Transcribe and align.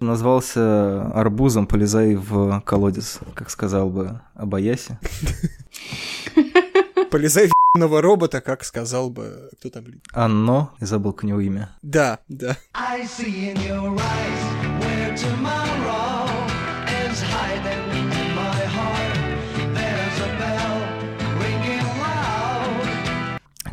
Назвался 0.00 1.02
арбузом 1.12 1.66
«Полезай 1.66 2.14
в 2.14 2.60
колодец», 2.62 3.18
как 3.34 3.50
сказал 3.50 3.90
бы 3.90 4.20
Абаяси. 4.34 4.98
Полезай 7.10 7.48
в 7.48 7.52
ебаного 7.74 8.00
робота, 8.00 8.40
как 8.40 8.64
сказал 8.64 9.10
бы... 9.10 9.50
Кто 9.58 9.68
там? 9.68 9.84
блин? 9.84 10.00
Анно, 10.12 10.70
я 10.80 10.86
забыл 10.86 11.12
к 11.12 11.22
него 11.24 11.40
имя. 11.40 11.68
Да, 11.82 12.20
да. 12.28 12.56
I 12.72 13.02
see 13.02 13.52
in 13.52 13.58
your 13.66 13.94
eyes 13.94 14.80
where 14.80 15.14
tomorrow 15.16 16.09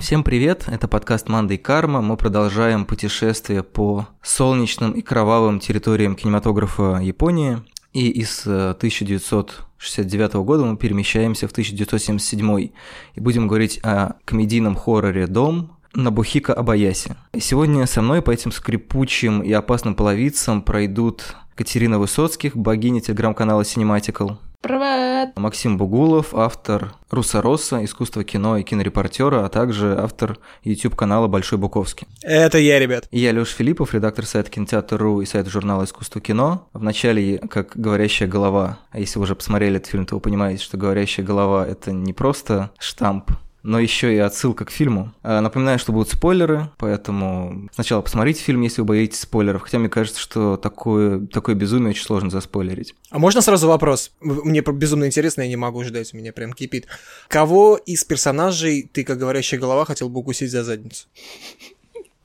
Всем 0.07 0.23
привет, 0.23 0.63
это 0.67 0.87
подкаст 0.87 1.27
«Манда 1.27 1.55
и 1.55 1.57
Карма». 1.57 2.01
Мы 2.01 2.15
продолжаем 2.15 2.85
путешествие 2.85 3.61
по 3.61 4.07
солнечным 4.21 4.93
и 4.93 5.01
кровавым 5.01 5.59
территориям 5.59 6.15
кинематографа 6.15 7.01
Японии. 7.03 7.61
И 7.91 8.07
из 8.11 8.47
э, 8.47 8.69
1969 8.69 10.35
года 10.35 10.63
мы 10.63 10.77
перемещаемся 10.77 11.49
в 11.49 11.51
1977 11.51 12.69
и 13.15 13.19
будем 13.19 13.49
говорить 13.49 13.81
о 13.83 14.13
комедийном 14.23 14.77
хорроре 14.77 15.27
«Дом», 15.27 15.77
Набухика 15.93 16.53
Абаяси. 16.53 17.17
И 17.33 17.41
сегодня 17.41 17.85
со 17.85 18.01
мной 18.01 18.21
по 18.21 18.31
этим 18.31 18.53
скрипучим 18.53 19.41
и 19.41 19.51
опасным 19.51 19.93
половицам 19.93 20.61
пройдут 20.61 21.35
Катерина 21.53 21.99
Высоцких, 21.99 22.55
богиня 22.55 23.01
телеграм-канала 23.01 23.63
Cinematical, 23.63 24.37
Привет! 24.67 25.29
Максим 25.37 25.77
Бугулов, 25.77 26.35
автор 26.35 26.93
Русороса, 27.09 27.85
искусство 27.85 28.25
кино 28.25 28.57
и 28.57 28.63
кинорепортера, 28.63 29.45
а 29.45 29.47
также 29.47 29.97
автор 29.97 30.39
YouTube-канала 30.65 31.27
Большой 31.27 31.57
Буковский. 31.57 32.05
Это 32.21 32.57
я, 32.57 32.77
ребят. 32.77 33.07
И 33.09 33.19
я, 33.19 33.31
Лёш 33.31 33.51
Филиппов, 33.51 33.93
редактор 33.93 34.25
сайта 34.25 34.51
Кинотеатр.ру 34.51 35.21
и 35.21 35.25
сайта 35.25 35.49
журнала 35.49 35.85
«Искусство 35.85 36.19
кино». 36.19 36.67
В 36.73 36.83
начале 36.83 37.37
как 37.37 37.77
«Говорящая 37.77 38.27
голова». 38.27 38.79
А 38.91 38.99
если 38.99 39.19
вы 39.19 39.23
уже 39.23 39.35
посмотрели 39.35 39.77
этот 39.77 39.89
фильм, 39.89 40.05
то 40.05 40.15
вы 40.15 40.19
понимаете, 40.19 40.61
что 40.61 40.75
«Говорящая 40.75 41.25
голова»— 41.25 41.65
это 41.69 41.93
не 41.93 42.11
просто 42.11 42.71
штамп, 42.77 43.31
но 43.67 43.79
еще 43.81 44.15
и 44.15 44.17
отсылка 44.17 44.63
к 44.63 44.71
фильму. 44.71 45.13
А, 45.23 45.41
Напоминаю, 45.41 45.77
что 45.77 45.91
будут 45.91 46.09
спойлеры, 46.09 46.69
поэтому 46.77 47.67
сначала 47.73 48.01
посмотрите 48.01 48.41
фильм, 48.41 48.61
если 48.61 48.79
вы 48.79 48.87
боитесь 48.87 49.19
спойлеров. 49.19 49.63
Хотя 49.63 49.77
мне 49.77 49.89
кажется, 49.89 50.21
что 50.21 50.55
такое, 50.55 51.27
такое 51.27 51.53
безумие 51.53 51.89
очень 51.89 52.05
сложно 52.05 52.29
заспойлерить. 52.29 52.95
А 53.09 53.19
можно 53.19 53.41
сразу 53.41 53.67
вопрос? 53.67 54.13
Мне 54.21 54.61
безумно 54.61 55.05
интересно, 55.05 55.41
я 55.41 55.49
не 55.49 55.57
могу 55.57 55.83
ждать, 55.83 56.13
у 56.13 56.17
меня 56.17 56.31
прям 56.31 56.53
кипит. 56.53 56.87
Кого 57.27 57.75
из 57.75 58.05
персонажей 58.05 58.89
ты, 58.89 59.03
как 59.03 59.17
говорящая 59.17 59.59
голова, 59.59 59.83
хотел 59.83 60.07
бы 60.07 60.21
укусить 60.21 60.49
за 60.49 60.63
задницу? 60.63 61.07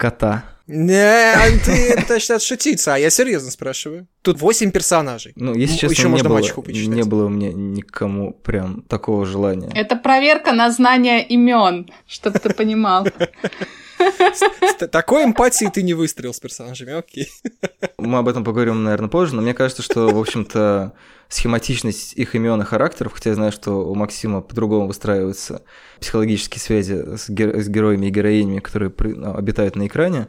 Кота. 0.02 0.42
Не, 0.66 1.32
ты 1.64 2.04
точно 2.08 2.34
отшутиться, 2.34 2.94
а 2.94 2.98
я 2.98 3.08
серьезно 3.08 3.52
спрашиваю. 3.52 4.08
Тут 4.22 4.40
восемь 4.40 4.72
персонажей. 4.72 5.32
Ну, 5.36 5.54
если 5.54 5.76
честно, 5.76 5.92
еще 5.92 6.02
не, 6.02 6.08
можно 6.08 6.28
было, 6.28 6.38
мачеху 6.38 6.62
почитать. 6.62 6.88
не 6.88 7.04
было 7.04 7.26
у 7.26 7.28
меня 7.28 7.52
никому 7.52 8.32
прям 8.32 8.82
такого 8.82 9.24
желания. 9.24 9.70
Это 9.76 9.94
проверка 9.94 10.50
на 10.50 10.72
знание 10.72 11.24
имен, 11.24 11.88
чтобы 12.08 12.40
ты 12.40 12.52
понимал. 12.52 13.06
Такой 14.90 15.24
эмпатией 15.24 15.70
ты 15.70 15.82
не 15.82 15.94
выстрелил 15.94 16.34
с 16.34 16.40
персонажами, 16.40 16.92
окей. 16.92 17.28
Мы 17.98 18.18
об 18.18 18.28
этом 18.28 18.44
поговорим, 18.44 18.82
наверное, 18.84 19.08
позже, 19.08 19.34
но 19.34 19.42
мне 19.42 19.54
кажется, 19.54 19.82
что, 19.82 20.08
в 20.08 20.18
общем-то, 20.18 20.92
схематичность 21.28 22.14
их 22.14 22.34
имен 22.34 22.60
и 22.60 22.64
характеров, 22.64 23.12
хотя 23.14 23.30
я 23.30 23.34
знаю, 23.36 23.52
что 23.52 23.88
у 23.88 23.94
Максима 23.94 24.40
по-другому 24.40 24.86
выстраиваются 24.86 25.62
психологические 26.00 26.60
связи 26.60 27.16
с, 27.16 27.28
гер- 27.30 27.60
с 27.60 27.68
героями 27.68 28.06
и 28.06 28.10
героинями, 28.10 28.58
которые 28.60 28.90
при- 28.90 29.12
ну, 29.14 29.34
обитают 29.36 29.76
на 29.76 29.86
экране, 29.86 30.28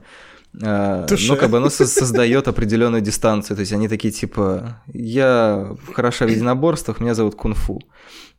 а, 0.61 1.05
Туше. 1.07 1.29
но 1.29 1.35
как 1.35 1.49
бы 1.49 1.57
оно 1.57 1.69
со- 1.69 1.87
создает 1.87 2.47
определенную 2.47 3.01
дистанцию. 3.01 3.57
То 3.57 3.61
есть 3.61 3.73
они 3.73 3.87
такие 3.87 4.11
типа 4.13 4.81
Я 4.93 5.75
хороша 5.93 6.25
в 6.25 6.29
единоборствах, 6.29 6.99
меня 6.99 7.15
зовут 7.15 7.35
Кунфу. 7.35 7.81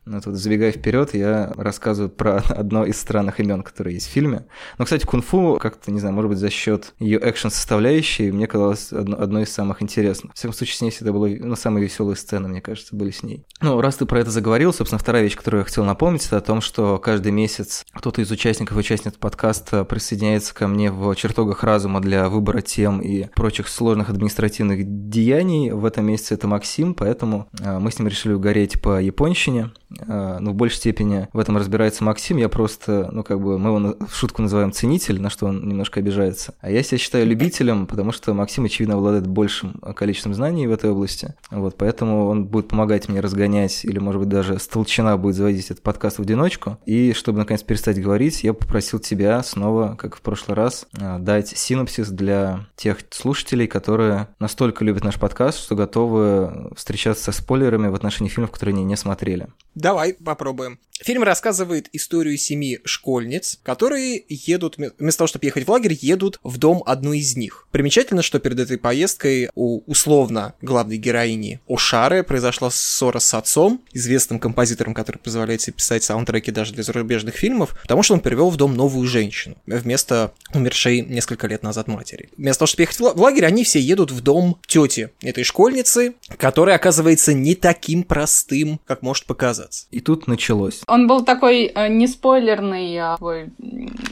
Ну, 0.05 0.21
тут 0.21 0.35
забегая 0.35 0.71
вперед, 0.71 1.13
я 1.15 1.51
рассказываю 1.55 2.09
про 2.09 2.37
одно 2.49 2.85
из 2.85 2.99
странных 2.99 3.39
имен, 3.39 3.63
которые 3.63 3.95
есть 3.95 4.07
в 4.07 4.11
фильме. 4.11 4.45
Но, 4.77 4.85
кстати, 4.85 5.05
кунг-фу 5.05 5.57
как-то, 5.59 5.91
не 5.91 5.99
знаю, 5.99 6.13
может 6.13 6.29
быть, 6.29 6.37
за 6.37 6.49
счет 6.49 6.93
ее 6.99 7.19
экшен 7.21 7.49
составляющей, 7.49 8.31
мне 8.31 8.47
казалось 8.47 8.93
одно- 8.93 9.17
одной 9.17 9.43
из 9.43 9.51
самых 9.51 9.81
интересных. 9.81 10.33
В 10.33 10.35
всяком 10.35 10.53
случае, 10.55 10.75
с 10.75 10.81
ней 10.81 10.91
всегда 10.91 11.11
было, 11.11 11.27
ну, 11.27 11.55
самые 11.55 11.83
веселые 11.83 12.15
сцены, 12.15 12.47
мне 12.47 12.61
кажется, 12.61 12.95
были 12.95 13.09
с 13.11 13.23
ней. 13.23 13.45
Ну, 13.61 13.81
раз 13.81 13.95
ты 13.95 14.05
про 14.05 14.19
это 14.19 14.29
заговорил, 14.29 14.73
собственно, 14.73 14.99
вторая 14.99 15.23
вещь, 15.23 15.35
которую 15.35 15.61
я 15.61 15.65
хотел 15.65 15.85
напомнить, 15.85 16.25
это 16.27 16.37
о 16.37 16.41
том, 16.41 16.61
что 16.61 16.99
каждый 16.99 17.31
месяц 17.31 17.83
кто-то 17.93 18.21
из 18.21 18.29
участников 18.29 18.77
и 18.77 18.79
участниц 18.79 19.13
подкаста 19.13 19.85
присоединяется 19.85 20.53
ко 20.53 20.67
мне 20.67 20.91
в 20.91 21.15
чертогах 21.15 21.63
разума 21.63 21.99
для 21.99 22.29
выбора 22.29 22.61
тем 22.61 22.99
и 22.99 23.25
прочих 23.33 23.67
сложных 23.67 24.09
административных 24.09 25.09
деяний. 25.09 25.71
В 25.71 25.85
этом 25.85 26.05
месяце 26.05 26.35
это 26.35 26.47
Максим, 26.47 26.93
поэтому 26.93 27.47
э, 27.59 27.79
мы 27.79 27.91
с 27.91 27.99
ним 27.99 28.07
решили 28.07 28.33
угореть 28.33 28.81
по 28.81 29.01
японщине. 29.01 29.71
Э, 29.99 30.37
Ну, 30.39 30.51
в 30.51 30.55
большей 30.55 30.77
степени 30.77 31.27
в 31.33 31.39
этом 31.39 31.57
разбирается 31.57 32.03
Максим. 32.03 32.37
Я 32.37 32.49
просто, 32.49 33.09
ну, 33.11 33.23
как 33.23 33.39
бы, 33.39 33.57
мы 33.57 33.69
его 33.69 33.95
в 34.07 34.15
шутку 34.15 34.41
называем 34.41 34.71
ценитель, 34.71 35.21
на 35.21 35.29
что 35.29 35.47
он 35.47 35.67
немножко 35.67 35.99
обижается. 35.99 36.53
А 36.61 36.69
я 36.69 36.83
себя 36.83 36.97
считаю 36.97 37.25
любителем, 37.25 37.87
потому 37.87 38.11
что 38.11 38.33
Максим, 38.33 38.65
очевидно, 38.65 38.95
обладает 38.95 39.27
большим 39.27 39.73
количеством 39.95 40.33
знаний 40.33 40.67
в 40.67 40.71
этой 40.71 40.91
области. 40.91 41.35
Вот, 41.51 41.75
поэтому 41.77 42.27
он 42.27 42.45
будет 42.45 42.67
помогать 42.67 43.09
мне 43.09 43.19
разгонять, 43.19 43.85
или, 43.85 43.99
может 43.99 44.19
быть, 44.21 44.29
даже 44.29 44.59
с 44.59 44.67
толчина 44.67 45.17
будет 45.17 45.35
заводить 45.35 45.71
этот 45.71 45.83
подкаст 45.83 46.19
в 46.19 46.21
одиночку. 46.21 46.77
И 46.85 47.13
чтобы, 47.13 47.39
наконец, 47.39 47.63
перестать 47.63 48.01
говорить, 48.01 48.43
я 48.43 48.53
попросил 48.53 48.99
тебя 48.99 49.41
снова, 49.43 49.95
как 49.95 50.15
в 50.15 50.21
прошлый 50.21 50.55
раз, 50.55 50.87
э, 50.99 51.17
дать 51.19 51.49
синопсис 51.49 52.09
для 52.09 52.67
тех 52.75 52.99
слушателей, 53.11 53.67
которые 53.67 54.27
настолько 54.39 54.83
любят 54.83 55.03
наш 55.03 55.19
подкаст, 55.19 55.59
что 55.59 55.75
готовы 55.75 56.71
встречаться 56.75 57.25
со 57.25 57.31
спойлерами 57.31 57.87
в 57.87 57.95
отношении 57.95 58.29
фильмов, 58.29 58.51
которые 58.51 58.73
они 58.73 58.83
не 58.83 58.95
смотрели. 58.95 59.47
Давай 59.75 60.13
попробуем. 60.13 60.79
Фильм 61.01 61.23
рассказывает 61.23 61.89
историю 61.91 62.37
семи 62.37 62.79
школьниц, 62.85 63.59
которые 63.63 64.23
едут, 64.29 64.77
вместо 64.77 65.17
того, 65.17 65.27
чтобы 65.27 65.45
ехать 65.45 65.67
в 65.67 65.69
лагерь, 65.69 65.97
едут 65.99 66.39
в 66.41 66.57
дом 66.57 66.81
одной 66.85 67.19
из 67.19 67.35
них. 67.35 67.67
Примечательно, 67.71 68.21
что 68.21 68.39
перед 68.39 68.61
этой 68.61 68.77
поездкой 68.77 69.49
у 69.55 69.81
условно 69.91 70.53
главной 70.61 70.97
героини 70.97 71.59
Ошары 71.67 72.23
произошла 72.23 72.69
ссора 72.71 73.19
с 73.19 73.33
отцом, 73.33 73.83
известным 73.91 74.39
композитором, 74.39 74.93
который 74.93 75.17
позволяет 75.17 75.61
себе 75.61 75.73
писать 75.73 76.05
саундтреки 76.05 76.51
даже 76.51 76.73
для 76.73 76.83
зарубежных 76.83 77.35
фильмов, 77.35 77.77
потому 77.81 78.01
что 78.01 78.13
он 78.13 78.21
привел 78.21 78.49
в 78.49 78.55
дом 78.55 78.73
новую 78.75 79.05
женщину 79.05 79.57
вместо 79.65 80.33
умершей 80.53 81.01
несколько 81.01 81.47
лет 81.47 81.61
назад 81.61 81.89
матери. 81.89 82.29
Вместо 82.37 82.59
того, 82.59 82.67
чтобы 82.67 82.83
ехать 82.83 82.97
в 82.97 83.01
ла- 83.01 83.13
в 83.13 83.19
лагерь, 83.19 83.45
они 83.45 83.65
все 83.65 83.81
едут 83.81 84.11
в 84.11 84.21
дом 84.21 84.61
тети 84.65 85.09
этой 85.21 85.43
школьницы, 85.43 86.13
которая 86.37 86.77
оказывается 86.77 87.33
не 87.33 87.53
таким 87.55 88.03
простым, 88.03 88.79
как 88.85 89.01
может 89.01 89.25
показаться. 89.25 89.64
И 89.91 89.99
тут 89.99 90.27
началось. 90.27 90.81
Он 90.87 91.07
был 91.07 91.23
такой 91.23 91.65
э, 91.65 91.87
не 91.89 92.07
спойлерный 92.07 92.97
а, 92.97 93.17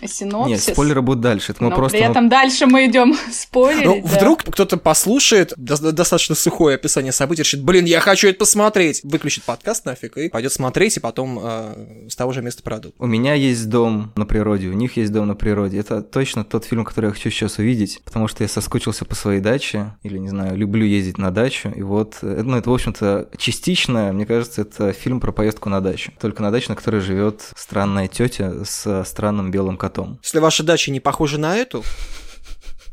синопсис. 0.05 0.67
Нет, 0.67 0.75
спойлеры 0.75 1.01
будут 1.01 1.21
дальше. 1.21 1.51
Это 1.51 1.63
мы 1.63 1.69
но 1.69 1.75
просто... 1.75 1.97
при 1.97 2.05
этом 2.05 2.29
дальше 2.29 2.65
мы 2.65 2.85
идем 2.85 3.15
спойлерить. 3.31 3.85
Ну, 3.85 4.01
да. 4.01 4.17
вдруг 4.17 4.43
кто-то 4.43 4.77
послушает 4.77 5.53
до- 5.57 5.91
достаточно 5.91 6.35
сухое 6.35 6.75
описание 6.75 7.11
событий, 7.11 7.43
решит, 7.43 7.63
блин, 7.63 7.85
я 7.85 7.99
хочу 7.99 8.27
это 8.27 8.39
посмотреть, 8.39 9.01
выключит 9.03 9.43
подкаст 9.43 9.85
нафиг 9.85 10.17
и 10.17 10.29
пойдет 10.29 10.53
смотреть, 10.53 10.97
и 10.97 10.99
потом 10.99 11.39
э, 11.41 12.07
с 12.09 12.15
того 12.15 12.31
же 12.33 12.41
места 12.41 12.63
продукт. 12.63 12.95
У 12.99 13.05
меня 13.05 13.33
есть 13.33 13.69
дом 13.69 14.11
на 14.15 14.25
природе, 14.25 14.67
у 14.67 14.73
них 14.73 14.97
есть 14.97 15.11
дом 15.11 15.27
на 15.27 15.35
природе. 15.35 15.79
Это 15.79 16.01
точно 16.01 16.43
тот 16.43 16.65
фильм, 16.65 16.85
который 16.85 17.07
я 17.07 17.11
хочу 17.11 17.29
сейчас 17.29 17.57
увидеть, 17.57 18.01
потому 18.03 18.27
что 18.27 18.43
я 18.43 18.47
соскучился 18.47 19.05
по 19.05 19.15
своей 19.15 19.39
даче, 19.39 19.95
или, 20.03 20.17
не 20.17 20.29
знаю, 20.29 20.57
люблю 20.57 20.85
ездить 20.85 21.17
на 21.17 21.31
дачу. 21.31 21.69
И 21.69 21.81
вот, 21.81 22.17
э, 22.21 22.41
ну, 22.43 22.57
это, 22.57 22.69
в 22.69 22.73
общем-то, 22.73 23.29
частично, 23.37 24.11
мне 24.13 24.25
кажется, 24.25 24.61
это 24.61 24.93
фильм 24.93 25.19
про 25.19 25.31
поездку 25.43 25.67
на 25.67 25.81
дачу. 25.81 26.13
Только 26.21 26.41
на 26.41 26.51
даче, 26.51 26.67
на 26.69 26.77
которой 26.77 27.01
живет 27.01 27.51
странная 27.57 28.07
тетя 28.07 28.63
с 28.63 29.03
странным 29.03 29.51
белым 29.51 29.75
котом. 29.75 30.17
Если 30.23 30.39
ваша 30.39 30.63
дача 30.63 30.89
не 30.89 31.01
похожа 31.01 31.37
на 31.37 31.57
эту, 31.57 31.83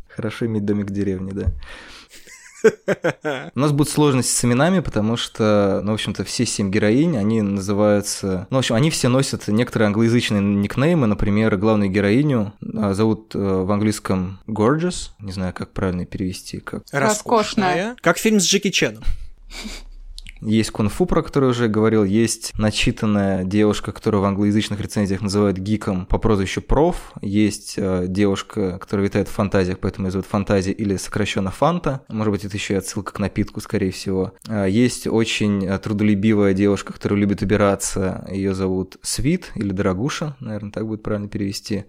Хорошо 0.09 0.47
иметь 0.47 0.65
домик 0.65 0.87
в 0.87 0.91
деревне, 0.91 1.33
да. 1.33 3.51
У 3.55 3.59
нас 3.59 3.71
будут 3.71 3.89
сложности 3.89 4.33
с 4.33 4.45
именами, 4.45 4.81
потому 4.81 5.17
что, 5.17 5.81
ну, 5.85 5.93
в 5.93 5.95
общем-то, 5.95 6.25
все 6.25 6.45
семь 6.45 6.73
героинь, 6.73 7.17
они 7.17 7.41
называются... 7.41 8.49
Ну, 8.51 8.57
в 8.57 8.59
общем, 8.59 8.75
они 8.75 8.91
все 8.91 9.09
носят 9.09 9.47
некоторые 9.47 9.87
англоязычные 9.87 10.43
никнеймы. 10.43 11.07
Например, 11.07 11.57
главную 11.57 11.89
героиню 11.89 12.53
а, 12.77 12.95
зовут 12.95 13.33
э, 13.37 13.39
в 13.39 13.71
английском 13.71 14.41
Gorgeous. 14.49 15.11
Не 15.21 15.31
знаю, 15.31 15.55
как 15.55 15.71
правильно 15.71 16.05
перевести. 16.05 16.59
Как... 16.59 16.83
Роскошная. 16.91 17.01
роскошная, 17.01 17.97
как 18.03 18.19
фильм 18.19 18.41
с 18.41 18.45
Джеки 18.45 18.71
Ченом. 18.71 19.05
Есть 20.43 20.71
кунг-фу, 20.71 21.07
про 21.07 21.23
который 21.23 21.51
уже 21.51 21.69
говорил, 21.69 22.05
есть 22.05 22.53
начитанная 22.59 23.45
девушка, 23.45 23.93
которую 23.93 24.23
в 24.23 24.25
англоязычных 24.25 24.81
рецензиях 24.81 25.21
называют 25.21 25.59
гиком 25.59 26.07
по 26.07 26.19
прозвищу 26.19 26.63
проф, 26.63 27.13
есть 27.21 27.75
э, 27.77 28.07
девушка, 28.09 28.79
которая 28.79 29.07
витает 29.07 29.29
в 29.29 29.33
фантазиях, 29.33 29.79
поэтому 29.79 30.07
ее 30.07 30.13
зовут 30.13 30.27
фантазия 30.27 30.73
или 30.73 30.97
сокращенно 30.97 31.51
фанта, 31.51 32.03
может 32.09 32.33
быть, 32.33 32.45
это 32.45 32.57
еще 32.57 32.75
и 32.75 32.77
отсылка 32.79 33.13
к 33.13 33.19
напитку, 33.19 33.61
скорее 33.61 33.91
всего. 33.91 34.33
А, 34.49 34.65
Есть 34.67 35.07
очень 35.07 35.65
э, 35.67 35.79
трудолюбивая 35.79 36.55
девушка, 36.55 36.93
которая 36.93 37.21
любит 37.21 37.43
убираться, 37.43 38.27
ее 38.31 38.55
зовут 38.55 38.97
Свит 39.03 39.53
или 39.55 39.73
Дорогуша, 39.73 40.37
наверное, 40.41 40.73
так 40.73 40.87
будет 40.87 41.03
правильно 41.03 41.29
перевести. 41.29 41.85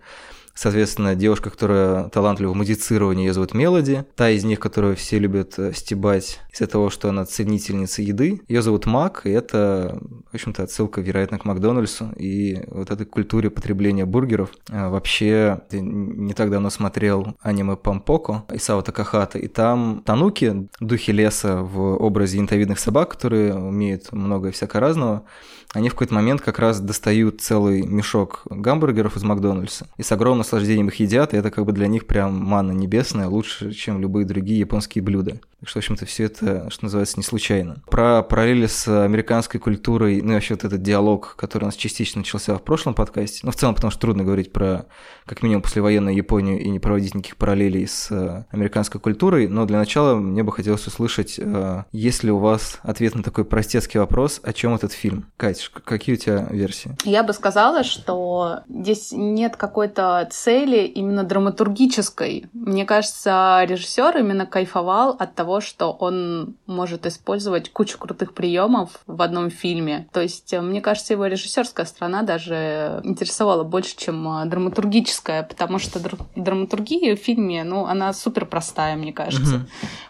Соответственно, 0.54 1.16
девушка, 1.16 1.50
которая 1.50 2.10
талантлива 2.10 2.52
в 2.52 2.56
музицировании, 2.56 3.28
ее 3.28 3.34
зовут 3.34 3.54
Мелоди. 3.54 4.06
Та 4.16 4.30
из 4.30 4.44
них, 4.44 4.60
которую 4.60 4.96
все 4.96 5.20
любят 5.20 5.58
э, 5.58 5.74
стебать 5.74 6.40
из-за 6.54 6.68
того, 6.68 6.90
что 6.90 7.10
она 7.10 7.26
ценительница 7.26 8.02
еды, 8.02 8.42
ее 8.48 8.62
зовут 8.62 8.86
Мак, 8.86 9.22
и 9.26 9.30
это, 9.30 10.00
в 10.32 10.36
общем-то, 10.36 10.64
отсылка, 10.64 11.02
вероятно, 11.02 11.40
к 11.40 11.46
Макдональдсу 11.46 12.12
и 12.18 12.64
вот 12.68 12.92
этой 12.92 13.06
культуре 13.06 13.50
потребления 13.50 14.06
бургеров. 14.06 14.52
А, 14.70 14.90
Вообще, 14.90 15.62
не 15.72 16.34
так 16.34 16.52
давно 16.52 16.70
смотрел 16.70 17.36
аниме 17.42 17.76
Пампоко 17.76 18.44
Исао 18.52 18.82
Такахата, 18.82 19.40
и 19.40 19.48
там 19.48 20.04
тануки, 20.06 20.68
духи 20.80 21.12
леса 21.12 21.62
в 21.62 21.96
образе 21.98 22.38
янтовидных 22.38 22.80
собак, 22.80 23.12
которые 23.12 23.56
умеют 23.56 24.12
много 24.12 24.52
всякого 24.52 24.82
разного, 24.82 25.24
они 25.74 25.90
в 25.90 25.94
какой-то 25.94 26.14
момент 26.14 26.42
как 26.42 26.60
раз 26.60 26.80
достают 26.80 27.42
целый 27.42 27.84
мешок 27.84 28.42
гамбургеров 28.50 29.16
из 29.16 29.24
Макдональдса 29.24 29.88
и 29.98 30.04
с 30.04 30.12
огромным 30.12 30.40
наслаждением 30.40 30.90
их 30.90 30.96
едят, 30.96 31.34
и 31.34 31.38
это 31.38 31.50
как 31.52 31.66
бы 31.66 31.72
для 31.72 31.88
них 31.88 32.08
прям 32.08 32.34
манна 32.36 32.72
небесная, 32.72 33.28
лучше, 33.28 33.72
чем 33.72 34.02
любые 34.02 34.26
другие 34.26 34.60
японские 34.60 35.04
блюда. 35.04 35.40
Так 35.62 35.70
что, 35.70 35.80
в 35.80 35.84
общем-то, 35.84 36.06
все 36.08 36.24
это, 36.24 36.70
что 36.72 36.86
называется, 36.86 37.18
не 37.18 37.24
случайно. 37.24 37.84
Про 37.90 38.24
параллели 38.24 38.66
с 38.66 38.88
американской 38.88 39.60
культурой, 39.60 40.20
ну 40.24 40.32
и 40.32 40.34
вообще 40.34 40.56
вот 40.56 40.64
этот 40.64 40.82
диалог, 40.82 41.36
который 41.38 41.64
у 41.64 41.68
нас 41.68 41.76
частично 41.76 42.20
начался 42.22 42.56
в 42.58 42.64
прошлом 42.64 42.96
подкасте, 42.96 43.42
ну, 43.44 43.52
в 43.52 43.56
целом, 43.56 43.76
потому 43.76 43.92
что 43.92 44.02
трудно 44.02 44.24
говорить 44.24 44.52
про, 44.52 44.88
как 45.28 45.44
минимум, 45.44 45.62
послевоенную 45.62 46.16
Японию 46.16 46.60
и 46.60 46.68
не 46.68 46.80
проводить 46.80 47.14
никаких 47.14 47.38
параллелей 47.38 47.88
с 47.88 48.10
э, 48.12 48.46
американской 48.50 49.00
культурой, 49.00 49.48
но 49.48 49.66
для 49.68 49.78
начала 49.78 50.16
мне 50.16 50.42
бы 50.42 50.52
хотелось 50.52 50.88
услышать, 50.88 51.36
э, 51.38 51.84
есть 51.92 52.24
ли 52.24 52.32
у 52.32 52.40
вас 52.40 52.80
ответ 52.82 53.14
на 53.14 53.22
такой 53.22 53.46
простецкий 53.46 54.00
вопрос, 54.00 54.42
о 54.44 54.54
чем 54.54 54.74
этот 54.74 54.94
фильм? 54.94 55.28
Кать, 55.38 55.70
к- 55.72 55.84
какие 55.84 56.16
у 56.16 56.18
тебя 56.18 56.48
версии? 56.50 56.98
Я 57.04 57.22
бы 57.22 57.34
сказала, 57.34 57.84
что 57.84 58.62
здесь 58.68 59.12
нет 59.12 59.58
какой-то 59.58 60.28
цели 60.32 60.86
именно 60.88 61.24
драматургической. 61.24 62.48
Мне 62.54 62.86
кажется, 62.86 63.64
режиссер 63.68 64.18
именно 64.18 64.48
кайфовал 64.48 65.16
от 65.20 65.36
того, 65.36 65.51
что 65.60 65.92
он 65.92 66.56
может 66.66 67.06
использовать 67.06 67.72
кучу 67.72 67.98
крутых 67.98 68.34
приемов 68.34 69.02
в 69.08 69.22
одном 69.22 69.50
фильме. 69.50 70.08
То 70.14 70.22
есть, 70.22 70.54
э, 70.54 70.62
мне 70.62 70.80
кажется, 70.82 71.14
его 71.14 71.26
режиссерская 71.26 71.86
сторона 71.86 72.22
даже 72.22 73.02
интересовала 73.04 73.64
больше, 73.64 73.98
чем 73.98 74.28
э, 74.28 74.46
драматургическая, 74.46 75.44
потому 75.44 75.80
что 75.80 76.00
др- 76.00 76.18
драматургия 76.36 77.16
в 77.16 77.20
фильме, 77.20 77.64
ну, 77.64 77.86
она 77.86 78.14
супер 78.14 78.46
простая, 78.46 78.96
мне 78.96 79.12
кажется. 79.12 79.56
Мгм. 79.56 79.68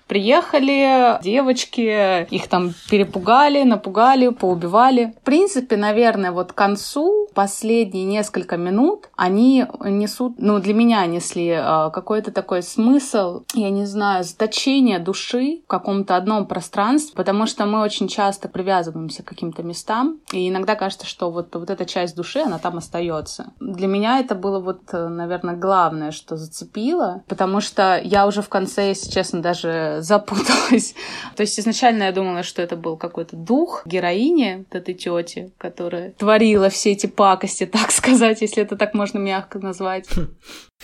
Приехали 0.07 1.23
девочки, 1.23 2.27
их 2.29 2.49
там 2.49 2.73
перепугали, 2.89 3.63
напугали, 3.63 4.27
поубивали. 4.27 5.13
В 5.21 5.23
принципе, 5.23 5.77
наверное, 5.77 6.33
вот 6.33 6.51
к 6.51 6.55
концу 6.55 7.29
последние 7.33 8.03
несколько 8.03 8.57
минут 8.57 9.07
они 9.15 9.65
несут, 9.79 10.33
ну, 10.37 10.59
для 10.59 10.73
меня 10.73 11.05
несли 11.05 11.47
э, 11.47 11.89
какой-то 11.93 12.33
такой 12.33 12.61
смысл, 12.61 13.43
я 13.53 13.69
не 13.69 13.85
знаю, 13.85 14.25
заточение 14.25 14.99
души 14.99 15.30
в 15.37 15.67
каком-то 15.67 16.15
одном 16.15 16.45
пространстве, 16.45 17.13
потому 17.15 17.45
что 17.45 17.65
мы 17.65 17.81
очень 17.81 18.07
часто 18.07 18.49
привязываемся 18.49 19.23
к 19.23 19.27
каким-то 19.27 19.63
местам, 19.63 20.19
и 20.31 20.49
иногда 20.49 20.75
кажется, 20.75 21.05
что 21.05 21.31
вот, 21.31 21.55
вот 21.55 21.69
эта 21.69 21.85
часть 21.85 22.15
души, 22.15 22.39
она 22.39 22.59
там 22.59 22.77
остается. 22.77 23.53
Для 23.59 23.87
меня 23.87 24.19
это 24.19 24.35
было 24.35 24.59
вот, 24.59 24.81
э, 24.93 25.07
наверное, 25.07 25.55
главное, 25.55 26.11
что 26.11 26.37
зацепило, 26.37 27.23
потому 27.27 27.61
что 27.61 27.99
я 28.03 28.27
уже 28.27 28.41
в 28.41 28.49
конце, 28.49 28.89
если 28.89 29.09
честно, 29.09 29.41
даже 29.41 29.97
запуталась. 30.01 30.95
То 31.35 31.41
есть 31.41 31.59
изначально 31.59 32.03
я 32.03 32.11
думала, 32.11 32.43
что 32.43 32.61
это 32.61 32.75
был 32.75 32.97
какой-то 32.97 33.35
дух 33.35 33.83
героини, 33.85 34.65
вот 34.69 34.75
этой 34.75 34.93
тети, 34.93 35.51
которая 35.57 36.11
творила 36.11 36.69
все 36.69 36.91
эти 36.91 37.07
пакости, 37.07 37.65
так 37.71 37.91
сказать, 37.91 38.41
если 38.41 38.63
это 38.63 38.75
так 38.75 38.93
можно 38.93 39.17
мягко 39.17 39.59
назвать. 39.59 40.07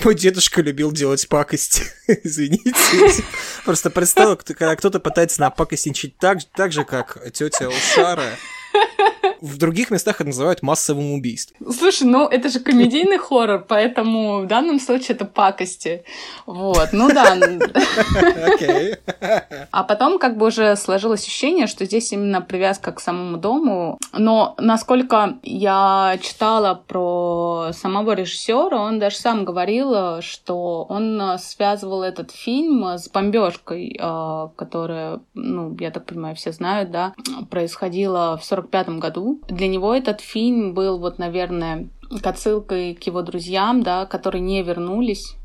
Мой 0.04 0.14
дедушка 0.14 0.62
любил 0.62 0.92
делать 0.92 1.28
пакости. 1.28 1.84
Извините. 2.24 2.74
Просто 3.66 3.90
представил, 3.90 4.37
когда 4.44 4.76
кто-то 4.76 5.00
пытается 5.00 5.42
напакостничать 5.42 6.18
так, 6.18 6.40
так 6.56 6.72
же, 6.72 6.84
как 6.84 7.18
тетя 7.32 7.70
Ушара. 7.70 8.24
В 9.42 9.58
других 9.58 9.92
местах 9.92 10.16
это 10.16 10.26
называют 10.26 10.64
массовым 10.64 11.14
убийством. 11.14 11.72
Слушай, 11.72 12.04
ну 12.04 12.28
это 12.28 12.50
же 12.50 12.60
комедийный 12.60 13.18
хоррор, 13.18 13.66
поэтому 13.68 14.42
в 14.42 14.48
данном 14.48 14.80
случае 14.80 15.16
это 15.16 15.26
пакости. 15.26 16.04
Вот, 16.46 16.90
ну 16.92 17.10
да. 17.10 17.38
Окей. 18.46 18.96
А 19.72 19.84
потом 19.84 20.20
как 20.20 20.38
бы 20.38 20.48
уже 20.48 20.76
сложилось 20.76 21.24
ощущение, 21.24 21.68
что 21.68 21.86
здесь 21.86 22.12
именно 22.12 22.42
привязка 22.42 22.92
к 22.92 23.00
самому 23.00 23.38
дому. 23.38 23.98
Но 24.14 24.56
насколько 24.58 25.38
я 25.44 26.18
читала 26.22 26.82
про 26.88 27.72
самого 27.74 28.14
режиссера, 28.14 28.80
он 28.80 29.00
даже 29.00 29.18
сам 29.18 29.46
говорил, 29.46 30.22
что 30.22 30.84
он 30.90 31.38
связывал 31.40 32.04
этот 32.04 32.32
фильм 32.32 32.84
с 32.84 33.10
бомбежкой, 33.10 33.98
э, 34.00 34.48
которая, 34.56 35.20
ну, 35.34 35.76
я 35.80 35.92
так 35.92 36.06
понимаю, 36.06 36.36
все 36.36 36.52
знают, 36.52 36.92
да, 36.92 37.14
происходила 37.50 38.38
в 38.38 38.46
сорок 38.46 38.70
пятом 38.70 39.00
году. 39.00 39.07
Для 39.48 39.68
него 39.68 39.94
этот 39.94 40.22
фильм 40.22 40.74
был 40.74 41.00
вот, 41.00 41.20
наверное, 41.20 41.90
к 42.22 42.26
отсылкой 42.26 42.96
к 42.96 43.04
его 43.04 43.22
друзьям, 43.22 43.84
да, 43.84 44.06
которые 44.06 44.42
не 44.42 44.62
вернулись 44.64 45.36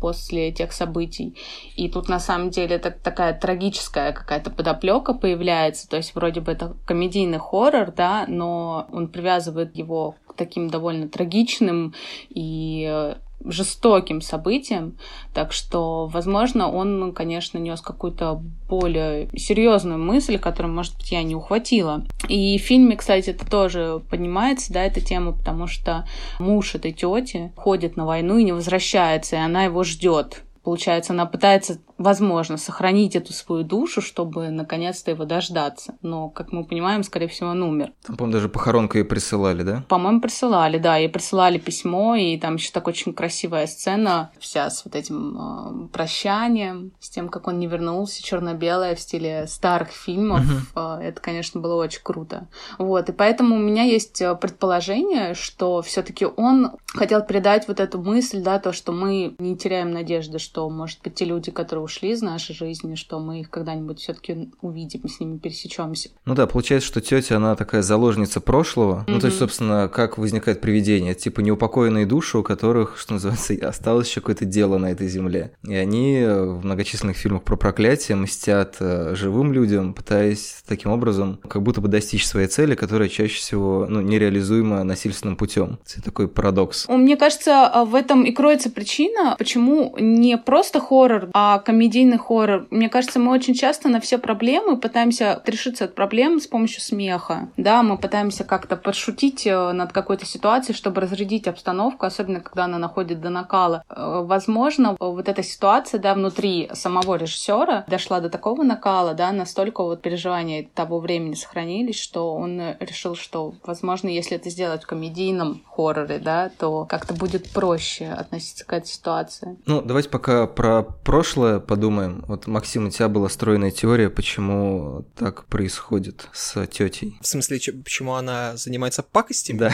после 0.00 0.52
тех 0.52 0.72
событий. 0.72 1.34
И 1.76 1.88
тут 1.88 2.08
на 2.08 2.20
самом 2.20 2.50
деле 2.50 2.78
так, 2.78 2.98
такая 2.98 3.32
трагическая 3.32 4.12
какая-то 4.12 4.50
подоплека 4.50 5.14
появляется. 5.14 5.88
То 5.88 5.96
есть 5.96 6.14
вроде 6.14 6.40
бы 6.40 6.52
это 6.52 6.76
комедийный 6.84 7.38
хоррор, 7.38 7.90
да, 7.90 8.26
но 8.28 8.86
он 8.92 9.08
привязывает 9.08 9.74
его 9.76 10.16
к 10.26 10.34
таким 10.34 10.68
довольно 10.68 11.08
трагичным 11.08 11.94
и 12.28 13.14
жестоким 13.44 14.20
событиям. 14.20 14.96
Так 15.32 15.52
что, 15.52 16.06
возможно, 16.06 16.70
он, 16.70 17.12
конечно, 17.12 17.58
нес 17.58 17.80
какую-то 17.80 18.40
более 18.68 19.28
серьезную 19.36 19.98
мысль, 19.98 20.38
которую, 20.38 20.74
может 20.74 20.96
быть, 20.96 21.12
я 21.12 21.22
не 21.22 21.34
ухватила. 21.34 22.04
И 22.28 22.58
в 22.58 22.62
фильме, 22.62 22.96
кстати, 22.96 23.30
это 23.30 23.48
тоже 23.48 24.02
поднимается, 24.10 24.72
да, 24.72 24.82
эта 24.82 25.00
тема, 25.00 25.32
потому 25.32 25.66
что 25.66 26.06
муж 26.38 26.74
этой 26.74 26.92
тети 26.92 27.52
ходит 27.56 27.96
на 27.96 28.06
войну 28.06 28.38
и 28.38 28.44
не 28.44 28.52
возвращается, 28.52 29.36
и 29.36 29.40
она 29.40 29.64
его 29.64 29.84
ждет. 29.84 30.42
Получается, 30.62 31.12
она 31.12 31.26
пытается, 31.26 31.78
возможно, 31.98 32.56
сохранить 32.56 33.16
эту 33.16 33.32
свою 33.32 33.64
душу, 33.64 34.00
чтобы 34.00 34.50
наконец-то 34.50 35.10
его 35.10 35.24
дождаться. 35.24 35.94
Но, 36.02 36.28
как 36.28 36.52
мы 36.52 36.64
понимаем, 36.64 37.02
скорее 37.02 37.28
всего, 37.28 37.50
он 37.50 37.62
умер. 37.62 37.92
Там, 38.06 38.16
по-моему, 38.16 38.34
даже 38.34 38.48
похоронку 38.48 38.98
ей 38.98 39.04
присылали, 39.04 39.62
да? 39.62 39.84
По-моему, 39.88 40.20
присылали, 40.20 40.78
да, 40.78 40.96
ей 40.96 41.08
присылали 41.08 41.58
письмо, 41.58 42.16
и 42.16 42.36
там 42.38 42.56
еще 42.56 42.70
так 42.72 42.88
очень 42.88 43.14
красивая 43.14 43.66
сцена, 43.66 44.30
вся 44.38 44.70
с 44.70 44.84
вот 44.84 44.94
этим 44.94 45.36
э, 45.36 45.88
прощанием, 45.88 46.92
с 47.00 47.10
тем, 47.10 47.28
как 47.28 47.46
он 47.48 47.58
не 47.58 47.66
вернулся, 47.66 48.22
черно-белая 48.22 48.94
в 48.94 49.00
стиле 49.00 49.46
старых 49.46 49.90
фильмов. 49.90 50.42
Э, 50.74 50.98
это, 51.02 51.20
конечно, 51.20 51.60
было 51.60 51.74
очень 51.82 52.00
круто. 52.02 52.48
Вот, 52.78 53.08
и 53.08 53.12
поэтому 53.12 53.56
у 53.56 53.58
меня 53.58 53.84
есть 53.84 54.20
э, 54.20 54.34
предположение, 54.34 55.34
что 55.34 55.82
все-таки 55.82 56.26
он 56.26 56.72
хотел 56.86 57.22
передать 57.22 57.68
вот 57.68 57.80
эту 57.80 58.02
мысль, 58.02 58.42
да, 58.42 58.58
то, 58.58 58.72
что 58.72 58.92
мы 58.92 59.34
не 59.38 59.56
теряем 59.56 59.92
надежды, 59.92 60.38
что, 60.38 60.68
может 60.68 61.00
быть, 61.02 61.14
те 61.14 61.24
люди, 61.24 61.50
которые 61.50 61.84
ушли 61.94 62.10
из 62.10 62.22
нашей 62.22 62.54
жизни, 62.54 62.96
что 62.96 63.20
мы 63.20 63.40
их 63.40 63.50
когда-нибудь 63.50 64.00
все-таки 64.00 64.50
увидим, 64.60 65.08
с 65.08 65.20
ними 65.20 65.38
пересечемся. 65.38 66.10
Ну 66.24 66.34
да, 66.34 66.46
получается, 66.46 66.88
что 66.88 67.00
тетя, 67.00 67.36
она 67.36 67.54
такая 67.54 67.82
заложница 67.82 68.40
прошлого. 68.40 69.04
Ну, 69.06 69.20
то 69.20 69.26
есть, 69.26 69.38
собственно, 69.38 69.88
как 69.88 70.18
возникает 70.18 70.60
привидение? 70.60 71.12
Это, 71.12 71.24
Типа 71.24 71.40
неупокоенные 71.40 72.04
души, 72.04 72.36
у 72.36 72.42
которых, 72.42 72.98
что 72.98 73.14
называется, 73.14 73.54
осталось 73.66 74.08
еще 74.08 74.20
какое-то 74.20 74.44
дело 74.44 74.76
на 74.76 74.90
этой 74.90 75.08
земле. 75.08 75.52
И 75.66 75.74
они 75.74 76.18
э, 76.18 76.44
в 76.44 76.64
многочисленных 76.64 77.16
фильмах 77.16 77.42
про 77.42 77.56
проклятие 77.56 78.16
мстят 78.16 78.76
э, 78.80 79.14
живым 79.14 79.52
людям, 79.52 79.94
пытаясь 79.94 80.62
таким 80.66 80.90
образом 80.90 81.40
как 81.48 81.62
будто 81.62 81.80
бы 81.80 81.88
достичь 81.88 82.26
своей 82.26 82.48
цели, 82.48 82.74
которая 82.74 83.08
чаще 83.08 83.38
всего 83.38 83.86
ну, 83.88 84.00
нереализуема 84.00 84.84
насильственным 84.84 85.36
путем. 85.36 85.78
Это 85.86 86.02
такой 86.02 86.28
парадокс. 86.28 86.88
Мне 86.88 87.16
кажется, 87.16 87.84
в 87.86 87.94
этом 87.94 88.24
и 88.24 88.32
кроется 88.32 88.70
причина, 88.70 89.36
почему 89.38 89.96
не 89.98 90.36
просто 90.36 90.80
хоррор, 90.80 91.30
а 91.32 91.58
комедийный 91.74 92.18
хоррор. 92.18 92.68
Мне 92.70 92.88
кажется, 92.88 93.18
мы 93.18 93.32
очень 93.32 93.52
часто 93.52 93.88
на 93.88 93.98
все 93.98 94.16
проблемы 94.16 94.76
пытаемся 94.76 95.42
решиться 95.44 95.86
от 95.86 95.96
проблем 95.96 96.38
с 96.38 96.46
помощью 96.46 96.80
смеха. 96.80 97.48
Да, 97.56 97.82
мы 97.82 97.98
пытаемся 97.98 98.44
как-то 98.44 98.76
подшутить 98.76 99.44
э, 99.44 99.72
над 99.72 99.90
какой-то 99.92 100.24
ситуацией, 100.24 100.76
чтобы 100.76 101.00
разрядить 101.00 101.48
обстановку, 101.48 102.06
особенно 102.06 102.38
когда 102.38 102.66
она 102.66 102.78
находит 102.78 103.20
до 103.20 103.30
накала. 103.30 103.82
Э, 103.88 104.22
Возможно, 104.24 104.96
вот 105.00 105.28
эта 105.28 105.42
ситуация, 105.42 105.98
да, 105.98 106.14
внутри 106.14 106.70
самого 106.74 107.16
режиссера 107.16 107.84
дошла 107.88 108.20
до 108.20 108.30
такого 108.30 108.62
накала, 108.62 109.14
да, 109.14 109.32
настолько 109.32 109.82
вот 109.82 110.00
переживания 110.00 110.68
того 110.74 111.00
времени 111.00 111.34
сохранились, 111.34 111.98
что 111.98 112.34
он 112.34 112.60
э, 112.60 112.76
решил, 112.78 113.16
что, 113.16 113.54
возможно, 113.64 114.08
если 114.08 114.36
это 114.36 114.48
сделать 114.48 114.84
в 114.84 114.86
комедийном 114.86 115.62
хорроре, 115.68 116.20
да, 116.20 116.52
то 116.56 116.84
как-то 116.84 117.14
будет 117.14 117.50
проще 117.50 118.06
относиться 118.06 118.64
к 118.64 118.72
этой 118.72 118.86
ситуации. 118.86 119.56
Ну, 119.66 119.82
давайте 119.82 120.08
пока 120.08 120.46
про 120.46 120.84
прошлое 120.84 121.63
подумаем. 121.64 122.24
Вот, 122.28 122.46
Максим, 122.46 122.86
у 122.86 122.90
тебя 122.90 123.08
была 123.08 123.28
стройная 123.28 123.70
теория, 123.70 124.10
почему 124.10 125.04
так 125.16 125.44
происходит 125.46 126.28
с 126.32 126.66
тетей. 126.66 127.16
В 127.20 127.26
смысле, 127.26 127.58
че- 127.58 127.72
почему 127.72 128.14
она 128.14 128.56
занимается 128.56 129.02
пакостями 129.02 129.58
Да. 129.58 129.72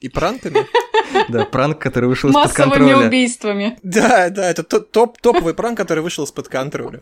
и 0.00 0.08
пранками? 0.08 0.66
Да, 1.30 1.46
пранк, 1.46 1.78
который 1.78 2.06
вышел 2.06 2.28
из-под 2.28 2.44
Массовыми 2.48 2.70
контроля. 2.74 3.06
убийствами. 3.08 3.78
Да, 3.82 4.28
да, 4.28 4.50
это 4.50 4.62
то- 4.62 4.80
топ, 4.80 5.18
топовый 5.18 5.54
пранк, 5.54 5.78
который 5.78 6.00
вышел 6.02 6.24
из-под 6.24 6.48
контроля. 6.48 7.00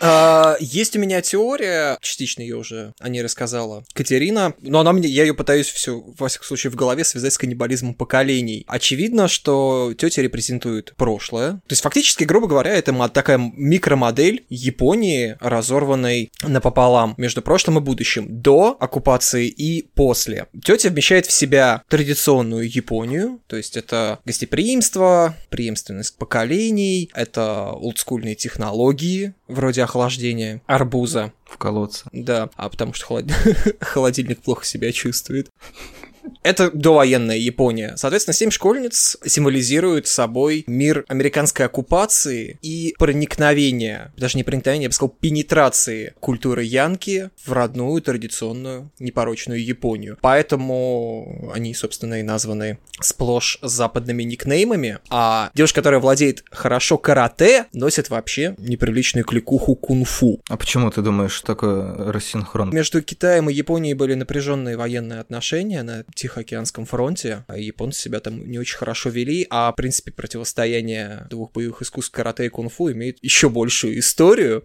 А, 0.00 0.56
Есть 0.60 0.96
у 0.96 0.98
меня 0.98 1.20
теория, 1.22 1.98
частично 2.00 2.42
ее 2.42 2.56
уже 2.56 2.92
о 2.98 3.08
ней 3.08 3.22
рассказала 3.22 3.84
Катерина, 3.92 4.54
но 4.60 4.80
она 4.80 4.92
мне, 4.92 5.08
я 5.08 5.24
ее 5.24 5.34
пытаюсь 5.34 5.68
все, 5.68 6.02
во 6.18 6.28
всяком 6.28 6.46
случае, 6.46 6.70
в 6.70 6.76
голове 6.76 7.04
связать 7.04 7.32
с 7.32 7.38
каннибализмом 7.38 7.94
поколений. 7.94 8.64
Очевидно, 8.68 9.28
что 9.28 9.94
тетя 9.96 10.22
репрезентует 10.22 10.94
прошлое. 10.96 11.52
То 11.52 11.72
есть, 11.72 11.82
фактически, 11.82 12.24
грубо 12.24 12.46
говоря, 12.46 12.74
это 12.74 12.92
такая 13.08 13.38
микромодель 13.38 14.44
Японии, 14.48 15.36
разорванной 15.40 16.30
напополам 16.42 17.14
между 17.16 17.42
прошлым 17.42 17.78
и 17.78 17.80
будущим, 17.80 18.26
до 18.28 18.76
оккупации 18.78 19.48
и 19.48 19.82
после. 19.94 20.46
Тетя 20.64 20.90
вмещает 20.90 21.26
в 21.26 21.32
себя 21.32 21.82
традиционную 21.88 22.70
Японию, 22.70 23.40
то 23.46 23.56
есть 23.56 23.76
это 23.76 24.18
гостеприимство, 24.24 25.36
преемственность 25.50 26.16
поколений, 26.16 27.10
это 27.14 27.70
олдскульные 27.72 28.34
технологии, 28.34 29.34
вроде 29.48 29.75
охлаждения 29.84 30.60
арбуза, 30.66 31.32
В 31.44 31.56
колодце. 31.58 32.04
да, 32.12 32.50
а 32.56 32.68
потому 32.68 32.92
что 32.94 33.06
холод- 33.06 33.32
холодильник 33.80 34.42
плохо 34.42 34.64
себя 34.64 34.92
чувствует. 34.92 35.48
Это 36.42 36.70
довоенная 36.70 37.36
Япония. 37.36 37.94
Соответственно, 37.96 38.34
семь 38.34 38.50
школьниц 38.50 39.16
символизируют 39.24 40.06
собой 40.06 40.64
мир 40.66 41.04
американской 41.08 41.66
оккупации 41.66 42.58
и 42.62 42.94
проникновения, 42.98 44.12
даже 44.16 44.36
не 44.36 44.44
проникновения, 44.44 44.84
я 44.84 44.88
бы 44.88 44.94
сказал, 44.94 45.14
пенетрации 45.20 46.14
культуры 46.20 46.64
Янки 46.64 47.30
в 47.44 47.52
родную, 47.52 48.00
традиционную, 48.02 48.90
непорочную 48.98 49.64
Японию. 49.64 50.18
Поэтому 50.20 51.50
они, 51.54 51.74
собственно, 51.74 52.20
и 52.20 52.22
названы 52.22 52.78
сплошь 53.00 53.58
западными 53.62 54.22
никнеймами, 54.22 54.98
а 55.10 55.50
девушка, 55.54 55.80
которая 55.80 56.00
владеет 56.00 56.44
хорошо 56.50 56.98
карате, 56.98 57.66
носит 57.72 58.10
вообще 58.10 58.54
неприличную 58.58 59.24
кликуху 59.24 59.74
кунг-фу. 59.74 60.40
А 60.48 60.56
почему 60.56 60.90
ты 60.90 61.02
думаешь, 61.02 61.32
что 61.32 61.46
такое 61.46 62.12
рассинхрон? 62.12 62.70
Между 62.70 63.02
Китаем 63.02 63.50
и 63.50 63.52
Японией 63.52 63.94
были 63.94 64.14
напряженные 64.14 64.76
военные 64.76 65.20
отношения 65.20 65.82
на 65.82 66.04
Тихоокеанском 66.16 66.86
фронте, 66.86 67.44
а 67.46 67.58
японцы 67.58 68.00
себя 68.00 68.20
там 68.20 68.48
не 68.50 68.58
очень 68.58 68.76
хорошо 68.76 69.10
вели, 69.10 69.46
а, 69.50 69.70
в 69.72 69.76
принципе, 69.76 70.10
противостояние 70.10 71.26
двух 71.30 71.52
боевых 71.52 71.82
искусств 71.82 72.12
карате 72.12 72.46
и 72.46 72.48
кунг-фу 72.48 72.90
имеет 72.92 73.18
еще 73.22 73.48
большую 73.48 73.98
историю, 73.98 74.64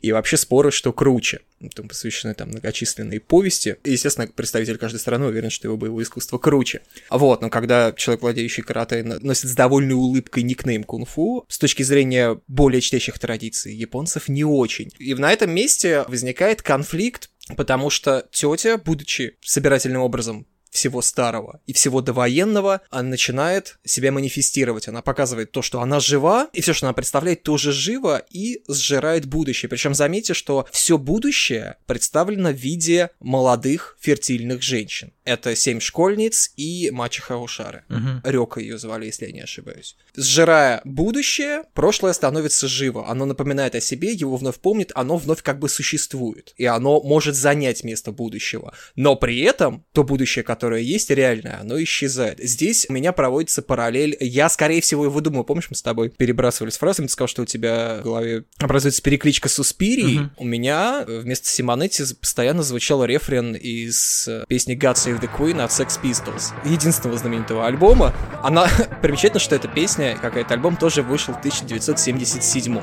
и 0.00 0.12
вообще 0.12 0.36
споры, 0.36 0.70
что 0.70 0.92
круче. 0.92 1.40
Там 1.74 1.88
посвящены 1.88 2.34
там 2.34 2.48
многочисленные 2.48 3.20
повести. 3.20 3.76
И, 3.84 3.92
естественно, 3.92 4.26
представитель 4.26 4.78
каждой 4.78 4.98
страны 4.98 5.26
уверен, 5.26 5.50
что 5.50 5.68
его 5.68 5.76
боевое 5.76 6.04
искусство 6.04 6.38
круче. 6.38 6.82
Вот, 7.10 7.40
но 7.40 7.50
когда 7.50 7.92
человек, 7.92 8.22
владеющий 8.22 8.62
карате, 8.62 9.02
носит 9.02 9.48
с 9.50 9.54
довольной 9.54 9.94
улыбкой 9.94 10.42
никнейм 10.42 10.82
кунг-фу, 10.82 11.44
с 11.48 11.58
точки 11.58 11.82
зрения 11.82 12.40
более 12.48 12.80
чтящих 12.80 13.18
традиций 13.18 13.74
японцев, 13.74 14.28
не 14.28 14.44
очень. 14.44 14.90
И 14.98 15.14
на 15.14 15.32
этом 15.32 15.52
месте 15.52 16.04
возникает 16.08 16.62
конфликт, 16.62 17.30
потому 17.56 17.90
что 17.90 18.26
тетя, 18.32 18.78
будучи 18.78 19.36
собирательным 19.40 20.02
образом 20.02 20.46
всего 20.72 21.02
старого 21.02 21.60
и 21.66 21.72
всего 21.72 22.00
довоенного, 22.00 22.80
она 22.90 23.10
начинает 23.10 23.78
себя 23.84 24.10
манифестировать. 24.10 24.88
Она 24.88 25.02
показывает 25.02 25.52
то, 25.52 25.62
что 25.62 25.80
она 25.80 26.00
жива, 26.00 26.48
и 26.52 26.62
все, 26.62 26.72
что 26.72 26.86
она 26.86 26.94
представляет, 26.94 27.42
тоже 27.42 27.72
живо 27.72 28.22
и 28.30 28.62
сжирает 28.66 29.26
будущее. 29.26 29.68
Причем 29.68 29.94
заметьте, 29.94 30.34
что 30.34 30.66
все 30.72 30.98
будущее 30.98 31.76
представлено 31.86 32.50
в 32.50 32.56
виде 32.56 33.10
молодых 33.20 33.98
фертильных 34.00 34.62
женщин. 34.62 35.12
Это 35.24 35.54
семь 35.54 35.80
школьниц 35.80 36.52
и 36.56 36.90
мачеха 36.90 37.36
Ушары. 37.36 37.84
Мгм. 37.88 38.22
Рёка 38.24 38.60
ее 38.60 38.78
звали, 38.78 39.06
если 39.06 39.26
я 39.26 39.32
не 39.32 39.40
ошибаюсь. 39.40 39.96
Сжирая 40.16 40.80
будущее, 40.84 41.64
прошлое 41.74 42.12
становится 42.12 42.66
живо. 42.66 43.08
Оно 43.08 43.24
напоминает 43.24 43.74
о 43.74 43.80
себе, 43.80 44.12
его 44.12 44.36
вновь 44.36 44.58
помнит, 44.58 44.90
оно 44.94 45.16
вновь 45.16 45.42
как 45.42 45.58
бы 45.58 45.68
существует. 45.68 46.54
И 46.56 46.66
оно 46.66 47.00
может 47.02 47.36
занять 47.36 47.84
место 47.84 48.10
будущего. 48.12 48.74
Но 48.96 49.16
при 49.16 49.40
этом 49.40 49.84
то 49.92 50.02
будущее, 50.02 50.42
которое 50.42 50.82
есть 50.82 51.10
реальное, 51.10 51.60
оно 51.60 51.80
исчезает. 51.82 52.38
Здесь 52.40 52.86
у 52.88 52.92
меня 52.92 53.12
проводится 53.12 53.62
параллель. 53.62 54.16
Я, 54.20 54.48
скорее 54.48 54.80
всего, 54.80 55.04
его 55.04 55.20
думаю. 55.20 55.44
Помнишь, 55.44 55.70
мы 55.70 55.76
с 55.76 55.82
тобой 55.82 56.10
перебрасывались 56.10 56.78
фразами, 56.78 57.06
ты 57.06 57.12
сказал, 57.12 57.28
что 57.28 57.42
у 57.42 57.46
тебя 57.46 57.98
в 58.00 58.04
голове 58.04 58.44
образуется 58.58 59.02
перекличка 59.02 59.48
Суспирии. 59.48 60.18
Мгм. 60.18 60.32
У 60.36 60.44
меня 60.44 61.04
э, 61.06 61.20
вместо 61.20 61.48
Симонетти 61.48 62.02
постоянно 62.20 62.62
звучал 62.62 63.04
рефрен 63.04 63.54
из 63.54 64.26
э, 64.26 64.44
песни 64.48 64.76
God 64.76 64.96
Save 65.12 65.20
the 65.20 65.30
Queen 65.30 65.60
от 65.60 65.70
Sex 65.70 66.00
Pistols. 66.02 66.52
Единственного 66.64 67.18
знаменитого 67.18 67.66
альбома. 67.66 68.12
Она... 68.42 68.66
Примечательно, 69.02 69.40
что 69.40 69.54
эта 69.54 69.68
песня, 69.68 70.16
как 70.20 70.36
и 70.36 70.40
этот 70.40 70.52
альбом, 70.52 70.76
тоже 70.76 71.02
вышел 71.02 71.34
в 71.34 71.38
1977 71.38 72.78
И 72.78 72.82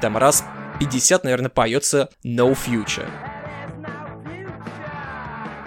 там 0.00 0.16
раз 0.16 0.44
50, 0.78 1.24
наверное, 1.24 1.50
поется 1.50 2.08
No 2.24 2.56
Future. 2.56 3.08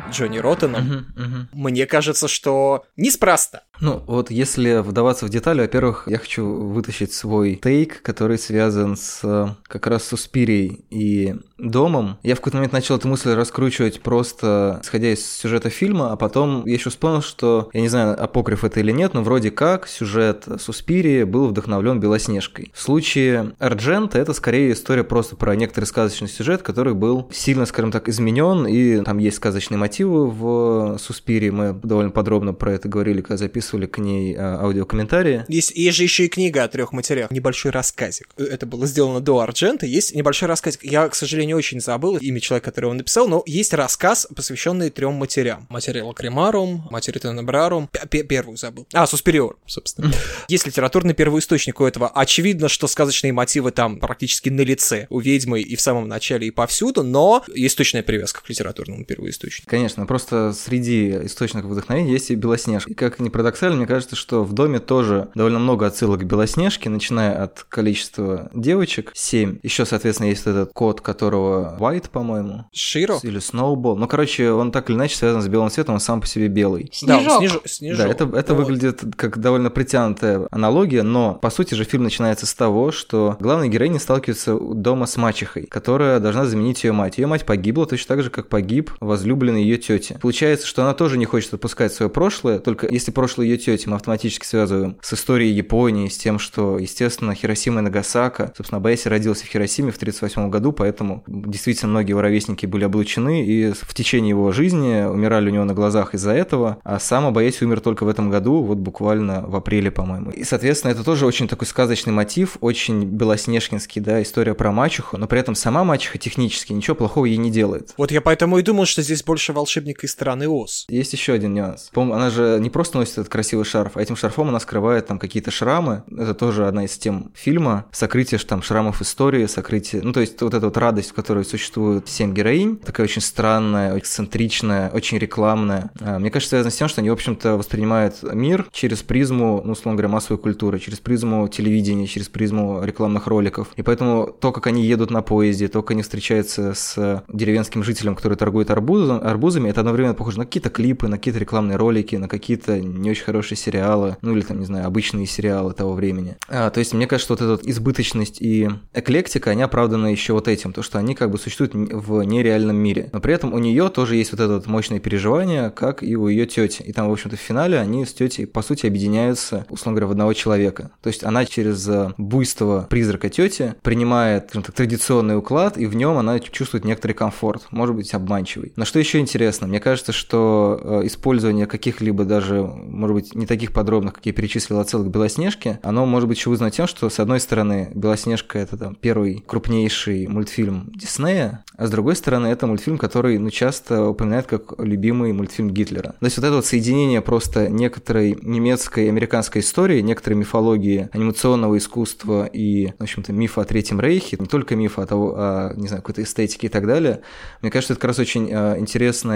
Джонни 0.09 0.37
Роттеном. 0.37 0.85
Мгм, 0.85 1.05
мгм. 1.15 1.49
Мне 1.53 1.85
кажется, 1.85 2.27
что 2.27 2.85
неспроста. 2.95 3.63
Ну, 3.79 4.03
вот 4.07 4.31
если 4.31 4.81
вдаваться 4.81 5.25
в 5.25 5.29
детали, 5.29 5.61
во-первых, 5.61 6.03
я 6.07 6.17
хочу 6.17 6.45
вытащить 6.45 7.13
свой 7.13 7.55
тейк, 7.55 8.01
который 8.01 8.37
связан 8.37 8.97
с 8.97 9.19
э, 9.23 9.47
как 9.67 9.87
раз 9.87 10.03
Суспирией 10.03 10.85
и 10.89 11.35
домом. 11.57 12.17
Я 12.23 12.35
в 12.35 12.39
какой-то 12.39 12.57
момент 12.57 12.73
начал 12.73 12.95
эту 12.97 13.07
мысль 13.07 13.33
раскручивать 13.33 14.01
просто 14.01 14.79
исходя 14.83 15.11
из 15.11 15.25
сюжета 15.25 15.69
фильма, 15.69 16.11
а 16.11 16.15
потом 16.15 16.65
я 16.65 16.73
еще 16.73 16.89
вспомнил, 16.89 17.21
что, 17.21 17.69
я 17.73 17.81
не 17.81 17.89
знаю, 17.89 18.21
апокриф 18.21 18.63
это 18.63 18.79
или 18.79 18.91
нет, 18.91 19.13
но 19.13 19.23
вроде 19.23 19.51
как 19.51 19.87
сюжет 19.87 20.47
Суспирии 20.59 21.23
был 21.23 21.47
вдохновлен 21.47 21.99
Белоснежкой. 21.99 22.71
В 22.73 22.81
случае 22.81 23.53
Арджента 23.59 24.19
это 24.19 24.33
скорее 24.33 24.73
история 24.73 25.03
просто 25.03 25.35
про 25.35 25.55
некоторый 25.55 25.85
сказочный 25.85 26.27
сюжет, 26.27 26.61
который 26.61 26.93
был 26.93 27.29
сильно, 27.31 27.65
скажем 27.65 27.91
так, 27.91 28.09
изменен, 28.09 28.67
и 28.67 29.03
там 29.03 29.17
есть 29.17 29.37
сказочные 29.37 29.77
мотивы 29.97 30.29
в 30.29 30.97
Суспирии, 30.99 31.49
мы 31.49 31.73
довольно 31.73 32.11
подробно 32.11 32.53
про 32.53 32.73
это 32.73 32.87
говорили, 32.87 33.21
когда 33.21 33.37
записывали 33.37 33.87
к 33.87 33.97
ней 33.97 34.35
а, 34.37 34.59
аудиокомментарии. 34.61 35.45
Есть, 35.47 35.71
есть 35.71 35.97
же 35.97 36.03
еще 36.03 36.25
и 36.25 36.27
книга 36.27 36.63
о 36.63 36.67
трех 36.67 36.91
матерях. 36.91 37.31
Небольшой 37.31 37.71
рассказик. 37.71 38.29
Это 38.37 38.67
было 38.67 38.85
сделано 38.85 39.21
до 39.21 39.39
Арджента. 39.39 39.87
Есть 39.87 40.13
небольшой 40.13 40.49
рассказик. 40.49 40.83
Я, 40.83 41.09
к 41.09 41.15
сожалению, 41.15 41.57
очень 41.57 41.81
забыл 41.81 42.17
имя 42.17 42.39
человека, 42.39 42.69
который 42.69 42.85
его 42.85 42.93
написал, 42.93 43.27
но 43.27 43.41
есть 43.47 43.73
рассказ, 43.73 44.27
посвященный 44.35 44.91
трем 44.91 45.13
матерям. 45.13 45.65
Матери 45.69 46.01
Лакримарум, 46.01 46.87
матери 46.91 47.17
Тенебрарум. 47.17 47.89
Первую 48.09 48.57
забыл. 48.57 48.85
А, 48.93 49.07
Суспириорум, 49.07 49.57
собственно. 49.65 50.11
Есть 50.47 50.67
литературный 50.67 51.15
первоисточник 51.15 51.79
у 51.79 51.85
этого. 51.85 52.07
Очевидно, 52.07 52.69
что 52.69 52.85
сказочные 52.85 53.33
мотивы 53.33 53.71
там 53.71 53.97
практически 53.97 54.49
на 54.49 54.61
лице 54.61 55.07
у 55.09 55.19
ведьмы 55.19 55.61
и 55.61 55.75
в 55.75 55.81
самом 55.81 56.07
начале, 56.07 56.47
и 56.47 56.51
повсюду, 56.51 57.01
но 57.01 57.43
есть 57.51 57.75
точная 57.77 58.03
привязка 58.03 58.43
к 58.43 58.49
литературному 58.49 59.03
первоисточнику. 59.05 59.67
Конечно, 59.67 59.86
просто 59.95 60.53
среди 60.53 61.25
источников 61.25 61.71
вдохновения 61.71 62.11
есть 62.11 62.31
и 62.31 62.35
Белоснежка. 62.35 62.89
И 62.89 62.93
как 62.93 63.19
ни 63.19 63.29
парадоксально, 63.29 63.77
мне 63.77 63.87
кажется, 63.87 64.15
что 64.15 64.43
в 64.43 64.53
доме 64.53 64.79
тоже 64.79 65.29
довольно 65.35 65.59
много 65.59 65.85
отсылок 65.87 66.21
к 66.21 66.23
Белоснежке, 66.23 66.89
начиная 66.89 67.43
от 67.43 67.63
количества 67.69 68.49
девочек, 68.53 69.11
7. 69.13 69.59
Еще, 69.63 69.85
соответственно, 69.85 70.27
есть 70.27 70.45
этот 70.47 70.71
кот, 70.73 71.01
которого 71.01 71.77
White, 71.79 72.09
по-моему, 72.11 72.65
Широ? 72.73 73.19
или 73.23 73.39
Snowball. 73.39 73.95
Ну, 73.95 74.07
короче, 74.07 74.51
он 74.51 74.71
так 74.71 74.89
или 74.89 74.97
иначе 74.97 75.15
связан 75.15 75.41
с 75.41 75.47
белым 75.47 75.69
цветом, 75.69 75.95
он 75.95 75.99
сам 76.01 76.21
по 76.21 76.27
себе 76.27 76.47
белый. 76.47 76.91
Да, 77.03 77.17
он 77.17 77.23
Снежок. 77.23 77.39
снежок. 77.39 77.67
снежок. 77.67 78.05
Да, 78.05 78.11
это, 78.11 78.23
это 78.37 78.53
Вот. 78.53 78.63
выглядит 78.65 79.01
как 79.15 79.37
довольно 79.39 79.69
притянутая 79.69 80.47
аналогия, 80.51 81.03
но 81.03 81.35
по 81.35 81.49
сути 81.49 81.73
же 81.73 81.83
фильм 81.83 82.03
начинается 82.03 82.45
с 82.45 82.53
того, 82.53 82.91
что 82.91 83.37
главная 83.39 83.67
героиня 83.67 83.99
сталкивается 83.99 84.55
у 84.55 84.73
дома 84.73 85.05
с 85.05 85.17
мачехой, 85.17 85.65
которая 85.65 86.19
должна 86.19 86.45
заменить 86.45 86.83
ее 86.83 86.91
мать. 86.91 87.17
Ее 87.17 87.27
мать 87.27 87.45
погибла 87.45 87.85
точно 87.85 88.15
так 88.15 88.23
же, 88.23 88.29
как 88.29 88.49
погиб 88.49 88.91
возлюбленный 88.99 89.63
ее 89.63 89.76
тети. 89.77 90.17
Получается, 90.21 90.67
что 90.67 90.83
она 90.83 90.93
тоже 90.93 91.17
не 91.17 91.25
хочет 91.25 91.53
отпускать 91.53 91.93
свое 91.93 92.09
прошлое, 92.09 92.59
только 92.59 92.87
если 92.87 93.11
прошлое 93.11 93.47
ее 93.47 93.57
тети 93.57 93.87
мы 93.87 93.95
автоматически 93.95 94.45
связываем 94.45 94.97
с 95.01 95.13
историей 95.13 95.53
Японии, 95.53 96.07
с 96.07 96.17
тем, 96.17 96.39
что, 96.39 96.77
естественно, 96.77 97.33
Хиросима 97.35 97.79
и 97.79 97.83
Нагасака, 97.83 98.53
собственно, 98.55 98.81
Баэси 98.81 99.07
родился 99.07 99.45
в 99.45 99.47
Хиросиме 99.47 99.91
в 99.91 99.97
1938 99.97 100.49
году, 100.49 100.71
поэтому 100.71 101.23
действительно 101.27 101.91
многие 101.91 102.11
его 102.11 102.21
ровесники 102.21 102.65
были 102.65 102.83
облучены, 102.83 103.45
и 103.45 103.71
в 103.71 103.93
течение 103.93 104.29
его 104.29 104.51
жизни 104.51 105.03
умирали 105.03 105.49
у 105.49 105.53
него 105.53 105.65
на 105.65 105.73
глазах 105.73 106.13
из-за 106.13 106.31
этого, 106.31 106.77
а 106.83 106.99
сам 106.99 107.25
Абаеси 107.25 107.63
умер 107.63 107.81
только 107.81 108.03
в 108.03 108.07
этом 108.07 108.29
году, 108.29 108.61
вот 108.61 108.77
буквально 108.77 109.41
в 109.47 109.55
апреле, 109.55 109.91
по-моему. 109.91 110.31
И, 110.31 110.43
соответственно, 110.43 110.91
это 110.91 111.03
тоже 111.03 111.25
очень 111.25 111.47
такой 111.47 111.67
сказочный 111.67 112.13
мотив, 112.13 112.57
очень 112.61 113.03
белоснежкинский, 113.03 114.01
да, 114.01 114.21
история 114.21 114.53
про 114.53 114.71
мачеху, 114.71 115.17
но 115.17 115.27
при 115.27 115.39
этом 115.39 115.55
сама 115.55 115.83
мачеха 115.83 116.17
технически 116.17 116.73
ничего 116.73 116.95
плохого 116.95 117.25
ей 117.25 117.37
не 117.37 117.51
делает. 117.51 117.93
Вот 117.97 118.11
я 118.11 118.21
поэтому 118.21 118.57
и 118.57 118.61
думал, 118.61 118.85
что 118.85 119.01
здесь 119.01 119.23
больше 119.23 119.53
волшебник 119.67 120.03
из 120.05 120.11
страны 120.11 120.47
Оз. 120.47 120.85
Есть 120.87 121.11
еще 121.11 121.33
один 121.33 121.53
нюанс. 121.53 121.91
Пом- 121.93 122.13
Она 122.13 122.29
же 122.29 122.57
не 122.61 122.69
просто 122.69 122.97
носит 122.97 123.17
этот 123.17 123.27
красивый 123.29 123.65
шарф, 123.65 123.97
а 123.97 124.01
этим 124.01 124.15
шарфом 124.15 124.47
она 124.47 124.61
скрывает 124.61 125.07
там 125.07 125.19
какие-то 125.19 125.51
шрамы. 125.51 126.03
Это 126.09 126.33
тоже 126.33 126.67
одна 126.67 126.85
из 126.85 126.97
тем 126.97 127.31
фильма. 127.35 127.85
Сокрытие 127.91 128.39
там 128.39 128.61
шрамов 128.61 129.01
истории, 129.01 129.45
сокрытие... 129.45 130.03
Ну, 130.03 130.13
то 130.13 130.21
есть 130.21 130.41
вот 130.41 130.53
эта 130.53 130.67
вот 130.67 130.77
радость, 130.77 131.11
которой 131.11 131.43
существует 131.43 132.07
семь 132.07 132.33
героинь, 132.33 132.77
такая 132.77 133.05
очень 133.05 133.21
странная, 133.21 133.97
эксцентричная, 133.99 134.89
очень 134.91 135.17
рекламная. 135.17 135.91
А, 135.99 136.17
Мне 136.17 136.31
кажется, 136.31 136.51
связано 136.51 136.71
с 136.71 136.75
тем, 136.75 136.87
что 136.87 137.01
они, 137.01 137.09
в 137.09 137.13
общем-то, 137.13 137.57
воспринимают 137.57 138.23
мир 138.23 138.67
через 138.71 138.99
призму, 139.03 139.61
ну, 139.65 139.73
условно 139.73 139.97
говоря, 139.97 140.13
массовой 140.13 140.39
культуры, 140.39 140.79
через 140.79 140.99
призму 140.99 141.45
телевидения, 141.49 142.07
через 142.07 142.29
призму 142.29 142.81
рекламных 142.85 143.27
роликов. 143.27 143.67
И 143.75 143.81
поэтому 143.81 144.27
то, 144.27 144.53
как 144.53 144.67
они 144.67 144.85
едут 144.85 145.11
на 145.11 145.21
поезде, 145.21 145.67
то, 145.67 145.81
как 145.81 145.91
они 145.91 146.03
встречаются 146.03 146.73
с 146.73 147.23
деревенским 147.27 147.83
жителем, 147.83 148.15
который 148.15 148.37
торгует 148.37 148.71
арбузом, 148.71 149.19
арбузами, 149.21 149.56
это 149.65 149.81
одновременно 149.81 150.13
похоже 150.13 150.39
на 150.39 150.45
какие-то 150.45 150.69
клипы, 150.69 151.07
на 151.07 151.17
какие-то 151.17 151.39
рекламные 151.39 151.77
ролики, 151.77 152.15
на 152.15 152.27
какие-то 152.27 152.79
не 152.79 153.09
очень 153.09 153.23
хорошие 153.23 153.57
сериалы, 153.57 154.17
ну 154.21 154.35
или 154.35 154.41
там, 154.41 154.59
не 154.59 154.65
знаю, 154.65 154.85
обычные 154.85 155.25
сериалы 155.25 155.73
того 155.73 155.93
времени. 155.93 156.35
А, 156.47 156.69
то 156.69 156.79
есть 156.79 156.93
мне 156.93 157.07
кажется, 157.07 157.33
вот 157.33 157.41
эта 157.41 157.69
избыточность 157.69 158.41
и 158.41 158.69
эклектика, 158.93 159.51
они 159.51 159.63
оправданы 159.63 160.07
еще 160.07 160.33
вот 160.33 160.47
этим, 160.47 160.73
то, 160.73 160.81
что 160.81 160.99
они 160.99 161.15
как 161.15 161.31
бы 161.31 161.37
существуют 161.37 161.73
в 161.73 162.21
нереальном 162.21 162.75
мире. 162.75 163.09
Но 163.13 163.19
при 163.19 163.33
этом 163.33 163.53
у 163.53 163.59
нее 163.59 163.89
тоже 163.89 164.15
есть 164.15 164.31
вот 164.31 164.41
это 164.41 164.53
вот 164.55 164.67
мощное 164.67 164.99
переживание, 164.99 165.69
как 165.69 166.03
и 166.03 166.15
у 166.15 166.27
ее 166.27 166.45
тети. 166.45 166.83
И 166.83 166.93
там, 166.93 167.09
в 167.09 167.11
общем-то, 167.11 167.35
в 167.35 167.39
финале 167.39 167.79
они 167.79 168.05
с 168.05 168.13
тетей, 168.13 168.45
по 168.45 168.61
сути, 168.61 168.85
объединяются, 168.85 169.65
условно 169.69 169.93
говоря, 169.93 170.07
в 170.07 170.11
одного 170.11 170.33
человека. 170.33 170.91
То 171.01 171.07
есть 171.07 171.23
она 171.23 171.45
через 171.45 171.87
э, 171.87 172.13
буйство 172.17 172.87
призрака 172.89 173.29
тети 173.29 173.75
принимает, 173.81 174.47
так, 174.47 174.71
традиционный 174.71 175.37
уклад, 175.37 175.77
и 175.77 175.85
в 175.85 175.95
нем 175.95 176.17
она 176.17 176.39
чувствует 176.39 176.85
некоторый 176.85 177.13
комфорт, 177.13 177.67
может 177.71 177.95
быть, 177.95 178.13
обманчивый. 178.13 178.73
Но 178.75 178.85
что 178.85 178.99
еще 178.99 179.19
интересно? 179.19 179.46
Мне 179.67 179.79
кажется, 179.79 180.11
что 180.11 180.79
э, 180.81 181.07
использование 181.07 181.65
каких-либо 181.65 182.25
даже, 182.25 182.61
может 182.63 183.15
быть, 183.15 183.35
не 183.35 183.45
таких 183.45 183.73
подробных, 183.73 184.13
как 184.13 184.25
я 184.25 184.33
перечислил, 184.33 184.79
отсылок 184.79 185.07
к 185.07 185.09
Белоснежке, 185.09 185.79
оно 185.83 186.05
может 186.05 186.29
быть 186.29 186.37
еще 186.37 186.49
вызвано 186.49 186.71
тем, 186.71 186.87
что, 186.87 187.09
с 187.09 187.19
одной 187.19 187.39
стороны, 187.39 187.91
Белоснежка— 187.93 188.59
это 188.59 188.77
там 188.77 188.95
первый 188.95 189.43
крупнейший 189.45 190.27
мультфильм 190.27 190.91
Диснея, 190.93 191.63
а 191.77 191.87
с 191.87 191.91
другой 191.91 192.15
стороны, 192.15 192.47
это 192.47 192.67
мультфильм, 192.67 192.97
который, 192.97 193.37
ну, 193.37 193.49
часто 193.49 194.05
упоминает 194.09 194.47
как 194.47 194.73
любимый 194.79 195.33
мультфильм 195.33 195.69
Гитлера. 195.69 196.15
То 196.19 196.25
есть 196.25 196.37
вот 196.37 196.45
это 196.45 196.55
вот 196.55 196.65
соединение 196.65 197.21
просто 197.21 197.69
некоторой 197.69 198.37
немецкой 198.41 199.05
и 199.05 199.09
американской 199.09 199.61
истории, 199.61 200.01
некоторой 200.01 200.39
мифологии 200.39 201.09
анимационного 201.13 201.77
искусства 201.77 202.45
и, 202.45 202.93
в 202.97 203.03
общем-то, 203.03 203.33
мифа 203.33 203.61
о 203.61 203.65
Третьем 203.65 203.99
Рейхе, 203.99 204.37
не 204.39 204.47
только 204.47 204.75
мифа 204.75 205.03
о 205.03 205.05
того, 205.05 205.35
о, 205.37 205.73
не 205.75 205.87
знаю, 205.87 206.01
какой-то 206.01 206.23
эстетике 206.23 206.67
и 206.67 206.69
так 206.69 206.87
далее, 206.87 207.21
мне 207.61 207.71
кажется, 207.71 207.93
это 207.93 208.01
как 208.01 208.09
раз 208.09 208.19
очень 208.19 208.49
э, 208.51 208.79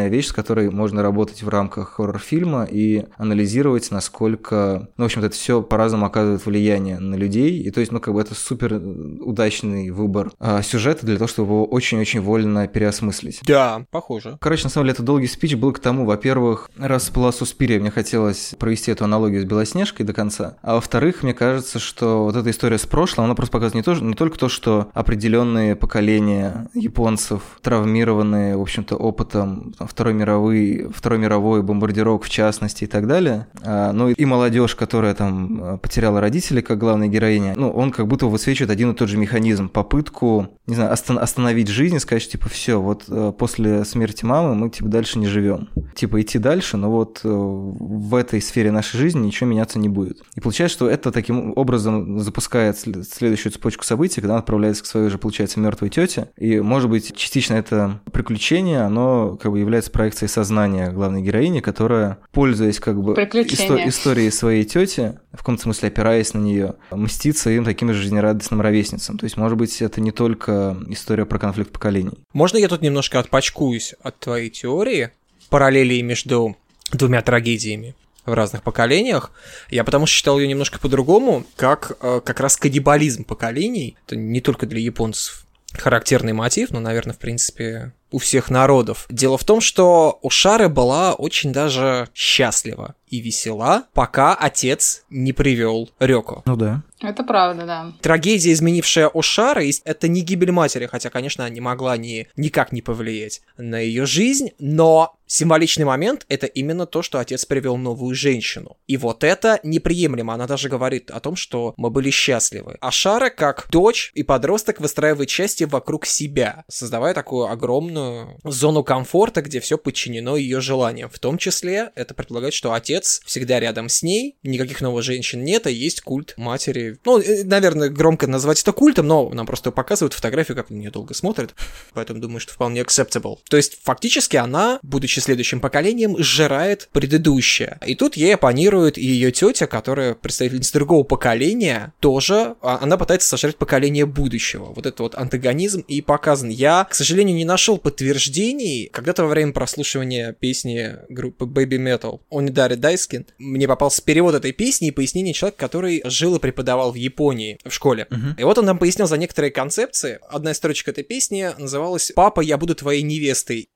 интересная 0.02 0.08
вещь, 0.10 0.28
с 0.28 0.32
которой 0.32 0.70
можно 0.70 1.02
работать 1.02 1.44
в 1.44 1.50
рамках 1.50 1.94
хоррор-фильма 1.94 2.68
и 2.70 3.06
анализировать, 3.18 3.92
насколько, 3.92 4.90
ну, 4.98 5.04
в 5.04 5.06
общем-то, 5.06 5.28
это 5.28 5.36
все 5.36 5.62
по-разному 5.62 6.06
оказывает 6.06 6.46
влияние 6.46 7.00
на 7.00 7.16
людей, 7.16 7.62
и 7.62 7.72
то 7.72 7.80
есть, 7.80 7.92
ну, 7.92 8.00
как 8.00 8.14
бы 8.14 8.22
это 8.22 8.36
супер 8.36 8.74
удачный 8.74 9.92
выбор 9.92 10.32
э, 10.40 10.62
сюжета 10.64 11.06
для 11.06 11.18
того, 11.18 11.28
чтобы 11.28 11.54
его 11.54 11.66
очень-очень 11.66 12.22
вольно 12.22 12.68
переосмыслить. 12.68 13.42
Да, 13.46 13.86
похоже. 13.92 14.38
Короче, 14.40 14.64
на 14.64 14.70
самом 14.70 14.86
деле, 14.86 14.94
это 14.94 15.04
долгий 15.04 15.28
спич 15.28 15.56
был 15.56 15.74
к 15.74 15.80
тому, 15.80 16.06
во-первых, 16.06 16.70
раз 16.78 17.10
была 17.10 17.32
Суспирия, 17.32 17.80
мне 17.80 17.92
хотелось 17.92 18.56
провести 18.60 18.92
эту 18.92 19.06
аналогию 19.06 19.42
с 19.42 19.46
Белоснежкой 19.46 20.06
до 20.06 20.14
конца, 20.14 20.58
а 20.62 20.76
во-вторых, 20.76 21.24
мне 21.24 21.34
кажется, 21.34 21.80
что 21.80 22.26
вот 22.26 22.36
эта 22.36 22.50
история 22.50 22.78
с 22.78 22.86
прошлым, 22.86 23.26
она 23.26 23.36
просто 23.36 23.52
показывает 23.52 23.76
не, 23.76 23.84
то, 23.84 24.00
не 24.00 24.14
только 24.14 24.38
то, 24.38 24.50
что 24.50 24.90
определенные 24.94 25.76
поколения 25.76 26.70
японцев 26.74 27.42
травмированные, 27.62 28.58
в 28.58 28.62
общем-то, 28.62 28.96
опытом 28.96 29.74
там, 29.78 29.88
Второй 29.92 30.14
мировой, 30.14 30.90
Второй 30.94 31.20
мировой 31.20 31.62
бомбардировок 31.64 32.24
в 32.24 32.30
частности 32.30 32.86
и 32.86 32.88
так 32.88 33.08
далее, 33.08 33.48
а, 33.64 33.92
ну 33.92 34.10
и 34.10 34.26
молодежь, 34.26 34.76
которая 34.76 35.14
там 35.14 35.80
потеряла 35.80 36.22
родителей 36.22 36.62
как 36.62 36.78
главная 36.78 37.08
героиня, 37.08 37.54
ну, 37.58 37.70
он 37.70 37.92
как 37.92 38.08
будто 38.08 38.28
высвечивает 38.28 38.72
один 38.72 38.92
и 38.92 38.96
тот 38.96 39.10
же 39.10 39.18
механизм, 39.18 39.70
попытку, 39.70 40.48
не 40.68 40.76
знаю, 40.76 40.94
остан- 40.94 41.20
остановить 41.20 41.68
жизнь 41.68 41.96
и 41.96 42.00
сказать, 42.00 42.30
типа, 42.30 42.50
все, 42.50 42.80
вот 42.82 43.06
э, 43.08 43.34
после 43.38 43.84
смерти 43.86 44.26
мамы 44.26 44.56
мы, 44.56 44.70
типа, 44.70 44.90
дальше 44.90 45.20
не 45.20 45.28
живем. 45.28 45.70
Типа, 45.96 46.22
идти 46.22 46.40
дальше, 46.40 46.78
но 46.78 46.92
вот 46.92 47.22
э, 47.24 47.30
в 47.30 48.16
этой 48.16 48.42
сфере 48.42 48.72
нашей 48.72 48.98
жизни 48.98 49.26
ничего 49.26 49.50
меняться 49.50 49.80
не 49.80 49.90
будет. 49.90 50.22
И 50.36 50.40
получается, 50.42 50.78
что 50.78 50.90
это 50.90 51.12
таким 51.12 51.54
образом 51.56 52.20
запускает 52.20 52.78
след- 52.78 53.08
следующую 53.08 53.52
цепочку 53.52 53.84
событий, 53.84 54.22
когда 54.22 54.36
он 54.36 54.40
отправляется 54.40 54.84
к 54.84 54.86
своей 54.86 55.08
уже, 55.08 55.18
получается, 55.18 55.60
мертвой 55.60 55.90
тете. 55.90 56.30
И, 56.38 56.60
может 56.60 56.90
быть, 56.90 57.16
частично 57.16 57.56
это 57.56 58.00
приключение, 58.12 58.82
оно 58.82 59.38
как 59.42 59.52
бы 59.52 59.60
является 59.60 59.71
проекцией 59.90 60.30
сознания 60.30 60.92
главной 60.92 61.22
героини, 61.22 61.60
которая, 61.60 62.18
пользуясь 62.32 62.80
как 62.80 63.02
бы 63.02 63.14
исто- 63.14 63.88
историей 63.88 64.32
своей 64.32 64.64
тети, 64.64 65.20
в 65.34 65.38
каком-то 65.38 65.64
смысле 65.64 65.88
опираясь 65.88 66.34
на 66.34 66.40
нее, 66.40 66.76
мстит 66.92 67.38
своим 67.38 67.64
таким 67.64 67.94
же 67.94 68.02
жизнерадостным 68.02 68.62
ровесницам. 68.62 69.18
То 69.18 69.26
есть, 69.26 69.38
может 69.38 69.58
быть, 69.58 69.82
это 69.82 70.02
не 70.02 70.12
только 70.12 70.78
история 70.90 71.26
про 71.26 71.40
конфликт 71.40 71.72
поколений. 71.72 72.20
Можно 72.34 72.58
я 72.58 72.68
тут 72.68 72.82
немножко 72.82 73.20
отпачкуюсь 73.20 73.96
от 74.02 74.20
твоей 74.20 74.50
теории 74.50 75.12
параллелей 75.50 76.02
между 76.02 76.56
двумя 76.92 77.22
трагедиями? 77.22 77.96
в 78.26 78.34
разных 78.34 78.62
поколениях. 78.62 79.32
Я 79.70 79.84
потому 79.84 80.06
что 80.06 80.16
считал 80.16 80.40
ее 80.40 80.48
немножко 80.48 80.80
по-другому, 80.80 81.44
как 81.56 81.98
э, 82.02 82.22
как 82.24 82.40
раз 82.40 82.56
каннибализм 82.56 83.24
поколений. 83.24 83.98
Это 84.06 84.16
не 84.16 84.42
только 84.42 84.68
для 84.68 84.80
японцев 84.80 85.46
характерный 85.74 86.34
мотив, 86.34 86.72
но, 86.72 86.80
наверное, 86.80 87.14
в 87.14 87.18
принципе, 87.20 87.94
у 88.12 88.18
всех 88.18 88.50
народов. 88.50 89.08
Дело 89.10 89.38
в 89.38 89.44
том, 89.44 89.62
что 89.62 90.20
у 90.22 90.30
Шары 90.30 90.70
была 90.70 91.14
очень 91.14 91.52
даже 91.52 92.10
счастлива 92.14 92.96
и 93.12 93.20
весела, 93.20 93.84
пока 93.94 94.34
отец 94.34 95.04
не 95.10 95.34
привел 95.34 95.90
Рёко. 96.00 96.42
Ну 96.46 96.56
да. 96.56 96.84
Это 97.02 97.24
правда, 97.24 97.66
да. 97.66 97.94
Трагедия, 98.02 98.54
изменившая 98.54 99.10
Ошара, 99.14 99.64
это 99.86 100.08
не 100.08 100.22
гибель 100.22 100.52
матери, 100.52 100.86
хотя, 100.86 101.10
конечно, 101.10 101.44
она 101.44 101.54
не 101.54 101.60
могла 101.60 101.98
ни, 101.98 102.28
никак 102.36 102.72
не 102.72 102.82
повлиять 102.82 103.42
на 103.58 103.80
ее 103.80 104.06
жизнь, 104.06 104.52
но 104.60 105.16
символичный 105.26 105.86
момент— 105.86 106.26
это 106.30 106.46
именно 106.46 106.86
то, 106.86 107.02
что 107.02 107.20
отец 107.20 107.46
привел 107.46 107.78
новую 107.78 108.14
женщину. 108.14 108.78
И 108.88 108.98
вот 108.98 109.24
это 109.24 109.60
неприемлемо. 109.64 110.34
Она 110.34 110.46
даже 110.46 110.70
говорит 110.70 111.10
о 111.10 111.20
том, 111.20 111.36
что 111.36 111.74
мы 111.78 111.90
были 111.90 112.12
счастливы. 112.12 112.78
Ашара, 112.82 113.30
как 113.30 113.68
дочь 113.72 114.12
и 114.14 114.24
подросток, 114.24 114.80
выстраивает 114.80 115.30
счастье 115.30 115.66
вокруг 115.68 116.06
себя, 116.06 116.66
создавая 116.70 117.14
такую 117.14 117.48
огромную 117.48 118.01
зону 118.44 118.84
комфорта, 118.84 119.42
где 119.42 119.60
все 119.60 119.78
подчинено 119.78 120.36
ее 120.36 120.62
желаниям. 120.62 121.10
В 121.10 121.20
том 121.20 121.38
числе 121.38 121.92
это 121.96 122.14
предполагает, 122.14 122.54
что 122.54 122.74
отец 122.74 123.22
всегда 123.26 123.60
рядом 123.60 123.90
с 123.90 124.04
ней, 124.04 124.36
никаких 124.44 124.82
новых 124.82 125.04
женщин 125.04 125.44
нет, 125.44 125.68
а 125.68 125.70
есть 125.70 126.02
культ 126.02 126.34
матери. 126.38 126.98
Ну, 127.06 127.20
э, 127.20 127.44
наверное, 127.44 127.90
громко 127.90 128.28
назвать 128.28 128.62
это 128.62 128.72
культом, 128.72 129.08
но 129.08 129.30
нам 129.30 129.46
просто 129.46 129.72
показывают 129.72 130.14
фотографию, 130.14 130.56
как 130.56 130.70
на 130.70 130.76
нее 130.76 130.92
долго 130.92 131.14
смотрят, 131.14 131.54
поэтому 131.94 132.20
думаю, 132.20 132.40
что 132.40 132.54
вполне 132.54 132.82
acceptable. 132.82 133.38
То 133.50 133.58
есть, 133.58 133.80
фактически 133.84 134.38
она, 134.38 134.80
будучи 134.82 135.20
следующим 135.20 135.60
поколением, 135.60 136.18
сжирает 136.18 136.90
предыдущее. 136.92 137.80
И 137.86 137.96
тут 137.96 138.16
ей 138.16 138.36
оппонирует 138.36 138.98
и 138.98 139.06
ее 139.06 139.32
тетя, 139.32 139.68
которая 139.68 140.16
представительница 140.16 140.74
другого 140.74 141.04
поколения, 141.04 141.94
тоже, 142.00 142.56
а, 142.62 142.80
она 142.82 142.98
пытается 142.98 143.30
сожрать 143.30 143.58
поколение 143.58 144.06
будущего. 144.06 144.66
Вот 144.66 144.86
это 144.86 145.04
вот 145.04 145.16
антагонизм 145.16 145.82
и 145.82 146.02
показан. 146.02 146.50
Я, 146.50 146.86
к 146.90 146.96
сожалению, 146.96 147.36
не 147.36 147.46
нашел 147.46 147.78
подтверждений. 147.92 148.90
Когда-то 148.92 149.24
во 149.24 149.30
время 149.30 149.52
прослушивания 149.52 150.32
песни 150.32 150.96
группы 151.10 151.46
Baby 151.46 151.78
Metal 151.78 152.22
Онидари 152.32 152.76
Дайскин 152.76 153.26
мне 153.38 153.68
попался 153.68 154.02
перевод 154.02 154.34
этой 154.34 154.54
песни 154.54 154.88
и 154.88 154.92
пояснение 154.92 155.34
человека, 155.34 155.60
который 155.60 156.02
жил 156.06 156.38
и 156.38 156.40
преподавал 156.40 156.94
в 156.94 156.96
Японии 156.96 157.58
в 157.66 157.72
школе. 157.72 158.08
И 158.38 158.44
вот 158.44 158.58
он 158.58 158.66
нам 158.66 158.78
пояснил 158.78 159.08
за 159.08 159.18
некоторые 159.18 159.52
концепции. 159.52 160.20
Одна 160.30 160.52
из 160.52 160.58
строчек 160.58 160.88
этой 160.88 161.04
песни 161.04 161.50
называлась 161.58 162.14
«Папа, 162.16 162.40
я 162.42 162.58
буду 162.58 162.76
твоей 162.76 163.02
невестой». 163.02 163.68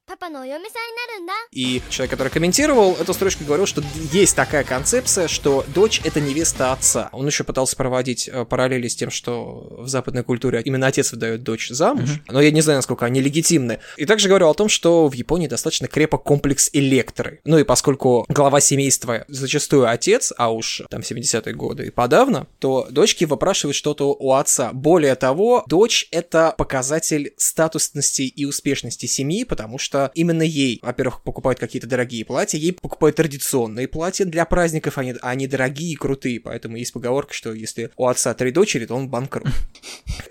И 1.52 1.82
человек, 1.90 2.12
который 2.12 2.30
комментировал 2.30 2.94
эту 2.94 3.12
строчку, 3.14 3.44
говорил, 3.44 3.66
что 3.66 3.82
есть 4.12 4.36
такая 4.36 4.64
концепция, 4.64 5.28
что 5.28 5.66
дочь— 5.74 6.00
это 6.04 6.22
невеста 6.22 6.72
отца. 6.72 7.10
Он 7.12 7.26
еще 7.26 7.44
пытался 7.44 7.76
проводить 7.76 8.30
э, 8.32 8.46
параллели 8.46 8.88
с 8.88 8.96
тем, 8.96 9.10
что 9.10 9.68
в 9.80 9.88
западной 9.88 10.24
культуре 10.24 10.62
именно 10.64 10.86
отец 10.86 11.12
выдает 11.12 11.42
дочь 11.42 11.70
замуж, 11.70 12.10
mm-hmm. 12.10 12.32
но 12.34 12.42
я 12.42 12.52
не 12.52 12.62
знаю, 12.62 12.78
насколько 12.78 13.06
они 13.08 13.20
легитимны. 13.20 13.80
И 13.98 14.06
также 14.06 14.28
говорил 14.28 14.50
о 14.50 14.54
том, 14.54 14.70
что 14.70 15.08
в 15.08 15.14
Японии 15.14 15.48
достаточно 15.48 15.88
крепок 15.88 16.22
комплекс 16.22 16.70
электры. 16.74 17.40
Ну 17.44 17.58
и 17.58 17.64
поскольку 17.64 18.26
глава 18.30 18.60
семейства 18.60 19.26
зачастую 19.28 19.90
отец, 19.90 20.32
а 20.38 20.52
уж 20.52 20.84
там 20.90 21.02
70-е 21.02 21.54
годы 21.56 21.88
и 21.88 21.90
подавно, 21.90 22.46
то 22.60 22.88
дочки 22.92 23.26
выпрашивают 23.26 23.76
что-то 23.76 24.14
у 24.14 24.34
отца. 24.34 24.72
Более 24.72 25.16
того, 25.16 25.64
дочь— 25.68 26.08
это 26.12 26.54
показатель 26.56 27.34
статусности 27.38 28.22
и 28.22 28.46
успешности 28.46 29.08
семьи, 29.08 29.44
потому 29.46 29.80
что 29.80 29.95
именно 30.14 30.44
ей, 30.44 30.80
во-первых, 30.82 31.22
покупают 31.22 31.60
какие-то 31.60 31.88
дорогие 31.88 32.26
платья, 32.26 32.58
ей 32.58 32.74
покупают 32.74 33.16
традиционные 33.16 33.88
платья 33.88 34.26
для 34.26 34.46
праздников, 34.46 34.98
они, 34.98 35.16
они 35.22 35.48
дорогие 35.48 35.94
и 35.94 35.96
крутые, 35.96 36.40
поэтому 36.40 36.78
есть 36.78 36.94
поговорка, 36.94 37.34
что 37.34 37.54
если 37.54 37.92
у 37.98 38.08
отца 38.08 38.34
три 38.34 38.52
дочери, 38.52 38.86
то 38.86 38.96
он 38.96 39.10
банкрот. 39.10 39.48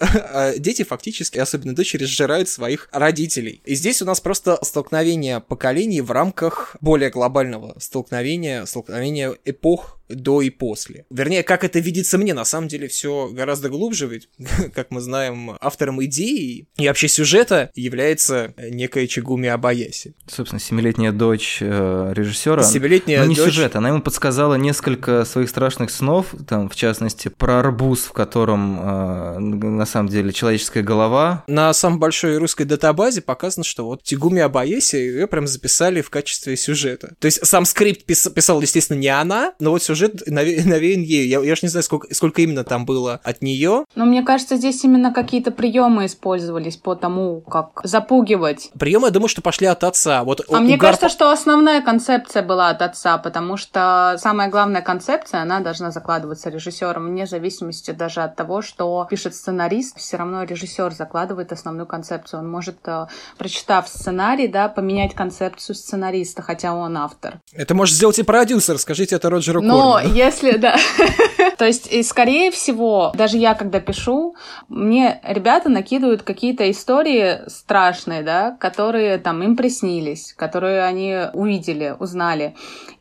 А 0.01 0.55
Дети 0.59 0.83
фактически, 0.83 1.39
особенно 1.39 1.75
дочери, 1.75 2.05
сжирают 2.05 2.49
своих 2.49 2.89
родителей. 2.93 3.61
И 3.65 3.75
здесь 3.75 4.03
у 4.03 4.05
нас 4.05 4.21
просто 4.21 4.59
столкновение 4.63 5.41
поколений 5.41 6.01
в 6.01 6.11
рамках 6.11 6.77
более 6.81 7.11
глобального 7.11 7.79
столкновения, 7.79 8.65
столкновения 8.65 9.35
эпох 9.45 9.99
до 10.09 10.43
и 10.43 10.51
после. 10.51 11.07
Вернее, 11.11 11.43
как 11.43 11.65
это 11.65 11.79
видится 11.79 12.19
мне, 12.19 12.35
на 12.35 12.45
самом 12.45 12.69
деле 12.69 12.89
все 12.89 13.29
гораздо 13.33 13.69
глубже, 13.69 14.07
ведь, 14.07 14.29
как 14.75 14.91
мы 14.91 15.01
знаем, 15.01 15.57
автором 15.61 16.03
идеи 16.05 16.69
и 16.77 16.89
вообще 16.89 17.09
сюжета 17.09 17.71
является 17.75 18.55
некая 18.59 19.07
Чигуми 19.07 19.49
Абаяси. 19.49 20.15
Собственно, 20.27 20.61
семилетняя 20.61 21.13
дочь 21.13 21.59
э, 21.61 22.13
режиссера. 22.15 22.63
Семилетняя 22.63 23.23
Ну, 23.23 23.29
не 23.31 23.35
дочь- 23.35 23.47
сюжет, 23.47 23.77
она 23.77 23.89
ему 23.89 24.03
подсказала 24.03 24.55
несколько 24.55 25.25
своих 25.25 25.49
страшных 25.49 25.91
снов, 25.91 26.35
там, 26.47 26.69
в 26.69 26.77
частности, 26.77 27.29
про 27.29 27.61
арбуз, 27.61 28.01
в 28.05 28.13
котором 28.13 28.79
э, 28.81 29.39
на 29.39 29.87
самом 29.87 30.09
деле 30.09 30.33
человеческая 30.33 30.83
голова. 30.83 31.45
На 31.47 31.73
самой 31.73 31.99
большой 31.99 32.37
русской 32.39 32.65
датабазе 32.65 33.21
показано, 33.23 33.65
что 33.65 33.87
вот 33.87 34.03
Тигуми 34.03 34.41
Абаеси 34.41 34.97
ее 34.97 35.27
прям 35.27 35.47
записали 35.47 36.01
в 36.03 36.11
качестве 36.11 36.57
сюжета. 36.57 37.15
То 37.19 37.27
есть 37.27 37.45
сам 37.47 37.65
скрипт 37.65 38.09
пис- 38.09 38.31
писал, 38.33 38.61
естественно, 38.61 38.99
не 38.99 39.09
она, 39.09 39.55
но 39.61 39.71
вот 39.71 39.83
сюжет 39.83 39.94
наве- 40.03 40.65
навеян 40.65 41.03
ею. 41.03 41.29
Я, 41.29 41.41
я 41.41 41.57
ж 41.57 41.63
не 41.63 41.69
знаю, 41.69 41.83
сколько, 41.85 42.13
сколько 42.15 42.43
именно 42.43 42.65
там 42.65 42.85
было 42.87 43.21
от 43.25 43.43
нее. 43.43 43.85
Но 43.95 44.05
мне 44.05 44.23
кажется, 44.23 44.57
здесь 44.57 44.83
именно 44.85 45.13
какие-то 45.13 45.51
приемы 45.51 46.07
использовались 46.07 46.77
по 46.77 46.95
тому, 46.95 47.41
как 47.41 47.81
запугивать. 47.85 48.71
Приемы, 48.79 49.07
я 49.09 49.11
думаю, 49.11 49.29
что 49.29 49.43
пошли 49.43 49.67
от 49.67 49.85
отца. 49.85 50.23
Вот 50.25 50.41
А 50.49 50.59
у- 50.59 50.61
мне 50.61 50.75
угар 50.77 50.91
кажется, 50.91 51.09
что 51.09 51.31
основная 51.31 51.83
концепция 51.83 52.43
была 52.43 52.69
от 52.71 52.83
отца, 52.83 53.19
потому 53.19 53.57
что 53.57 54.17
самая 54.19 54.49
главная 54.49 54.83
концепция, 54.83 55.43
она 55.43 55.61
должна 55.61 55.91
закладываться 55.91 56.51
режиссером, 56.51 57.07
вне 57.09 57.27
зависимости 57.27 57.91
даже 57.93 58.23
от 58.23 58.37
того, 58.37 58.63
что 58.63 59.07
пишет 59.11 59.35
сценарист, 59.35 59.99
все 59.99 60.17
равно 60.17 60.43
режиссер 60.45 60.93
закладывает 60.93 61.53
основную 61.53 61.87
концепцию. 61.87 62.41
Он 62.41 62.51
может, 62.51 62.77
э, 62.87 63.07
прочитав 63.39 63.89
сценарий, 63.89 64.49
да, 64.49 64.69
поменять 64.69 65.15
концепцию 65.15 65.77
сценариста, 65.77 66.43
хотя 66.43 66.75
он 66.75 66.97
автор. 66.97 67.41
Это 67.53 67.75
может 67.75 67.95
сделать 67.95 68.19
и 68.19 68.23
продюсер, 68.23 68.79
скажите 68.79 69.17
это 69.17 69.31
Роджеру 69.31 69.61
Но 69.63 69.75
Корману. 69.93 70.15
если, 70.15 70.57
да. 70.57 70.77
То 71.59 71.67
есть, 71.67 71.93
и 71.93 72.03
скорее 72.03 72.51
всего, 72.51 73.13
даже 73.15 73.39
я, 73.39 73.55
когда 73.55 73.81
пишу, 73.81 74.35
мне 74.69 75.21
ребята 75.23 75.69
накидывают 75.69 76.23
какие-то 76.23 76.71
истории 76.71 77.49
страшные, 77.49 78.23
да, 78.23 78.57
которые 78.59 79.19
там 79.19 79.43
им 79.43 79.57
приснились, 79.57 80.35
которые 80.37 80.85
они 80.85 81.17
увидели, 81.33 81.95
узнали. 81.99 82.55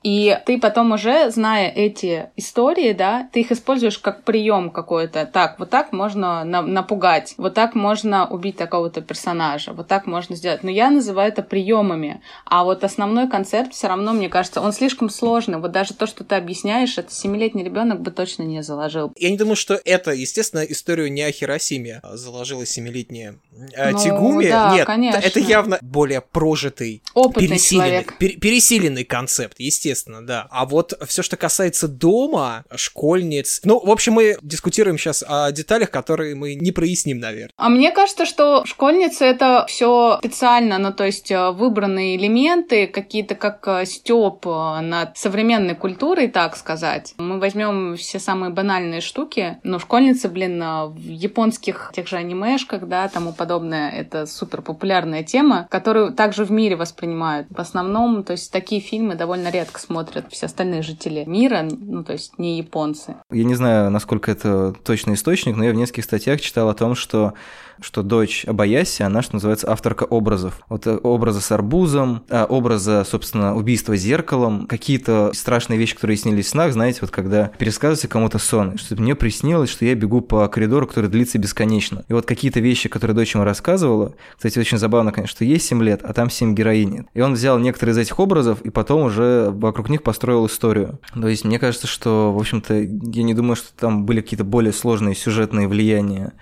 И 0.04 0.38
ты 0.46 0.60
потом 0.60 0.92
уже, 0.92 1.32
зная 1.32 1.70
эти 1.70 2.30
истории, 2.36 2.92
да, 2.92 3.30
ты 3.32 3.40
их 3.40 3.52
используешь 3.52 3.98
как 3.98 4.24
прием 4.24 4.70
какой-то. 4.70 5.26
Так, 5.26 5.60
вот 5.60 5.70
так 5.70 5.94
можно 5.94 6.44
на- 6.44 6.62
напугать, 6.62 7.36
вот 7.38 7.54
так 7.54 7.74
можно 7.74 8.28
убить 8.28 8.58
такого-то 8.58 9.02
персонажа, 9.02 9.72
вот 9.72 9.88
так 9.88 10.06
можно 10.06 10.36
сделать. 10.36 10.64
Но 10.64 10.70
я 10.70 10.90
называю 10.90 11.30
это 11.30 11.42
приемами. 11.42 12.22
А 12.46 12.66
вот 12.66 12.84
основной 12.84 13.30
концепт 13.30 13.74
все 13.74 13.88
равно, 13.88 14.12
мне 14.12 14.28
кажется, 14.28 14.60
он 14.62 14.74
слишком 14.74 15.10
сложный. 15.10 15.58
Вот 15.58 15.72
даже 15.72 15.94
то, 15.94 16.06
что 16.06 16.24
ты 16.26 16.36
объясняешь, 16.36 16.73
это 16.82 17.12
семилетний 17.14 17.64
ребенок 17.64 18.02
бы 18.02 18.12
точно 18.12 18.44
не 18.44 18.62
заложил. 18.64 19.12
Я 19.18 19.30
не 19.30 19.38
думаю, 19.38 19.56
что 19.56 19.80
это, 19.84 20.12
естественно, 20.12 20.62
историю 20.62 21.12
не 21.12 21.22
о 21.22 21.32
Хиросиме 21.32 22.02
заложила 22.14 22.66
семилетняя 22.66 23.36
э, 23.74 23.92
Ну, 23.92 24.00
Тигуми. 24.00 24.48
да, 24.50 24.74
Нет, 24.76 24.86
конечно. 24.86 25.20
это 25.20 25.40
явно 25.40 25.80
более 25.82 26.22
прожитый 26.22 27.02
Опытный 27.14 27.48
пересиленный, 27.50 28.06
пер- 28.20 28.40
пересиленный 28.40 29.04
концепт, 29.04 29.56
естественно, 29.60 30.26
да. 30.26 30.48
А 30.52 30.66
вот 30.66 30.94
все, 31.08 31.22
что 31.24 31.38
касается 31.38 31.88
дома, 31.88 32.64
школьниц... 32.76 33.62
Ну, 33.64 33.80
в 33.80 33.90
общем, 33.92 34.14
мы 34.14 34.38
дискутируем 34.42 34.98
сейчас 34.98 35.24
о 35.28 35.52
деталях, 35.52 35.90
которые 35.92 36.36
мы 36.36 36.56
не 36.56 36.72
проясним, 36.72 37.20
наверное. 37.20 37.52
А 37.58 37.70
мне 37.70 37.92
кажется, 37.92 38.26
что 38.26 38.64
школьницы 38.66 39.26
это 39.26 39.66
все 39.68 40.18
специально, 40.20 40.78
ну 40.78 40.94
то 40.94 41.06
есть 41.06 41.32
э, 41.32 41.52
выбранные 41.52 42.16
элементы, 42.18 42.88
какие-то 42.88 43.36
как 43.36 43.88
степ 43.88 44.46
над 44.46 45.18
современной 45.18 45.76
культурой, 45.76 46.28
так 46.28 46.56
сказать. 46.64 47.14
Мы 47.18 47.40
возьмем 47.40 47.98
все 47.98 48.20
самые 48.20 48.52
банальные 48.52 49.02
штуки, 49.02 49.58
но 49.64 49.80
школьницы, 49.80 50.30
блин, 50.30 50.62
э, 50.62 50.86
в 50.88 50.98
японских 50.98 51.92
тех 51.94 52.08
же 52.08 52.16
анимешках, 52.16 52.88
да, 52.88 53.10
тому 53.10 53.34
подобное, 53.34 53.92
это 53.92 54.26
супер 54.26 54.62
популярная 54.62 55.24
тема, 55.24 55.68
которую 55.70 56.14
также 56.14 56.46
в 56.46 56.52
мире 56.52 56.78
воспринимают. 56.78 57.48
В 57.50 57.60
основном, 57.60 58.24
то 58.24 58.32
есть 58.32 58.50
такие 58.52 58.80
фильмы 58.80 59.16
довольно 59.16 59.50
редко 59.50 59.80
смотрят 59.80 60.28
все 60.32 60.46
остальные 60.46 60.84
жители 60.84 61.26
мира, 61.26 61.68
ну 61.70 62.06
то 62.06 62.14
есть 62.14 62.40
не 62.40 62.58
японцы. 62.58 63.16
Я 63.30 63.44
не 63.44 63.56
знаю, 63.56 63.92
насколько 63.92 64.32
это 64.32 64.74
точный 64.86 65.16
источник, 65.16 65.58
но 65.58 65.66
я 65.66 65.72
в 65.72 65.76
нескольких 65.76 66.06
статьях 66.06 66.40
читал 66.40 66.70
о 66.70 66.74
том, 66.74 66.96
что 66.96 67.34
что 67.82 68.04
дочь 68.04 68.46
Абаяси, 68.46 69.04
она, 69.04 69.22
что 69.22 69.36
называется, 69.36 69.70
авторка 69.72 70.04
образов. 70.04 70.62
Вот 70.70 70.88
э, 70.88 70.96
образа 70.96 71.42
с 71.42 71.52
арбузом, 71.52 72.24
а, 72.30 72.46
образа, 72.46 73.04
собственно, 73.04 73.56
убийства 73.56 73.96
зеркалом, 73.96 74.68
какие-то 74.68 75.32
страшные 75.34 75.78
вещи, 75.80 75.96
которые 75.96 76.18
снились 76.18 76.50
снах, 76.54 76.72
знаете, 76.72 77.00
вот 77.02 77.10
когда 77.10 77.48
пересказывается 77.58 78.08
кому-то 78.08 78.38
сон, 78.38 78.78
что 78.78 78.96
мне 78.96 79.16
приснилось, 79.16 79.72
что 79.72 79.86
я 79.86 79.96
бегу 79.96 80.22
по 80.22 80.48
коридору, 80.48 80.86
который 80.86 81.10
длится 81.10 81.40
бесконечно. 81.40 82.06
И 82.08 82.14
вот 82.14 82.28
какие-то 82.28 82.60
вещи, 82.60 82.90
которые 82.90 83.16
дочь 83.16 83.34
ему 83.34 83.44
рассказывала, 83.44 84.14
кстати, 84.36 84.60
очень 84.60 84.78
забавно, 84.78 85.12
конечно, 85.12 85.36
что 85.36 85.46
ей 85.46 85.60
7 85.60 85.82
лет, 85.84 86.02
а 86.04 86.14
там 86.14 86.30
7 86.30 86.54
героинь. 86.54 87.08
И 87.16 87.22
он 87.22 87.34
взял 87.34 87.58
некоторые 87.58 87.94
из 87.94 87.98
этих 87.98 88.20
образов 88.20 88.62
и 88.62 88.70
потом 88.70 89.02
уже 89.02 89.50
вокруг 89.50 89.90
них 89.90 90.04
построил 90.04 90.46
историю. 90.46 91.00
То 91.20 91.28
есть 91.28 91.44
мне 91.44 91.58
кажется, 91.58 91.88
что, 91.88 92.32
в 92.32 92.38
общем-то, 92.38 92.76
я 92.76 93.24
не 93.24 93.34
думаю, 93.34 93.56
что 93.56 93.70
там 93.76 94.06
были 94.06 94.22
какие-то 94.22 94.44
более 94.44 94.74
сложные 94.74 95.16
сюжетные 95.16 95.68
влияния 95.68 96.34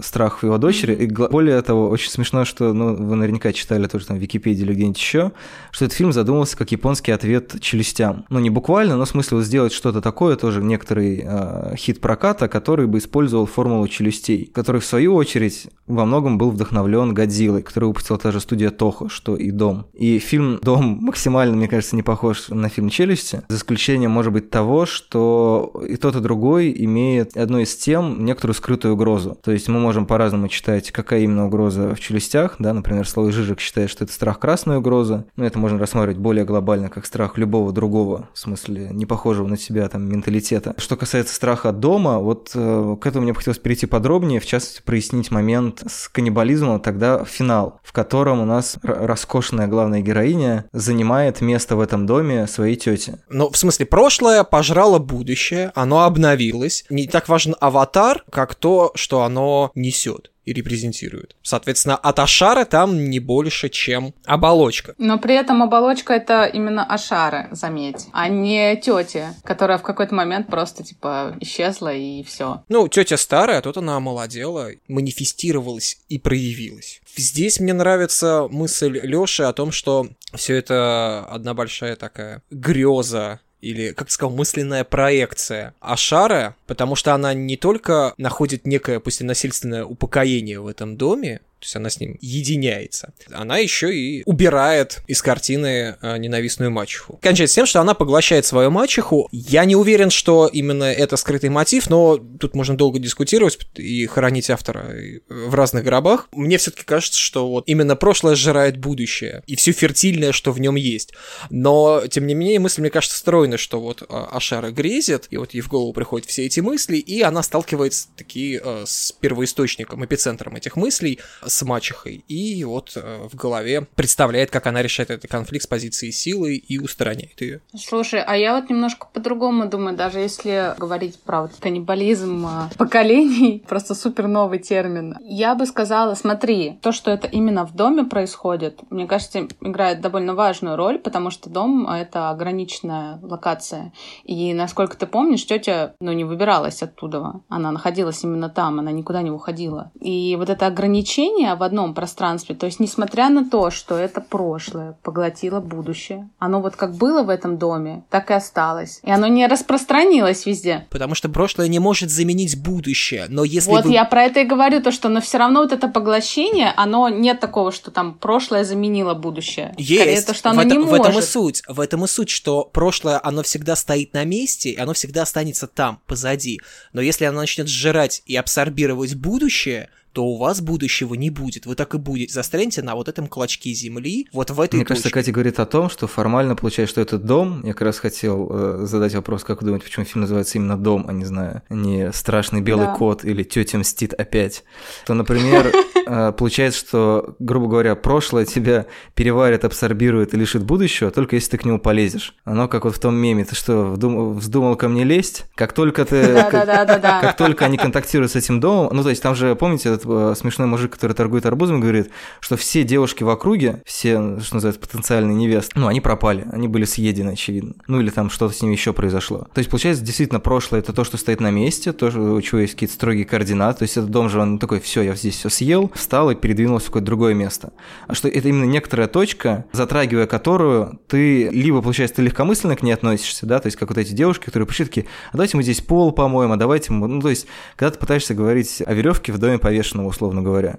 страхов 0.00 0.42
его 0.44 0.58
дочери. 0.58 0.94
И 0.94 1.06
более 1.06 1.60
того, 1.62 1.88
очень 1.88 2.10
смешно, 2.10 2.44
что, 2.44 2.72
ну, 2.72 2.94
вы 2.94 3.16
наверняка 3.16 3.52
читали 3.52 3.86
тоже 3.86 4.06
там 4.06 4.18
в 4.18 4.20
Википедии 4.20 4.62
или 4.62 4.74
где-нибудь 4.74 4.98
еще, 4.98 5.32
что 5.70 5.84
этот 5.84 5.96
фильм 5.96 6.12
задумывался 6.12 6.56
как 6.56 6.72
японский 6.72 7.12
ответ 7.12 7.60
челюстям. 7.60 8.24
Ну, 8.28 8.38
не 8.38 8.50
буквально, 8.50 8.96
но 8.96 9.04
в 9.04 9.08
смысле 9.08 9.38
вот 9.38 9.44
сделать 9.44 9.72
что-то 9.72 10.00
такое, 10.00 10.36
тоже 10.36 10.62
некоторый 10.62 11.22
э, 11.24 11.74
хит 11.76 12.00
проката, 12.00 12.48
который 12.48 12.86
бы 12.86 12.98
использовал 12.98 13.46
формулу 13.46 13.88
челюстей, 13.88 14.50
который, 14.52 14.80
в 14.80 14.84
свою 14.84 15.14
очередь, 15.14 15.68
во 15.86 16.04
многом 16.04 16.38
был 16.38 16.50
вдохновлен 16.50 17.14
Годзиллой, 17.14 17.62
который 17.62 17.86
выпустила 17.86 18.18
та 18.18 18.32
же 18.32 18.40
студия 18.40 18.70
Toho, 18.70 19.08
что 19.08 19.36
и 19.36 19.50
Дом. 19.50 19.86
И 19.94 20.18
фильм 20.18 20.58
Дом 20.62 20.98
максимально, 21.00 21.56
мне 21.56 21.68
кажется, 21.68 21.96
не 21.96 22.02
похож 22.02 22.48
на 22.48 22.68
фильм 22.68 22.90
Челюсти, 22.90 23.42
за 23.48 23.56
исключением, 23.56 24.10
может 24.10 24.32
быть, 24.32 24.50
того, 24.50 24.86
что 24.86 25.72
и 25.88 25.96
тот, 25.96 26.16
и 26.16 26.20
другой 26.20 26.74
имеет 26.84 27.36
одной 27.36 27.64
из 27.64 27.76
тем 27.76 28.24
некоторую 28.24 28.54
скрытую 28.54 28.94
угрозу. 28.94 29.38
То 29.42 29.52
есть 29.52 29.68
мы 29.68 29.80
можем 29.86 30.04
по-разному 30.06 30.48
читать, 30.48 30.90
какая 30.90 31.20
именно 31.20 31.46
угроза 31.46 31.94
в 31.94 32.00
челюстях, 32.00 32.56
да, 32.58 32.74
например, 32.74 33.06
Слой 33.08 33.30
Жижик 33.30 33.60
считает, 33.60 33.88
что 33.88 34.02
это 34.02 34.12
страх 34.12 34.40
красная 34.40 34.78
угроза, 34.78 35.26
но 35.36 35.46
это 35.46 35.60
можно 35.60 35.78
рассматривать 35.78 36.18
более 36.18 36.44
глобально, 36.44 36.88
как 36.88 37.06
страх 37.06 37.38
любого 37.38 37.72
другого, 37.72 38.28
в 38.34 38.38
смысле, 38.40 38.88
не 38.90 39.06
похожего 39.06 39.46
на 39.46 39.56
себя 39.56 39.88
там 39.88 40.08
менталитета. 40.08 40.74
Что 40.76 40.96
касается 40.96 41.36
страха 41.36 41.70
дома, 41.70 42.18
вот 42.18 42.50
э, 42.52 42.96
к 43.00 43.06
этому 43.06 43.22
мне 43.22 43.32
бы 43.32 43.38
хотелось 43.38 43.60
перейти 43.60 43.86
подробнее, 43.86 44.40
в 44.40 44.46
частности, 44.46 44.82
прояснить 44.82 45.30
момент 45.30 45.84
с 45.86 46.08
каннибализмом, 46.08 46.80
тогда 46.80 47.24
финал, 47.24 47.78
в 47.84 47.92
котором 47.92 48.40
у 48.40 48.44
нас 48.44 48.78
роскошная 48.82 49.68
главная 49.68 50.00
героиня 50.00 50.64
занимает 50.72 51.40
место 51.40 51.76
в 51.76 51.80
этом 51.80 52.06
доме 52.06 52.48
своей 52.48 52.74
тети. 52.74 53.18
Ну, 53.30 53.50
в 53.50 53.56
смысле, 53.56 53.86
прошлое 53.86 54.42
пожрало 54.42 54.98
будущее, 54.98 55.70
оно 55.76 56.02
обновилось. 56.02 56.84
Не 56.90 57.06
так 57.06 57.28
важен 57.28 57.54
аватар, 57.60 58.24
как 58.32 58.56
то, 58.56 58.90
что 58.96 59.22
оно 59.22 59.70
несет 59.76 60.32
и 60.46 60.52
репрезентирует. 60.52 61.36
Соответственно, 61.42 61.96
от 61.96 62.18
Ашара 62.18 62.64
там 62.64 63.10
не 63.10 63.18
больше, 63.18 63.68
чем 63.68 64.14
оболочка. 64.24 64.94
Но 64.96 65.18
при 65.18 65.34
этом 65.34 65.62
оболочка 65.62 66.14
это 66.14 66.44
именно 66.44 66.84
Ашары, 66.84 67.48
заметь, 67.50 68.06
а 68.12 68.28
не 68.28 68.76
тети, 68.76 69.24
которая 69.42 69.78
в 69.78 69.82
какой-то 69.82 70.14
момент 70.14 70.46
просто 70.46 70.84
типа 70.84 71.36
исчезла 71.40 71.92
и 71.92 72.22
все. 72.22 72.62
Ну, 72.68 72.88
тетя 72.88 73.16
старая, 73.16 73.58
а 73.58 73.62
тут 73.62 73.76
она 73.76 73.96
омолодела, 73.96 74.70
манифестировалась 74.88 75.98
и 76.08 76.18
проявилась. 76.18 77.00
Здесь 77.16 77.58
мне 77.58 77.72
нравится 77.72 78.46
мысль 78.50 79.00
Лёши 79.02 79.42
о 79.42 79.52
том, 79.52 79.72
что 79.72 80.08
все 80.34 80.54
это 80.54 81.26
одна 81.28 81.54
большая 81.54 81.96
такая 81.96 82.42
греза 82.50 83.40
или, 83.60 83.92
как 83.92 84.08
ты 84.08 84.12
сказал, 84.12 84.34
мысленная 84.34 84.84
проекция 84.84 85.74
Ашара, 85.80 86.56
потому 86.66 86.94
что 86.94 87.14
она 87.14 87.34
не 87.34 87.56
только 87.56 88.14
находит 88.18 88.66
некое, 88.66 89.00
пусть 89.00 89.20
и 89.20 89.24
насильственное 89.24 89.84
упокоение 89.84 90.60
в 90.60 90.66
этом 90.66 90.96
доме, 90.96 91.40
то 91.58 91.64
есть 91.64 91.76
она 91.76 91.88
с 91.88 92.00
ним 92.00 92.18
единяется. 92.20 93.14
Она 93.32 93.58
еще 93.58 93.94
и 93.94 94.22
убирает 94.26 95.02
из 95.06 95.22
картины 95.22 95.96
э, 96.00 96.18
ненавистную 96.18 96.70
мачеху. 96.70 97.18
Кончается 97.22 97.56
тем, 97.56 97.66
что 97.66 97.80
она 97.80 97.94
поглощает 97.94 98.44
свою 98.44 98.70
мачеху. 98.70 99.28
Я 99.32 99.64
не 99.64 99.74
уверен, 99.74 100.10
что 100.10 100.48
именно 100.52 100.84
это 100.84 101.16
скрытый 101.16 101.48
мотив, 101.48 101.88
но 101.88 102.18
тут 102.18 102.54
можно 102.54 102.76
долго 102.76 102.98
дискутировать 102.98 103.58
и 103.74 104.04
хоронить 104.06 104.50
автора 104.50 104.94
в 105.28 105.54
разных 105.54 105.84
гробах. 105.84 106.28
Мне 106.32 106.58
все-таки 106.58 106.84
кажется, 106.84 107.18
что 107.18 107.48
вот 107.48 107.64
именно 107.66 107.96
прошлое 107.96 108.34
сжирает 108.34 108.76
будущее 108.76 109.42
и 109.46 109.56
все 109.56 109.72
фертильное, 109.72 110.32
что 110.32 110.52
в 110.52 110.60
нем 110.60 110.74
есть. 110.74 111.14
Но, 111.48 112.02
тем 112.10 112.26
не 112.26 112.34
менее, 112.34 112.60
мысль, 112.60 112.82
мне 112.82 112.90
кажется, 112.90 113.16
стройна, 113.16 113.56
что 113.56 113.80
вот 113.80 114.02
а, 114.08 114.26
Ашара 114.26 114.70
грезит, 114.70 115.28
и 115.30 115.38
вот 115.38 115.54
ей 115.54 115.62
в 115.62 115.68
голову 115.68 115.92
приходят 115.94 116.28
все 116.28 116.44
эти 116.44 116.60
мысли, 116.60 116.98
и 116.98 117.22
она 117.22 117.42
сталкивается 117.42 118.08
таки 118.16 118.60
э, 118.62 118.84
с 118.86 119.12
первоисточником, 119.12 120.04
эпицентром 120.04 120.56
этих 120.56 120.76
мыслей, 120.76 121.18
с 121.46 121.62
мачехой. 121.62 122.24
И 122.28 122.64
вот 122.64 122.92
э, 122.96 123.28
в 123.28 123.34
голове 123.34 123.86
представляет, 123.94 124.50
как 124.50 124.66
она 124.66 124.82
решает 124.82 125.10
этот 125.10 125.30
конфликт 125.30 125.64
с 125.64 125.66
позиции 125.66 126.10
силы 126.10 126.56
и 126.56 126.78
устраняет 126.78 127.40
ее. 127.40 127.60
Слушай, 127.76 128.22
а 128.22 128.36
я 128.36 128.54
вот 128.54 128.70
немножко 128.70 129.08
по-другому 129.12 129.68
думаю, 129.68 129.96
даже 129.96 130.20
если 130.20 130.74
говорить 130.78 131.18
про 131.20 131.42
вот 131.42 131.52
каннибализм 131.60 132.46
а, 132.46 132.70
поколений, 132.76 133.64
просто 133.68 133.94
супер 133.94 134.26
новый 134.26 134.58
термин. 134.58 135.16
Я 135.20 135.54
бы 135.54 135.66
сказала, 135.66 136.14
смотри, 136.14 136.78
то, 136.82 136.92
что 136.92 137.10
это 137.10 137.26
именно 137.26 137.66
в 137.66 137.74
доме 137.74 138.04
происходит, 138.04 138.80
мне 138.90 139.06
кажется, 139.06 139.48
играет 139.60 140.00
довольно 140.00 140.34
важную 140.34 140.76
роль, 140.76 140.98
потому 140.98 141.30
что 141.30 141.50
дом— 141.50 141.88
это 141.90 142.30
ограниченная 142.30 143.18
локация. 143.22 143.92
И, 144.24 144.52
насколько 144.54 144.96
ты 144.96 145.06
помнишь, 145.06 145.46
тетя, 145.46 145.94
ну, 146.00 146.12
не 146.12 146.24
выбиралась 146.24 146.82
оттуда. 146.82 147.40
Она 147.48 147.70
находилась 147.70 148.22
именно 148.24 148.48
там, 148.48 148.78
она 148.78 148.92
никуда 148.92 149.22
не 149.22 149.30
уходила. 149.30 149.92
И 150.00 150.36
вот 150.36 150.50
это 150.50 150.66
ограничение 150.66 151.35
в 151.44 151.62
одном 151.62 151.94
пространстве, 151.94 152.54
то 152.54 152.66
есть, 152.66 152.80
несмотря 152.80 153.28
на 153.28 153.48
то, 153.48 153.70
что 153.70 153.96
это 153.96 154.20
прошлое 154.20 154.96
поглотило 155.02 155.60
будущее, 155.60 156.28
оно 156.38 156.60
вот 156.60 156.76
как 156.76 156.96
было 156.96 157.22
в 157.22 157.28
этом 157.28 157.58
доме, 157.58 158.04
так 158.10 158.30
и 158.30 158.34
осталось. 158.34 159.00
И 159.02 159.10
оно 159.10 159.26
не 159.26 159.46
распространилось 159.46 160.46
везде. 160.46 160.86
Потому 160.90 161.14
что 161.14 161.28
прошлое 161.28 161.68
не 161.68 161.78
может 161.78 162.10
заменить 162.10 162.60
будущее. 162.60 163.26
Но 163.28 163.44
если 163.44 163.70
вот 163.70 163.84
бы... 163.84 163.92
я 163.92 164.04
про 164.04 164.24
это 164.24 164.40
и 164.40 164.44
говорю, 164.44 164.82
то 164.82 164.90
что, 164.90 165.08
но 165.08 165.20
все 165.20 165.38
равно 165.38 165.60
вот 165.60 165.72
это 165.72 165.88
поглощение, 165.88 166.72
оно 166.76 167.08
нет 167.08 167.40
такого, 167.40 167.72
что 167.72 167.90
там 167.90 168.14
прошлое 168.14 168.64
заменило 168.64 169.14
будущее. 169.14 169.72
Скорее, 169.72 170.14
Есть. 170.14 170.26
то, 170.26 170.34
что 170.34 170.50
оно 170.50 170.62
в, 170.62 170.64
не 170.64 170.72
этом, 170.72 170.86
в 170.86 170.94
этом 170.94 171.18
и 171.18 171.22
суть. 171.22 171.62
В 171.68 171.80
этом 171.80 172.04
и 172.04 172.08
суть, 172.08 172.30
что 172.30 172.64
прошлое, 172.64 173.20
оно 173.22 173.42
всегда 173.42 173.76
стоит 173.76 174.14
на 174.14 174.24
месте, 174.24 174.70
и 174.70 174.78
оно 174.78 174.94
всегда 174.94 175.22
останется 175.22 175.66
там, 175.66 176.00
позади. 176.06 176.60
Но 176.92 177.00
если 177.00 177.24
оно 177.24 177.40
начнет 177.40 177.68
сжирать 177.68 178.22
и 178.26 178.36
абсорбировать 178.36 179.14
будущее, 179.14 179.90
то 180.16 180.24
у 180.24 180.38
вас 180.38 180.62
будущего 180.62 181.12
не 181.12 181.28
будет. 181.28 181.66
Вы 181.66 181.74
так 181.74 181.94
и 181.94 181.98
будете. 181.98 182.32
Застрянете 182.32 182.80
на 182.80 182.94
вот 182.94 183.06
этом 183.06 183.26
клочке 183.26 183.74
земли, 183.74 184.26
вот 184.32 184.50
в 184.50 184.58
этой 184.58 184.76
Мне 184.76 184.86
кажется, 184.86 185.10
точке. 185.10 185.20
Катя 185.20 185.32
говорит 185.32 185.60
о 185.60 185.66
том, 185.66 185.90
что 185.90 186.06
формально 186.06 186.56
получается, 186.56 186.92
что 186.92 187.00
этот 187.02 187.26
дом, 187.26 187.60
я 187.64 187.74
как 187.74 187.82
раз 187.82 187.98
хотел 187.98 188.48
э, 188.50 188.86
задать 188.86 189.14
вопрос, 189.14 189.44
как 189.44 189.60
вы 189.60 189.66
думаете, 189.66 189.84
почему 189.84 190.06
фильм 190.06 190.22
называется 190.22 190.56
именно 190.56 190.78
«Дом», 190.78 191.04
а 191.06 191.12
не 191.12 191.26
знаю, 191.26 191.60
не 191.68 192.10
«Страшный 192.14 192.62
белый 192.62 192.86
Да. 192.86 192.94
кот» 192.94 193.26
или 193.26 193.42
«Тетя 193.42 193.76
мстит 193.76 194.14
опять». 194.14 194.64
То, 195.04 195.12
например, 195.12 195.70
э, 196.06 196.32
получается, 196.32 196.80
что, 196.80 197.36
грубо 197.38 197.68
говоря, 197.68 197.94
прошлое 197.94 198.46
тебя 198.46 198.86
переварит, 199.14 199.66
абсорбирует 199.66 200.32
и 200.32 200.38
лишит 200.38 200.62
будущего, 200.62 201.10
только 201.10 201.36
если 201.36 201.50
ты 201.50 201.58
к 201.58 201.66
нему 201.66 201.78
полезешь. 201.78 202.34
Оно 202.44 202.68
как 202.68 202.86
вот 202.86 202.96
в 202.96 202.98
том 202.98 203.14
меме, 203.16 203.44
ты 203.44 203.54
что, 203.54 203.92
вздумал 203.92 204.76
ко 204.76 204.88
мне 204.88 205.04
лезть? 205.04 205.44
Как 205.56 205.74
только 205.74 206.06
ты... 206.06 206.42
Как 206.46 207.36
только 207.36 207.66
они 207.66 207.76
контактируют 207.76 208.32
с 208.32 208.36
этим 208.36 208.60
домом, 208.60 208.88
ну, 208.94 209.02
то 209.02 209.10
есть 209.10 209.22
там 209.22 209.34
же, 209.34 209.54
помните, 209.56 209.90
этот 209.90 210.05
смешной 210.36 210.66
мужик, 210.66 210.92
который 210.92 211.12
торгует 211.12 211.46
арбузами, 211.46 211.80
говорит, 211.80 212.10
что 212.40 212.56
все 212.56 212.84
девушки 212.84 213.22
в 213.22 213.28
округе, 213.28 213.82
все, 213.84 214.40
что 214.40 214.56
называется, 214.56 214.80
потенциальные 214.80 215.34
невесты, 215.34 215.72
ну, 215.78 215.86
они 215.86 216.00
пропали, 216.00 216.46
они 216.52 216.68
были 216.68 216.84
съедены, 216.84 217.30
очевидно. 217.30 217.74
Ну, 217.86 218.00
или 218.00 218.10
там 218.10 218.30
что-то 218.30 218.54
с 218.54 218.62
ними 218.62 218.72
еще 218.72 218.92
произошло. 218.92 219.48
То 219.52 219.58
есть, 219.58 219.70
получается, 219.70 220.04
действительно, 220.04 220.40
прошлое– 220.40 220.80
это 220.82 220.92
то, 220.92 221.04
что 221.04 221.16
стоит 221.16 221.40
на 221.40 221.50
месте, 221.50 221.92
то, 221.92 222.06
у 222.06 222.40
чего 222.40 222.60
есть 222.60 222.74
какие-то 222.74 222.94
строгие 222.94 223.24
координаты, 223.24 223.80
то 223.80 223.82
есть 223.84 223.96
этот 223.96 224.10
дом 224.10 224.28
же, 224.28 224.40
он 224.40 224.58
такой, 224.58 224.80
все, 224.80 225.02
я 225.02 225.14
здесь 225.14 225.36
все 225.36 225.48
съел, 225.48 225.90
встал 225.94 226.30
и 226.30 226.34
передвинулся 226.34 226.86
в 226.86 226.88
какое-то 226.88 227.06
другое 227.06 227.34
место. 227.34 227.72
А 228.06 228.14
что 228.14 228.28
это 228.28 228.48
именно 228.48 228.64
некоторая 228.64 229.08
точка, 229.08 229.64
затрагивая 229.72 230.26
которую 230.26 231.00
ты 231.08 231.48
либо, 231.48 231.82
получается, 231.82 232.16
ты 232.16 232.22
легкомысленно 232.22 232.76
к 232.76 232.82
ней 232.82 232.92
относишься, 232.92 233.46
да, 233.46 233.58
то 233.58 233.66
есть 233.66 233.76
как 233.76 233.88
вот 233.88 233.98
эти 233.98 234.12
девушки, 234.12 234.44
которые 234.44 234.66
пришли 234.66 234.84
такие, 234.84 235.06
а 235.32 235.32
давайте 235.32 235.56
мы 235.56 235.62
здесь 235.62 235.80
пол 235.80 236.12
помоем, 236.12 236.52
а 236.52 236.56
давайте 236.56 236.92
мы... 236.92 237.08
Ну, 237.08 237.20
то 237.20 237.30
есть, 237.30 237.46
когда 237.76 237.90
ты 237.90 237.98
пытаешься 237.98 238.34
говорить 238.34 238.82
о 238.84 238.92
веревке 238.92 239.32
в 239.32 239.38
доме 239.38 239.58
повешенного, 239.58 239.95
условно 240.04 240.42
говоря. 240.42 240.78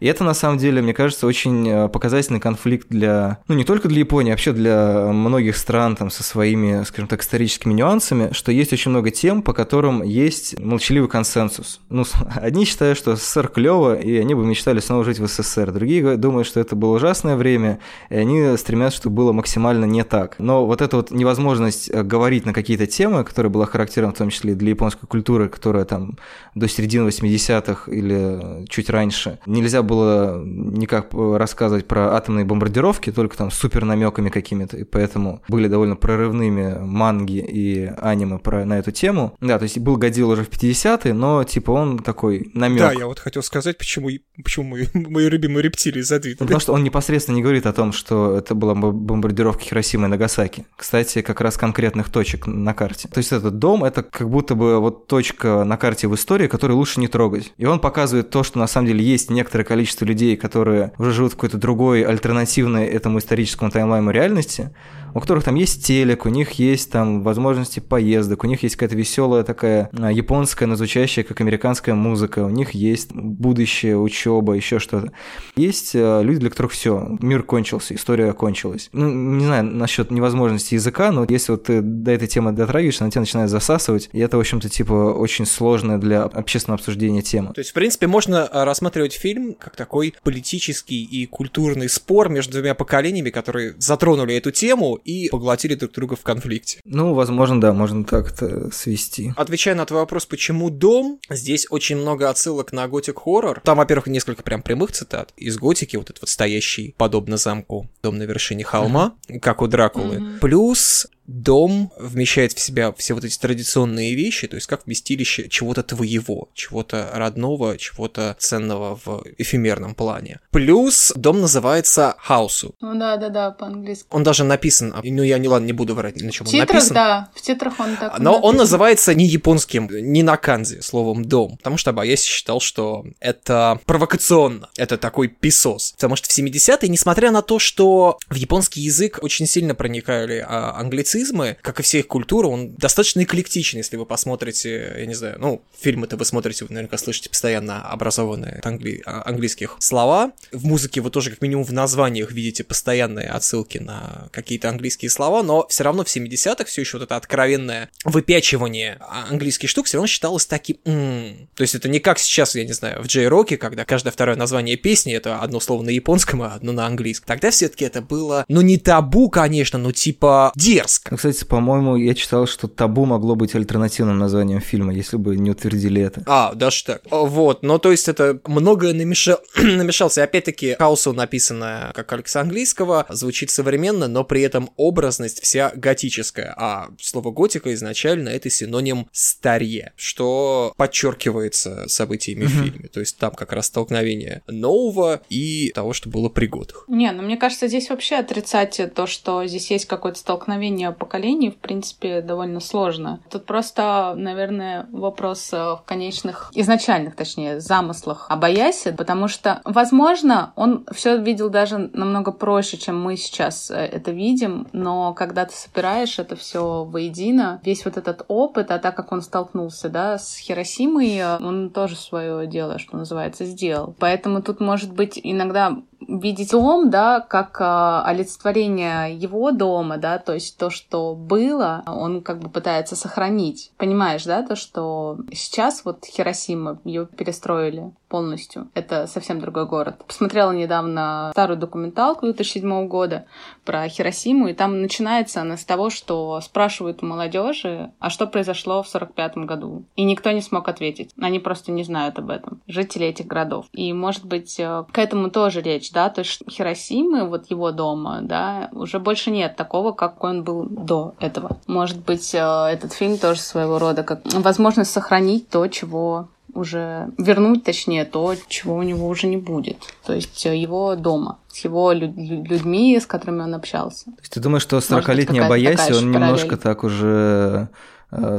И 0.00 0.06
это, 0.06 0.24
на 0.24 0.34
самом 0.34 0.58
деле, 0.58 0.82
мне 0.82 0.94
кажется, 0.94 1.26
очень 1.26 1.68
э, 1.68 1.88
показательный 1.88 2.40
конфликт 2.40 2.88
для, 2.88 3.38
ну, 3.48 3.54
не 3.54 3.64
только 3.64 3.88
для 3.88 4.00
Японии, 4.00 4.30
а 4.30 4.34
вообще 4.34 4.52
для 4.52 5.08
многих 5.12 5.56
стран 5.56 5.96
там 5.96 6.10
со 6.10 6.22
своими, 6.22 6.84
скажем 6.84 7.08
так, 7.08 7.22
историческими 7.22 7.72
нюансами, 7.72 8.32
что 8.32 8.52
есть 8.52 8.72
очень 8.72 8.90
много 8.90 9.10
тем, 9.10 9.42
по 9.42 9.52
которым 9.52 10.02
есть 10.02 10.58
молчаливый 10.58 11.08
консенсус. 11.08 11.80
Ну, 11.88 12.04
одни 12.34 12.64
считают, 12.64 12.98
что 12.98 13.16
СССР 13.16 13.48
клево, 13.48 13.98
и 13.98 14.16
они 14.16 14.34
бы 14.34 14.44
мечтали 14.44 14.80
снова 14.80 15.04
жить 15.04 15.18
в 15.18 15.26
СССР. 15.26 15.72
Другие 15.72 16.16
думают, 16.16 16.46
что 16.46 16.60
это 16.60 16.76
было 16.76 16.96
ужасное 16.96 17.36
время, 17.36 17.78
и 18.10 18.16
они 18.16 18.56
стремятся, 18.56 18.98
чтобы 18.98 19.16
было 19.16 19.32
максимально 19.32 19.84
не 19.84 20.04
так. 20.04 20.36
Но 20.38 20.66
вот 20.66 20.82
эта 20.82 20.96
вот 20.96 21.10
невозможность 21.10 21.90
э, 21.90 22.02
говорить 22.02 22.46
на 22.46 22.52
какие-то 22.52 22.86
темы, 22.86 23.24
которая 23.24 23.50
была 23.50 23.66
характерна 23.66 24.12
в 24.12 24.16
том 24.16 24.30
числе 24.30 24.54
для 24.54 24.70
японской 24.70 25.06
культуры, 25.06 25.48
которая 25.48 25.84
там 25.84 26.18
до 26.54 26.68
середины 26.68 27.08
80-х 27.08 27.90
или 27.90 28.64
чуть 28.68 28.90
раньше, 28.90 29.38
нельзя 29.66 29.82
было 29.82 30.42
никак 30.44 31.08
рассказывать 31.12 31.86
про 31.86 32.14
атомные 32.14 32.44
бомбардировки, 32.44 33.10
только 33.10 33.36
там 33.36 33.50
супер 33.50 33.84
намеками 33.84 34.30
какими-то, 34.30 34.76
и 34.76 34.84
поэтому 34.84 35.42
были 35.48 35.66
довольно 35.66 35.96
прорывными 35.96 36.78
манги 36.78 37.38
и 37.38 37.92
аниме 38.00 38.38
про, 38.38 38.64
на 38.64 38.78
эту 38.78 38.92
тему. 38.92 39.36
Да, 39.40 39.58
то 39.58 39.64
есть 39.64 39.78
был 39.78 39.96
Годзилла 39.96 40.34
уже 40.34 40.44
в 40.44 40.50
50-е, 40.50 41.12
но 41.12 41.42
типа 41.44 41.72
он 41.72 41.98
такой 41.98 42.50
намек. 42.54 42.78
Да, 42.78 42.92
я 42.92 43.06
вот 43.06 43.18
хотел 43.18 43.42
сказать, 43.42 43.76
почему, 43.76 44.10
почему 44.42 44.70
мои, 44.70 44.86
мои 44.94 45.28
любимые 45.28 45.64
рептилии 45.64 46.02
задвинули. 46.02 46.36
Ну, 46.40 46.46
Потому 46.46 46.60
что 46.60 46.72
он 46.72 46.84
непосредственно 46.84 47.36
не 47.36 47.42
говорит 47.42 47.66
о 47.66 47.72
том, 47.72 47.92
что 47.92 48.36
это 48.36 48.54
была 48.54 48.74
бом- 48.74 48.92
бомбардировка 48.92 49.64
Хиросимы 49.64 50.06
и 50.06 50.10
Нагасаки. 50.10 50.66
Кстати, 50.76 51.22
как 51.22 51.40
раз 51.40 51.56
конкретных 51.56 52.10
точек 52.10 52.46
на 52.46 52.72
карте. 52.72 53.08
То 53.08 53.18
есть 53.18 53.32
этот 53.32 53.58
дом— 53.58 53.82
это 53.84 54.04
как 54.04 54.30
будто 54.30 54.54
бы 54.54 54.78
вот 54.78 55.08
точка 55.08 55.64
на 55.64 55.76
карте 55.76 56.06
в 56.06 56.14
истории, 56.14 56.46
которую 56.46 56.76
лучше 56.76 57.00
не 57.00 57.08
трогать. 57.08 57.52
И 57.56 57.66
он 57.66 57.80
показывает 57.80 58.30
то, 58.30 58.44
что 58.44 58.58
на 58.58 58.66
самом 58.66 58.86
деле 58.86 59.04
есть 59.04 59.30
некоторое 59.56 59.64
количество 59.64 60.04
людей, 60.04 60.36
которые 60.36 60.92
уже 60.98 61.12
живут 61.12 61.32
в 61.32 61.36
какой-то 61.36 61.56
другой, 61.56 62.02
альтернативной 62.02 62.84
этому 62.86 63.18
историческому 63.18 63.70
таймлайну 63.70 64.10
реальности, 64.10 64.70
у 65.16 65.20
которых 65.20 65.44
там 65.44 65.54
есть 65.54 65.82
телек, 65.86 66.26
у 66.26 66.28
них 66.28 66.52
есть 66.52 66.92
там 66.92 67.22
возможности 67.22 67.80
поездок, 67.80 68.44
у 68.44 68.46
них 68.46 68.62
есть 68.62 68.76
какая-то 68.76 68.96
веселая 68.96 69.44
такая 69.44 69.88
а, 69.98 70.12
японская, 70.12 70.68
но 70.68 70.76
как 70.76 71.40
американская 71.40 71.94
музыка, 71.94 72.40
у 72.40 72.50
них 72.50 72.72
есть 72.72 73.12
будущее, 73.14 73.98
учеба, 73.98 74.52
еще 74.52 74.78
что-то. 74.78 75.12
Есть 75.56 75.94
э, 75.94 76.20
люди, 76.22 76.40
для 76.40 76.50
которых 76.50 76.72
все, 76.72 77.16
мир 77.20 77.42
кончился, 77.44 77.94
история 77.94 78.34
кончилась. 78.34 78.90
Ну, 78.92 79.10
не 79.10 79.46
знаю 79.46 79.64
насчет 79.64 80.10
невозможности 80.10 80.74
языка, 80.74 81.10
но 81.12 81.24
если 81.26 81.52
вот 81.52 81.64
ты 81.64 81.80
до 81.80 82.10
этой 82.10 82.28
темы 82.28 82.52
дотрагиваешься, 82.52 83.04
она 83.04 83.10
тебя 83.10 83.20
начинает 83.20 83.48
засасывать, 83.48 84.10
и 84.12 84.18
это, 84.18 84.36
в 84.36 84.40
общем-то, 84.40 84.68
типа 84.68 85.14
очень 85.14 85.46
сложная 85.46 85.96
для 85.96 86.24
общественного 86.24 86.78
обсуждения 86.78 87.22
тема. 87.22 87.54
То 87.54 87.60
есть, 87.60 87.70
в 87.70 87.74
принципе, 87.74 88.06
можно 88.06 88.44
а, 88.44 88.66
рассматривать 88.66 89.14
фильм 89.14 89.54
как 89.54 89.76
такой 89.76 90.12
политический 90.22 91.02
и 91.04 91.24
культурный 91.24 91.88
спор 91.88 92.28
между 92.28 92.52
двумя 92.52 92.74
поколениями, 92.74 93.30
которые 93.30 93.74
затронули 93.78 94.34
эту 94.34 94.50
тему 94.50 95.00
и 95.06 95.28
поглотили 95.28 95.76
друг 95.76 95.92
друга 95.92 96.16
в 96.16 96.22
конфликте. 96.22 96.80
Ну, 96.84 97.14
возможно, 97.14 97.60
да, 97.60 97.72
можно 97.72 98.04
так 98.04 98.32
это 98.32 98.70
свести. 98.72 99.32
Отвечая 99.36 99.76
на 99.76 99.86
твой 99.86 100.00
вопрос, 100.00 100.26
почему 100.26 100.68
дом, 100.68 101.20
здесь 101.30 101.66
очень 101.70 101.96
много 101.96 102.28
отсылок 102.28 102.72
на 102.72 102.88
готик 102.88 103.20
хоррор. 103.20 103.60
Там, 103.60 103.78
во-первых, 103.78 104.08
несколько 104.08 104.42
прям 104.42 104.62
прямых 104.62 104.90
цитат 104.90 105.32
из 105.36 105.56
готики, 105.58 105.96
вот 105.96 106.10
этот 106.10 106.22
вот 106.22 106.28
стоящий 106.28 106.94
подобно 106.98 107.36
замку 107.36 107.88
дом 108.02 108.18
на 108.18 108.24
вершине 108.24 108.64
холма, 108.64 109.14
как 109.40 109.62
у 109.62 109.68
Дракулы. 109.68 110.22
Плюс 110.40 111.06
дом 111.26 111.92
вмещает 111.98 112.52
в 112.52 112.60
себя 112.60 112.92
все 112.96 113.14
вот 113.14 113.24
эти 113.24 113.38
традиционные 113.38 114.14
вещи, 114.14 114.46
то 114.48 114.56
есть 114.56 114.66
как 114.66 114.86
вместилище 114.86 115.48
чего-то 115.48 115.82
твоего, 115.82 116.48
чего-то 116.54 117.10
родного, 117.14 117.78
чего-то 117.78 118.36
ценного 118.38 118.98
в 119.04 119.24
эфемерном 119.38 119.94
плане. 119.94 120.40
Плюс 120.50 121.12
дом 121.16 121.40
называется 121.40 122.14
хаусу. 122.18 122.74
Ну 122.80 122.98
да-да-да, 122.98 123.50
по-английски. 123.50 124.06
Он 124.10 124.22
даже 124.22 124.44
написан, 124.44 124.92
а, 124.94 125.00
ну 125.04 125.22
я 125.22 125.38
не 125.38 125.48
ладно, 125.48 125.66
не 125.66 125.72
буду 125.72 125.94
врать, 125.94 126.16
на 126.20 126.30
чем 126.30 126.46
В 126.46 126.48
он 126.48 126.52
титрах, 126.52 126.74
написан. 126.74 126.94
да, 126.94 127.30
в 127.34 127.42
титрах 127.42 127.78
он 127.80 127.96
так 127.96 128.18
Но 128.18 128.34
он 128.34 128.40
написан. 128.40 128.56
называется 128.58 129.14
не 129.14 129.26
японским, 129.26 129.88
не 129.90 130.22
на 130.22 130.36
канзе, 130.36 130.82
словом 130.82 131.24
«дом», 131.24 131.56
потому 131.58 131.76
что 131.76 131.90
Абаяси 131.90 132.26
считал, 132.28 132.60
что 132.60 133.04
это 133.20 133.80
провокационно, 133.86 134.68
это 134.76 134.96
такой 134.98 135.28
писос. 135.28 135.92
Потому 135.92 136.16
что 136.16 136.28
в 136.28 136.38
70-е, 136.38 136.88
несмотря 136.88 137.30
на 137.30 137.42
то, 137.42 137.58
что 137.58 138.18
в 138.28 138.34
японский 138.34 138.80
язык 138.80 139.18
очень 139.22 139.46
сильно 139.46 139.74
проникали 139.74 140.44
а, 140.46 140.70
англицизмы, 141.16 141.56
как 141.62 141.80
и 141.80 141.82
все 141.82 142.00
их 142.00 142.06
культуры, 142.08 142.48
он 142.48 142.74
достаточно 142.74 143.22
эклектичен, 143.22 143.78
если 143.78 143.96
вы 143.96 144.06
посмотрите, 144.06 144.94
я 144.98 145.06
не 145.06 145.14
знаю, 145.14 145.36
ну, 145.38 145.62
фильмы-то 145.80 146.16
вы 146.16 146.24
смотрите, 146.24 146.64
вы 146.64 146.74
наверняка 146.74 146.98
слышите 146.98 147.30
постоянно 147.30 147.82
образованные 147.88 148.60
англи- 148.64 149.02
а, 149.06 149.22
английских 149.26 149.76
слова. 149.78 150.32
В 150.52 150.64
музыке 150.66 151.00
вы 151.00 151.10
тоже, 151.10 151.30
как 151.30 151.42
минимум, 151.42 151.64
в 151.64 151.72
названиях 151.72 152.32
видите 152.32 152.64
постоянные 152.64 153.28
отсылки 153.28 153.78
на 153.78 154.28
какие-то 154.32 154.68
английские 154.68 155.10
слова, 155.10 155.42
но 155.42 155.66
все 155.68 155.84
равно 155.84 156.04
в 156.04 156.08
70-х 156.08 156.64
все 156.66 156.82
еще 156.82 156.98
вот 156.98 157.04
это 157.04 157.16
откровенное 157.16 157.90
выпячивание 158.04 158.98
а- 159.00 159.26
английских 159.30 159.68
штук 159.68 159.86
все 159.86 159.96
равно 159.96 160.06
считалось 160.06 160.46
таким... 160.46 160.76
«м». 160.84 161.48
То 161.54 161.62
есть 161.62 161.74
это 161.74 161.88
не 161.88 162.00
как 162.00 162.18
сейчас, 162.18 162.54
я 162.54 162.64
не 162.64 162.72
знаю, 162.72 163.02
в 163.02 163.06
Джей-Роке, 163.06 163.56
когда 163.56 163.84
каждое 163.84 164.10
второе 164.10 164.36
название 164.36 164.76
песни 164.76 165.14
это 165.14 165.38
одно 165.40 165.60
слово 165.60 165.82
на 165.82 165.90
японском, 165.90 166.42
а 166.42 166.54
одно 166.54 166.72
на 166.72 166.86
английском. 166.86 167.26
Тогда 167.26 167.50
все-таки 167.50 167.84
это 167.84 168.02
было, 168.02 168.44
ну 168.48 168.60
не 168.60 168.78
табу, 168.78 169.30
конечно, 169.30 169.78
но 169.78 169.92
типа 169.92 170.52
дерзко. 170.54 171.05
Ну, 171.10 171.16
Кстати, 171.16 171.44
по-моему, 171.44 171.96
я 171.96 172.14
читал, 172.14 172.46
что 172.46 172.68
«Табу» 172.68 173.04
могло 173.04 173.34
быть 173.34 173.54
альтернативным 173.54 174.18
названием 174.18 174.60
фильма, 174.60 174.92
если 174.92 175.16
бы 175.16 175.36
не 175.36 175.50
утвердили 175.50 176.02
это. 176.02 176.22
А, 176.26 176.54
даже 176.54 176.84
так. 176.84 177.02
Вот, 177.10 177.62
ну 177.62 177.78
то 177.78 177.90
есть 177.90 178.08
это 178.08 178.40
многое 178.46 178.92
намеша- 178.92 179.40
намешался. 179.56 180.20
И 180.20 180.24
Опять-таки, 180.24 180.74
Хаусу 180.74 181.12
написано 181.12 181.92
как 181.94 182.12
Алекса 182.12 182.40
английского, 182.40 183.06
звучит 183.08 183.50
современно, 183.50 184.08
но 184.08 184.24
при 184.24 184.42
этом 184.42 184.70
образность 184.76 185.42
вся 185.42 185.72
готическая. 185.74 186.54
А 186.56 186.88
слово 187.00 187.30
готика 187.30 187.72
изначально 187.74 188.28
это 188.30 188.50
синоним 188.50 189.08
старье, 189.12 189.92
что 189.96 190.72
подчеркивается 190.76 191.84
событиями 191.88 192.44
в 192.44 192.50
фильме. 192.50 192.88
То 192.88 193.00
есть 193.00 193.16
там 193.18 193.32
как 193.32 193.52
раз 193.52 193.66
столкновение 193.66 194.42
нового 194.46 195.20
и 195.28 195.70
того, 195.74 195.92
что 195.92 196.08
было 196.08 196.28
при 196.28 196.46
годах. 196.46 196.84
Не, 196.88 197.12
ну 197.12 197.22
мне 197.22 197.36
кажется, 197.36 197.68
здесь 197.68 197.88
вообще 197.90 198.16
отрицать 198.16 198.80
то, 198.94 199.06
что 199.06 199.46
здесь 199.46 199.70
есть 199.70 199.86
какое-то 199.86 200.18
столкновение 200.18 200.95
поколений, 200.96 201.50
в 201.50 201.56
принципе, 201.56 202.20
довольно 202.20 202.60
сложно. 202.60 203.20
Тут 203.30 203.46
просто, 203.46 204.14
наверное, 204.16 204.86
вопрос 204.92 205.52
э, 205.52 205.56
в 205.56 205.82
конечных, 205.86 206.50
изначальных, 206.54 207.16
точнее, 207.16 207.60
замыслах 207.60 208.26
Абаяси, 208.28 208.92
потому 208.92 209.28
что, 209.28 209.60
возможно, 209.64 210.52
он 210.56 210.84
все 210.92 211.16
видел 211.16 211.50
даже 211.50 211.78
намного 211.92 212.32
проще, 212.32 212.76
чем 212.76 213.00
мы 213.00 213.16
сейчас 213.16 213.70
э, 213.70 213.74
это 213.74 214.10
видим, 214.10 214.66
но 214.72 215.14
когда 215.14 215.44
ты 215.44 215.54
собираешь 215.54 216.18
это 216.18 216.36
все 216.36 216.84
воедино, 216.84 217.60
весь 217.64 217.84
вот 217.84 217.96
этот 217.96 218.24
опыт, 218.28 218.70
а 218.70 218.78
так 218.78 218.96
как 218.96 219.12
он 219.12 219.22
столкнулся, 219.22 219.88
да, 219.88 220.18
с 220.18 220.36
Хиросимой, 220.36 221.16
э, 221.16 221.36
он 221.38 221.70
тоже 221.70 221.96
свое 221.96 222.46
дело, 222.46 222.78
что 222.78 222.96
называется, 222.96 223.44
сделал. 223.44 223.94
Поэтому 223.98 224.42
тут, 224.42 224.60
может 224.60 224.92
быть, 224.92 225.20
иногда 225.22 225.76
видеть 226.08 226.50
дом, 226.50 226.90
да, 226.90 227.20
как 227.20 227.60
э, 227.60 228.08
олицетворение 228.08 229.14
его 229.14 229.50
дома, 229.50 229.96
да, 229.96 230.18
то 230.18 230.34
есть 230.34 230.56
то, 230.56 230.70
что 230.70 231.14
было, 231.14 231.82
он 231.86 232.22
как 232.22 232.38
бы 232.38 232.48
пытается 232.48 232.96
сохранить. 232.96 233.72
Понимаешь, 233.76 234.24
да, 234.24 234.42
то, 234.42 234.56
что 234.56 235.18
сейчас 235.32 235.84
вот 235.84 236.04
Хиросима, 236.04 236.78
ее 236.84 237.06
перестроили 237.06 237.92
полностью. 238.08 238.68
Это 238.74 239.06
совсем 239.06 239.40
другой 239.40 239.66
город. 239.66 240.04
Посмотрела 240.06 240.52
недавно 240.52 241.30
старую 241.32 241.58
документалку 241.58 242.26
2007 242.26 242.86
года 242.86 243.26
про 243.64 243.88
Хиросиму, 243.88 244.48
и 244.48 244.54
там 244.54 244.80
начинается 244.80 245.40
она 245.40 245.56
с 245.56 245.64
того, 245.64 245.90
что 245.90 246.40
спрашивают 246.40 247.02
у 247.02 247.06
молодежи, 247.06 247.90
а 247.98 248.10
что 248.10 248.26
произошло 248.26 248.82
в 248.82 248.88
45 248.88 249.38
году. 249.38 249.84
И 249.96 250.04
никто 250.04 250.30
не 250.30 250.40
смог 250.40 250.68
ответить. 250.68 251.10
Они 251.20 251.38
просто 251.38 251.72
не 251.72 251.84
знают 251.84 252.18
об 252.18 252.30
этом. 252.30 252.60
Жители 252.66 253.06
этих 253.06 253.26
городов. 253.26 253.66
И, 253.72 253.92
может 253.92 254.24
быть, 254.24 254.58
э, 254.58 254.84
к 254.90 254.98
этому 254.98 255.30
тоже 255.30 255.60
речь, 255.60 255.90
да, 255.92 256.08
то 256.08 256.20
есть 256.20 256.42
Хиросимы, 256.50 257.28
вот 257.28 257.50
его 257.50 257.72
дома, 257.72 258.20
да, 258.22 258.68
уже 258.72 258.98
больше 258.98 259.30
нет 259.30 259.56
такого, 259.56 259.92
какой 259.92 260.30
он 260.30 260.44
был 260.44 260.64
до 260.64 261.14
этого. 261.18 261.58
Может 261.66 262.04
быть, 262.04 262.34
э, 262.34 262.38
этот 262.38 262.92
фильм 262.92 263.18
тоже 263.18 263.40
своего 263.40 263.78
рода 263.78 264.02
как 264.02 264.20
возможность 264.32 264.92
сохранить 264.92 265.48
то, 265.48 265.66
чего 265.68 266.28
уже 266.56 267.08
вернуть, 267.18 267.64
точнее, 267.64 268.04
то, 268.04 268.34
чего 268.48 268.76
у 268.76 268.82
него 268.82 269.08
уже 269.08 269.26
не 269.26 269.36
будет. 269.36 269.76
То 270.04 270.12
есть 270.14 270.46
э, 270.46 270.56
его 270.56 270.96
дома, 270.96 271.38
с 271.48 271.64
его 271.64 271.92
лю- 271.92 272.12
лю- 272.16 272.44
людьми, 272.44 272.98
с 272.98 273.06
которыми 273.06 273.42
он 273.42 273.54
общался. 273.54 274.06
То 274.06 274.20
есть 274.20 274.32
ты 274.32 274.40
думаешь, 274.40 274.62
что 274.62 274.76
быть, 274.76 274.84
40-летний 274.90 275.38
какая-то 275.40 275.46
Абаяси, 275.46 275.76
такая 275.76 275.92
же 275.94 275.98
он 276.06 276.12
параллель. 276.12 276.20
немножко 276.32 276.56
так 276.56 276.84
уже 276.84 277.68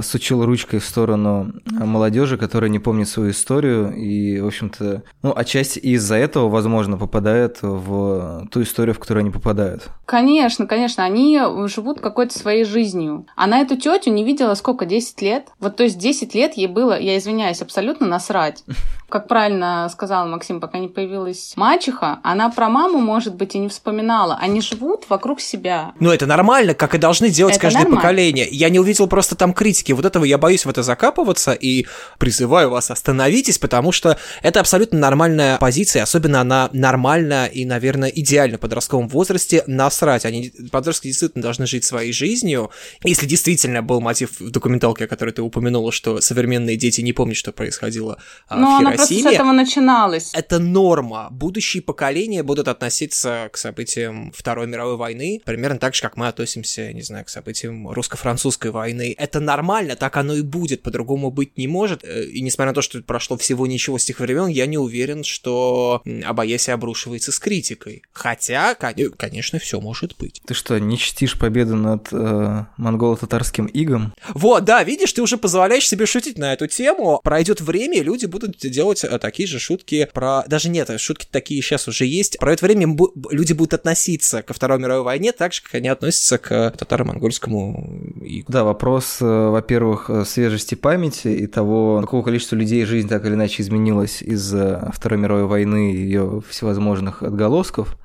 сучил 0.02 0.46
ручкой 0.46 0.80
в 0.80 0.86
сторону 0.86 1.52
э, 1.66 1.84
молодежи, 1.84 2.38
которая 2.38 2.70
не 2.70 2.80
помнит 2.80 3.08
свою 3.08 3.32
историю, 3.32 3.94
и, 3.94 4.40
в 4.40 4.48
общем-то, 4.48 5.04
ну, 5.24 5.34
отчасти 5.36 5.80
из-за 5.80 6.16
этого, 6.16 6.50
возможно, 6.50 6.98
попадает 6.98 7.60
в 7.62 8.48
ту 8.52 8.62
историю, 8.62 8.96
в 8.96 9.00
которую 9.00 9.22
они 9.22 9.32
попадают. 9.32 9.90
Конечно, 10.06 10.68
конечно, 10.68 11.04
они 11.04 11.40
живут 11.66 12.00
какой-то 12.00 12.38
своей 12.38 12.64
жизнью. 12.64 13.26
Она 13.36 13.60
эту 13.60 13.76
тетю 13.76 14.12
не 14.12 14.24
видела 14.24 14.54
сколько, 14.56 14.86
10 14.86 15.22
лет? 15.22 15.48
Вот 15.60 15.76
то 15.76 15.84
есть 15.84 15.98
10 15.98 16.34
лет 16.34 16.54
ей 16.56 16.68
было, 16.68 17.00
я 17.00 17.18
извиняюсь, 17.18 17.62
абсолютно 17.62 18.08
насрать. 18.08 18.64
Как 19.10 19.28
правильно 19.28 19.88
сказал 19.92 20.28
Максим, 20.28 20.60
пока 20.60 20.80
не 20.80 20.90
появилась 20.90 21.54
мачеха, 21.56 22.20
она 22.24 22.50
про 22.50 22.70
маму, 22.70 23.00
может 23.00 23.36
быть, 23.36 23.56
и 23.56 23.60
не 23.60 23.70
вспоминала. 23.70 24.38
Они 24.42 24.60
живут 24.60 25.06
вокруг 25.10 25.40
себя. 25.40 25.94
Ну, 26.00 26.12
это 26.12 26.26
нормально, 26.26 26.74
как 26.74 26.94
и 26.94 26.98
должны 26.98 27.30
делать 27.30 27.54
Это 27.56 27.62
каждое 27.62 27.84
нормально. 27.84 28.02
поколение. 28.02 28.48
Я 28.52 28.70
не 28.70 28.80
увидел 28.80 29.08
просто 29.08 29.36
там 29.36 29.54
критики. 29.68 29.92
Вот 29.92 30.06
этого 30.06 30.24
я 30.24 30.38
боюсь 30.38 30.66
в 30.66 30.70
это 30.70 30.82
закапываться 30.82 31.52
и 31.52 31.86
призываю 32.20 32.70
вас 32.70 32.90
остановитесь, 32.90 33.58
потому 33.58 33.92
что 33.92 34.18
это 34.42 34.62
абсолютно 34.62 34.98
нормальная 34.98 35.58
позиция, 35.58 36.04
особенно 36.04 36.40
она 36.40 36.70
нормальна 36.72 37.48
и, 37.48 37.66
наверное, 37.66 38.08
идеально 38.08 38.58
в 38.58 38.62
подростковом 38.62 39.10
возрасте 39.10 39.64
насрать. 39.68 40.24
Они, 40.24 40.54
подростки 40.72 41.08
действительно 41.08 41.42
должны 41.42 41.68
жить 41.68 41.84
своей 41.84 42.14
жизнью. 42.14 42.72
Если 43.04 43.26
действительно 43.26 43.84
был 43.84 44.00
мотив 44.00 44.40
в 44.40 44.50
документалке, 44.52 45.04
о 45.04 45.08
которой 45.08 45.32
ты 45.32 45.42
упомянула, 45.42 45.92
что 45.92 46.22
современные 46.22 46.78
дети 46.78 47.02
не 47.02 47.12
помнят, 47.12 47.36
что 47.36 47.52
происходило 47.52 48.18
а, 48.48 48.56
Но 48.56 48.78
в 48.78 48.80
она 48.80 48.92
просто 48.92 49.06
с 49.06 49.10
Хиросиме, 49.10 49.36
этого 49.36 49.52
начиналась. 49.52 50.30
это 50.34 50.60
норма. 50.60 51.28
Будущие 51.30 51.84
поколения 51.84 52.42
будут 52.42 52.70
относиться 52.70 53.50
к 53.52 53.58
событиям 53.58 54.32
Второй 54.34 54.68
мировой 54.68 54.96
войны 54.96 55.42
примерно 55.44 55.78
так 55.78 55.94
же, 55.94 56.02
как 56.02 56.16
мы 56.16 56.30
относимся, 56.30 56.94
не 56.94 57.02
знаю, 57.02 57.26
к 57.26 57.30
событиям 57.30 57.90
русско-французской 57.90 58.72
войны. 58.72 59.14
Это 59.18 59.42
нормально, 59.48 59.96
так 59.96 60.16
оно 60.18 60.36
и 60.36 60.42
будет, 60.42 60.84
по-другому 60.84 61.32
быть 61.32 61.58
не 61.58 61.68
может. 61.68 62.04
Э, 62.04 62.26
И 62.26 62.42
несмотря 62.42 62.72
на 62.72 62.76
то, 62.76 62.82
что 62.84 63.02
прошло 63.02 63.36
всего 63.38 63.66
ничего 63.66 63.98
с 63.98 64.06
тех 64.06 64.20
времен, 64.20 64.48
я 64.48 64.66
не 64.68 64.78
уверен, 64.78 65.24
что 65.24 66.02
Абаяси 66.24 66.70
обрушивается 66.72 67.32
с 67.32 67.40
критикой. 67.40 68.04
Хотя, 68.14 68.76
кон- 68.76 69.12
конечно, 69.18 69.58
все 69.58 69.80
может 69.82 70.16
быть. 70.20 70.42
Ты 70.46 70.54
что, 70.54 70.80
не 70.80 70.98
чтишь 70.98 71.40
победу 71.40 71.76
над 71.76 72.10
э, 72.12 72.66
монголо-татарским 72.78 73.66
игом? 73.68 74.14
Вот, 74.34 74.66
да, 74.66 74.84
видишь, 74.84 75.14
ты 75.14 75.22
уже 75.22 75.38
позволяешь 75.38 75.88
себе 75.88 76.06
шутить 76.06 76.38
на 76.38 76.54
эту 76.54 76.68
тему. 76.68 77.20
Пройдет 77.24 77.62
время, 77.62 78.00
и 78.00 78.04
люди 78.04 78.26
будут 78.26 78.58
делать 78.58 79.04
э, 79.04 79.18
такие 79.20 79.48
же 79.48 79.60
шутки 79.60 80.08
про... 80.14 80.44
Даже 80.48 80.70
нет, 80.70 80.90
шутки 81.00 81.26
такие 81.32 81.62
сейчас 81.62 81.88
уже 81.88 82.06
есть. 82.06 82.38
Пройдет 82.38 82.62
время, 82.62 82.96
люди 83.32 83.54
будут 83.54 83.74
относиться 83.74 84.42
ко 84.44 84.54
Второй 84.54 84.80
мировой 84.80 85.04
войне 85.04 85.32
так 85.32 85.54
же, 85.54 85.62
как 85.62 85.76
они 85.76 85.88
относятся 85.88 86.38
к 86.38 86.74
татаро-монгольскому 86.78 88.14
игу. 88.22 88.52
Да, 88.52 88.64
вопрос, 88.64 89.18
э, 89.22 89.26
во-первых, 89.50 90.10
э, 90.10 90.26
свежести 90.26 90.76
памяти 90.76 91.30
и 91.30 91.48
того, 91.48 92.02
какого 92.02 92.24
количества 92.24 92.56
людей 92.56 92.86
жизнь 92.86 93.08
так 93.08 93.26
или 93.26 93.34
иначе 93.34 93.62
изменилась 93.64 94.22
из-за 94.22 94.92
Второй 94.94 95.20
мировой 95.20 95.46
войны 95.46 95.94
и 95.94 95.98
ее 95.98 96.42
всевозможных 96.48 97.24
отголосков. 97.24 97.98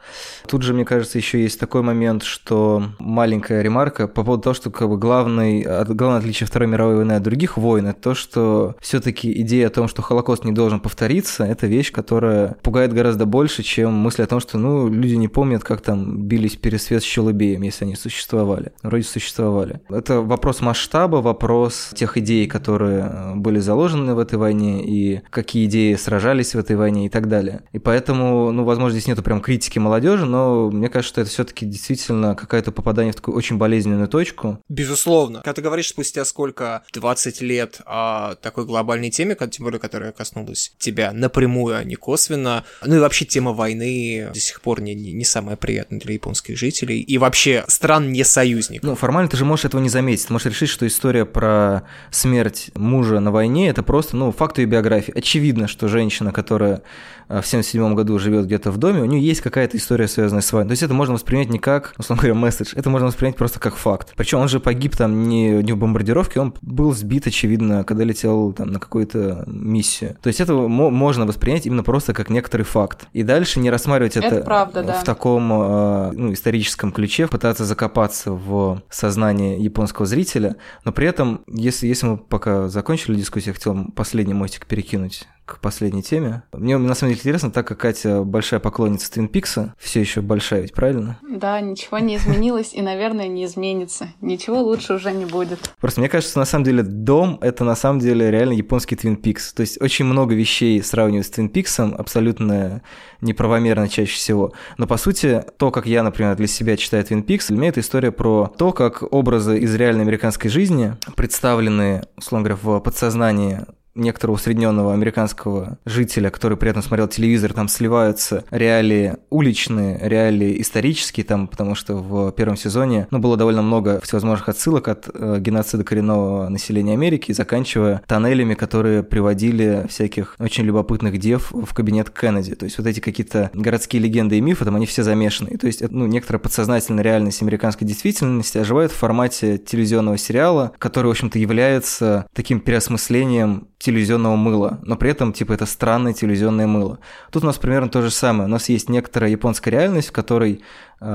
Тут 0.47 0.62
же, 0.62 0.75
мне 0.75 0.85
кажется, 0.85 1.18
еще 1.18 1.42
есть 1.42 1.59
такой 1.61 1.83
момент, 1.83 2.23
что 2.23 2.85
маленькая 2.99 3.62
ремарка 3.62 4.09
по 4.09 4.25
поводу 4.25 4.42
того, 4.42 4.55
что 4.55 4.71
как 4.71 4.88
бы 4.88 4.99
главный, 4.99 5.62
главное 5.62 6.18
отличие 6.18 6.47
Второй 6.47 6.68
мировой 6.68 6.97
войны 6.97 7.12
от 7.12 7.23
других 7.23 7.57
войн, 7.57 7.87
это 7.87 8.01
то, 8.01 8.14
что 8.14 8.77
все-таки 8.81 9.33
идея 9.42 9.68
о 9.68 9.71
том, 9.71 9.88
что 9.88 10.03
Холокост 10.03 10.45
не 10.45 10.53
должен 10.53 10.81
повториться, 10.81 11.45
это 11.45 11.66
вещь, 11.66 11.92
которая 11.92 12.57
пугает 12.62 12.92
гораздо 12.92 13.27
больше, 13.27 13.62
чем 13.62 13.92
мысль 13.95 14.23
о 14.23 14.27
том, 14.27 14.40
что 14.40 14.59
ну, 14.59 14.88
люди 14.88 15.14
не 15.14 15.29
помнят, 15.29 15.64
как 15.64 15.81
там 15.81 16.23
бились 16.23 16.57
пересвет 16.57 17.03
с 17.03 17.07
Челубеем, 17.07 17.62
если 17.62 17.85
они 17.85 17.95
существовали. 17.95 18.73
Вроде 18.83 19.05
существовали. 19.05 19.81
Это 19.88 20.21
вопрос 20.21 20.61
масштаба, 20.61 21.16
вопрос 21.22 21.90
тех 21.94 22.16
идей, 22.18 22.46
которые 22.46 23.11
э, 23.11 23.35
были 23.37 23.58
заложены 23.58 24.14
в 24.14 24.18
этой 24.18 24.38
войне, 24.38 24.85
и 24.85 25.22
какие 25.30 25.66
идеи 25.66 25.94
сражались 25.94 26.54
в 26.54 26.58
этой 26.58 26.76
войне 26.76 27.06
и 27.06 27.08
так 27.08 27.28
далее. 27.28 27.62
И 27.72 27.78
поэтому, 27.78 28.52
ну, 28.52 28.64
возможно, 28.64 28.98
здесь 28.98 29.08
нету 29.08 29.22
прям 29.22 29.40
критики 29.40 29.78
молодежи, 29.78 30.26
но 30.26 30.70
мне 30.70 30.88
кажется, 30.88 31.12
что 31.12 31.20
это 31.22 31.30
все-таки 31.30 31.66
действительно 31.66 32.35
какое-то 32.35 32.72
попадание 32.72 33.12
в 33.12 33.16
такую 33.16 33.37
очень 33.37 33.56
болезненную 33.56 34.08
точку. 34.08 34.58
Безусловно. 34.68 35.38
Когда 35.38 35.54
ты 35.54 35.62
говоришь 35.62 35.88
спустя 35.88 36.24
сколько, 36.24 36.82
20 36.92 37.40
лет 37.42 37.80
о 37.87 38.35
такой 38.37 38.66
глобальной 38.66 39.11
теме, 39.11 39.37
тем 39.50 39.64
более, 39.64 39.80
которая 39.80 40.12
коснулась 40.12 40.74
тебя 40.78 41.12
напрямую, 41.12 41.76
а 41.76 41.85
не 41.85 41.96
косвенно, 41.96 42.64
ну 42.85 42.96
и 42.96 42.98
вообще 42.98 43.24
тема 43.24 43.52
войны 43.52 44.28
до 44.32 44.40
сих 44.40 44.61
пор 44.61 44.80
не, 44.80 44.94
не, 44.94 45.12
не 45.12 45.24
самая 45.24 45.56
приятная 45.56 46.00
для 46.00 46.14
японских 46.14 46.56
жителей, 46.56 47.00
и 47.00 47.18
вообще 47.18 47.64
стран 47.68 48.12
не 48.12 48.24
союзников. 48.24 48.88
Ну, 48.88 48.94
формально 48.94 49.30
ты 49.30 49.37
же 49.37 49.44
можешь 49.44 49.64
этого 49.64 49.80
не 49.80 49.88
заметить. 49.88 50.26
Ты 50.26 50.32
можешь 50.32 50.46
решить, 50.46 50.70
что 50.70 50.87
история 50.87 51.12
про 51.20 51.83
смерть 52.11 52.70
мужа 52.75 53.20
на 53.20 53.31
войне 53.31 53.68
это 53.68 53.83
просто, 53.83 54.16
ну, 54.16 54.33
факт 54.33 54.59
ее 54.59 54.66
биографии. 54.66 55.12
Очевидно, 55.16 55.68
что 55.68 55.88
женщина, 55.88 56.33
которая 56.33 56.83
э, 57.29 57.40
в 57.40 57.46
77 57.46 57.94
году 57.94 58.18
живет 58.18 58.46
где-то 58.46 58.70
в 58.70 58.79
доме, 58.79 59.01
у 59.03 59.05
нее 59.05 59.25
есть 59.25 59.40
какая-то 59.40 59.77
история, 59.77 60.09
связанная 60.09 60.42
с 60.42 60.53
войной. 60.53 60.68
То 60.68 60.72
есть 60.72 60.83
это 60.83 60.94
можно 60.94 61.14
воспринять 61.14 61.48
не 61.48 61.59
как, 61.59 61.94
условно 61.98 62.22
говоря, 62.22 62.35
месседж, 62.35 62.72
это 62.75 62.90
можно 62.90 63.07
воспринять 63.07 63.37
просто 63.37 63.61
как 63.61 63.77
факт. 63.77 64.12
Причем 64.16 64.38
он 64.38 64.48
же 64.48 64.61
погиб 64.61 64.96
там 64.96 65.29
не, 65.29 65.62
не 65.62 65.72
в 65.72 65.77
бомбардировке, 65.77 66.40
он 66.40 66.55
был 66.62 66.92
сбит, 66.92 67.27
очевидно, 67.27 67.85
когда 67.85 68.05
летел 68.05 68.53
там 68.53 68.72
на 68.72 68.81
какую-то 68.81 69.44
миссию. 69.46 70.16
То 70.22 70.29
есть 70.29 70.40
это 70.40 70.55
мо- 70.55 70.90
можно 70.90 71.27
воспринять 71.27 71.66
именно 71.66 71.83
просто 71.83 72.14
как 72.14 72.31
некоторый 72.31 72.62
факт. 72.62 73.07
И 73.12 73.22
дальше 73.22 73.61
не 73.61 73.70
рассматривать 73.70 74.16
это, 74.16 74.27
Это 74.27 74.44
правда, 74.44 74.83
да. 74.83 74.92
в 74.94 75.05
таком 75.05 75.51
э, 75.53 76.12
ну, 76.12 76.33
историческом 76.33 76.92
ключе, 76.92 77.27
пытаться 77.27 77.64
закопаться 77.64 78.33
в 78.33 78.83
сознание 78.90 79.59
японского 79.59 80.07
зрителя, 80.07 80.57
но 80.85 80.92
при 80.92 81.02
при 81.03 81.09
этом, 81.09 81.43
если, 81.49 81.88
если 81.88 82.07
мы 82.07 82.17
пока 82.17 82.69
закончили 82.69 83.17
дискуссию, 83.17 83.49
я 83.49 83.55
хотел 83.55 83.87
последний 83.96 84.35
мостик 84.35 84.67
перекинуть 84.67 85.27
к 85.44 85.61
последней 85.61 86.00
теме. 86.00 86.44
Мне 86.53 86.79
на 86.79 86.94
самом 86.94 87.11
деле 87.11 87.19
интересно, 87.19 87.50
так 87.50 87.67
как 87.67 87.79
Катя 87.79 88.23
большая 88.23 88.61
поклонница 88.61 89.11
Твин 89.11 89.27
Пикса, 89.27 89.75
все 89.79 89.98
еще 89.98 90.21
большая, 90.21 90.61
ведь 90.61 90.73
правильно? 90.73 91.19
Да, 91.29 91.61
ничего 91.61 91.98
не 91.98 92.15
изменилось 92.15 92.73
и, 92.73 92.83
наверное, 92.83 93.27
не 93.27 93.46
изменится. 93.46 94.11
Ничего 94.21 94.61
лучше 94.63 94.94
уже 94.94 95.11
не 95.11 95.25
будет. 95.25 95.59
Просто 95.81 96.00
мне 96.00 96.09
кажется, 96.09 96.38
на 96.38 96.44
самом 96.44 96.65
деле 96.65 96.85
дом— 96.85 97.38
это 97.40 97.65
на 97.65 97.75
самом 97.75 97.98
деле 97.98 98.31
реально 98.31 98.53
японский 98.53 98.94
Твин 98.94 99.17
Пикс. 99.17 99.53
То 99.53 99.63
есть 99.63 99.83
очень 99.83 100.05
много 100.05 100.37
вещей 100.37 100.81
сравнивают 100.85 101.27
с 101.27 101.31
Твин 101.31 101.48
Пиксом, 101.48 101.96
абсолютно 101.98 102.83
неправомерно 103.23 103.88
чаще 103.88 104.14
всего. 104.14 104.52
Но 104.77 104.87
по 104.87 104.98
сути, 104.98 105.42
то, 105.56 105.70
как 105.70 105.87
я, 105.87 106.02
например, 106.02 106.37
для 106.37 106.46
себя 106.46 106.77
читаю 106.77 107.04
Твин 107.04 107.23
Пикс, 107.23 107.48
для 107.48 107.56
меня 107.56 107.68
это 107.70 107.81
история 107.81 108.12
про 108.12 108.52
то, 108.58 108.73
как 108.73 109.02
образы 109.12 109.58
из 109.58 109.75
реальной 109.75 110.02
американской 110.02 110.50
жизни 110.50 110.96
представлены, 111.16 112.02
условно 112.16 112.48
говоря, 112.48 112.60
в 112.62 112.81
подсознании 112.81 113.60
некоторого 113.95 114.37
усредненного 114.37 114.93
американского 114.93 115.79
жителя, 115.85 116.31
который 116.31 116.57
при 116.57 116.71
этом 116.71 116.83
смотрел 116.83 117.09
телевизор, 117.09 117.53
там 117.53 117.69
сливаются 117.69 118.45
реалии 118.51 119.15
уличные, 119.31 119.99
реалии 120.01 120.61
исторические, 120.61 121.25
там, 121.25 121.47
потому 121.47 121.75
что 121.75 121.97
в 121.97 122.33
первом 122.33 122.57
сезоне 122.57 123.07
ну, 123.11 123.19
было 123.19 123.37
довольно 123.37 123.63
много 123.63 124.01
всевозможных 124.01 124.49
отсылок 124.49 124.88
от 124.88 125.09
э, 125.13 125.38
геноцида 125.40 125.85
коренного 125.85 126.49
населения 126.49 126.95
Америки, 126.95 127.33
заканчивая 127.33 128.03
тоннелями, 128.07 128.55
которые 128.55 129.03
приводили 129.03 129.87
всяких 129.88 130.37
очень 130.38 130.65
любопытных 130.65 131.19
дев 131.19 131.51
в 131.53 131.75
кабинет 131.75 132.11
Кеннеди. 132.11 132.55
То 132.55 132.65
есть 132.65 132.79
вот 132.79 132.87
эти 132.87 133.01
какие-то 133.01 133.51
городские 133.53 134.03
легенды 134.03 134.38
и 134.38 134.40
мифы, 134.40 134.65
там 134.65 134.77
они 134.77 134.87
все 134.87 135.03
замешаны. 135.03 135.57
То 135.59 135.67
есть 135.67 135.83
ну, 135.90 136.07
некоторая 136.07 136.40
подсознательная 136.40 137.05
реальность 137.05 137.43
американской 137.43 137.87
действительности 137.87 138.59
оживает 138.59 138.93
в 138.93 138.97
формате 138.97 139.59
телевизионного 139.59 140.19
сериала, 140.19 140.73
который, 140.79 141.09
в 141.09 141.11
общем-то, 141.11 141.38
является 141.38 142.27
таким 142.35 142.61
переосмыслением 142.61 143.69
телевизионного 143.83 144.37
мыла, 144.37 144.78
но 144.83 144.96
при 144.96 145.10
этом, 145.10 145.33
типа, 145.33 145.52
это 145.52 145.66
странное 145.66 146.12
телевизионное 146.12 146.66
мыло. 146.66 146.98
Тут 147.30 147.42
у 147.42 147.46
нас 147.46 147.58
примерно 147.58 147.88
то 147.88 148.00
же 148.00 148.10
самое. 148.10 148.48
У 148.48 148.50
нас 148.50 148.68
есть 148.68 148.88
некоторая 148.88 149.30
японская 149.30 149.72
реальность, 149.72 150.08
в 150.08 150.12
которой 150.12 150.62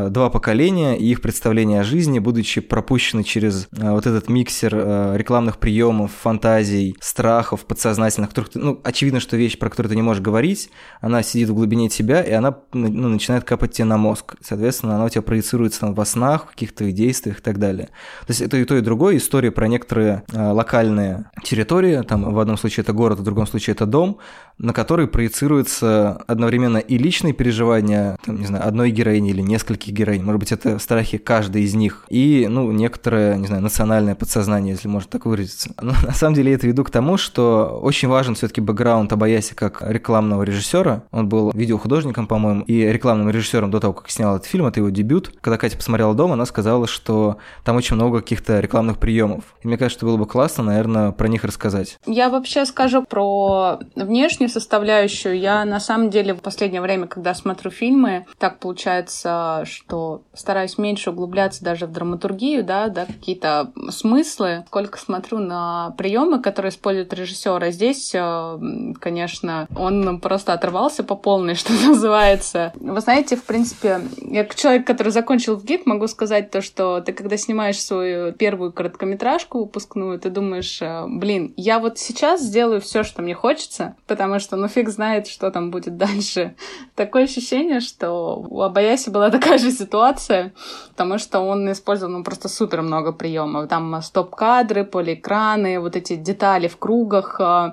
два 0.10 0.30
поколения 0.30 0.98
и 0.98 1.06
их 1.06 1.22
представления 1.22 1.82
о 1.82 1.84
жизни, 1.84 2.20
будучи 2.20 2.62
пропущены 2.62 3.24
через 3.24 3.68
э, 3.72 3.92
вот 3.92 4.06
этот 4.06 4.30
миксер 4.30 4.74
э, 4.76 5.18
рекламных 5.18 5.58
приемов, 5.58 6.12
фантазий, 6.12 6.96
страхов 7.00 7.66
подсознательных, 7.66 8.30
которых 8.30 8.50
ты, 8.50 8.60
ну, 8.60 8.82
очевидно, 8.84 9.20
что 9.20 9.38
вещь, 9.38 9.58
про 9.58 9.70
которую 9.70 9.90
ты 9.90 9.96
не 9.96 10.02
можешь 10.02 10.22
говорить, 10.22 10.70
она 11.02 11.24
сидит 11.24 11.50
в 11.50 11.54
глубине 11.54 11.90
тебя, 11.90 12.22
и 12.22 12.32
она 12.32 12.58
ну, 12.74 13.10
начинает 13.10 13.44
капать 13.44 13.72
тебе 13.72 13.86
на 13.86 13.98
мозг. 13.98 14.36
Соответственно, 14.42 14.96
она 14.96 15.06
у 15.06 15.10
тебя 15.10 15.22
проецируется 15.22 15.82
там, 15.82 15.94
во 15.94 16.06
снах, 16.06 16.46
в 16.46 16.50
каких-то 16.50 16.92
действиях 16.92 17.40
и 17.40 17.42
так 17.42 17.58
далее. 17.60 17.88
То 18.22 18.30
есть 18.30 18.42
это 18.42 18.58
и 18.58 18.66
то, 18.66 18.76
и 18.76 18.82
другое. 18.82 19.18
История 19.18 19.52
про 19.52 19.68
некоторые 19.68 20.24
э, 20.34 20.52
локальные 20.52 21.30
территории, 21.44 22.02
там 22.02 22.34
в 22.34 22.40
одном 22.40 22.58
случае 22.58 22.84
это 22.84 22.94
город, 22.94 23.20
в 23.20 23.24
другом 23.24 23.48
случае 23.48 23.74
это 23.74 23.86
дом, 23.86 24.20
на 24.60 24.74
который 24.74 25.08
проецируется 25.08 26.24
одновременно 26.28 26.78
и 26.78 26.98
личные 26.98 27.34
переживания, 27.34 28.18
там, 28.26 28.40
не 28.40 28.46
знаю, 28.46 28.68
одной 28.68 28.92
героини 28.92 29.30
или 29.30 29.42
нескольких 29.42 29.94
героинь, 29.94 30.24
может 30.24 30.40
быть, 30.40 30.52
это 30.52 30.80
страхи 30.80 31.18
каждой 31.18 31.64
из 31.64 31.76
них, 31.76 32.06
и, 32.10 32.48
ну, 32.50 32.72
некоторое, 32.72 33.38
не 33.38 33.48
знаю, 33.48 33.62
национальное 33.62 34.16
подсознание, 34.16 34.74
если 34.74 34.88
можно 34.88 35.10
так 35.10 35.26
выразиться. 35.26 35.74
Но 35.82 35.94
на 36.04 36.14
самом 36.14 36.36
деле 36.36 36.52
я 36.52 36.56
это 36.56 36.68
веду 36.68 36.84
к 36.84 36.90
тому, 36.90 37.18
что 37.18 37.80
очень 37.82 38.08
важен 38.08 38.36
все-таки 38.36 38.62
бэкграунд 38.62 39.12
Абаяси 39.14 39.54
как 39.54 39.82
рекламного 39.82 40.44
режиссера. 40.44 41.04
Он 41.12 41.30
был 41.30 41.52
видеохудожником, 41.52 42.28
по-моему, 42.28 42.64
и 42.64 42.82
рекламным 42.82 43.30
режиссером 43.30 43.72
до 43.72 43.80
того, 43.80 43.94
как 43.94 44.10
снял 44.10 44.36
этот 44.36 44.48
фильм, 44.48 44.66
это 44.66 44.80
его 44.80 44.90
дебют. 44.90 45.32
Когда 45.42 45.58
Катя 45.58 45.78
посмотрела 45.78 46.14
дом, 46.14 46.32
она 46.32 46.46
сказала, 46.46 46.88
что 46.88 47.38
там 47.64 47.76
очень 47.76 47.96
много 47.96 48.22
каких-то 48.22 48.60
рекламных 48.60 48.98
приемов. 48.98 49.44
И 49.62 49.68
мне 49.68 49.78
кажется, 49.78 50.00
что 50.00 50.06
было 50.08 50.18
бы 50.18 50.26
классно, 50.26 50.64
наверное, 50.64 51.12
про 51.12 51.28
них 51.28 51.44
рассказать. 51.44 51.98
Я 52.06 52.30
вообще 52.30 52.66
скажу 52.66 53.04
про 53.04 53.80
внешнюю 53.96 54.47
составляющую. 54.48 55.38
Я 55.38 55.66
на 55.66 55.80
самом 55.80 56.10
деле 56.10 56.34
в 56.34 56.42
последнее 56.42 56.82
время, 56.82 57.08
когда 57.08 57.34
смотрю 57.34 57.72
фильмы, 57.72 58.26
так 58.38 58.60
получается, 58.60 59.64
что 59.66 60.22
стараюсь 60.34 60.78
меньше 60.78 61.12
углубляться 61.12 61.64
даже 61.64 61.86
в 61.86 61.92
драматургию, 61.92 62.64
да, 62.64 62.88
да, 62.90 63.06
какие-то 63.06 63.72
смыслы, 63.90 64.66
сколько 64.68 65.00
смотрю 65.00 65.40
на 65.40 65.94
приемы, 65.98 66.42
которые 66.42 66.72
используют 66.72 67.14
режиссера. 67.14 67.72
Здесь, 67.72 68.12
э, 68.14 68.60
конечно, 69.00 69.68
он 69.76 70.20
просто 70.20 70.54
оторвался 70.54 71.04
по 71.04 71.16
полной, 71.16 71.56
что 71.56 71.74
называется. 71.74 72.74
Вы 72.76 73.00
знаете, 73.02 73.36
в 73.36 73.44
принципе, 73.44 74.02
я 74.22 74.44
как 74.44 74.56
человек, 74.56 74.86
который 74.88 75.12
закончил 75.12 75.56
в 75.56 75.64
ГИК, 75.64 75.86
могу 75.86 76.08
сказать 76.08 76.52
то, 76.52 76.62
что 76.62 77.02
ты 77.02 77.14
когда 77.14 77.38
снимаешь 77.38 77.82
свою 77.82 78.34
первую 78.34 78.72
короткометражку 78.72 79.60
выпускную, 79.60 80.20
ты 80.20 80.30
думаешь, 80.30 80.82
э, 80.82 81.06
блин, 81.08 81.54
я 81.58 81.80
вот 81.80 81.98
сейчас 82.00 82.42
сделаю 82.42 82.82
все, 82.82 83.04
что 83.04 83.22
мне 83.22 83.34
хочется, 83.34 83.96
потому 84.08 84.37
что 84.40 84.56
ну 84.56 84.68
фиг 84.68 84.90
знает, 84.90 85.28
что 85.28 85.52
там 85.52 85.72
будет 85.72 85.98
дальше. 86.06 86.56
Такое 86.96 87.24
ощущение, 87.24 87.80
что 87.80 88.46
у 88.50 88.62
Абаяси 88.62 89.10
была 89.10 89.30
такая 89.30 89.58
же 89.58 89.72
ситуация, 89.72 90.54
потому 90.90 91.18
что 91.18 91.40
он 91.40 91.72
использовал 91.72 92.14
ну, 92.14 92.24
просто 92.24 92.50
супер 92.50 92.82
много 92.82 93.12
приемов. 93.12 93.68
Там 93.68 94.02
стоп-кадры, 94.02 94.84
полиэкраны, 94.84 95.80
вот 95.80 95.96
эти 95.96 96.16
детали 96.16 96.68
в 96.68 96.78
кругах, 96.78 97.40
э, 97.40 97.72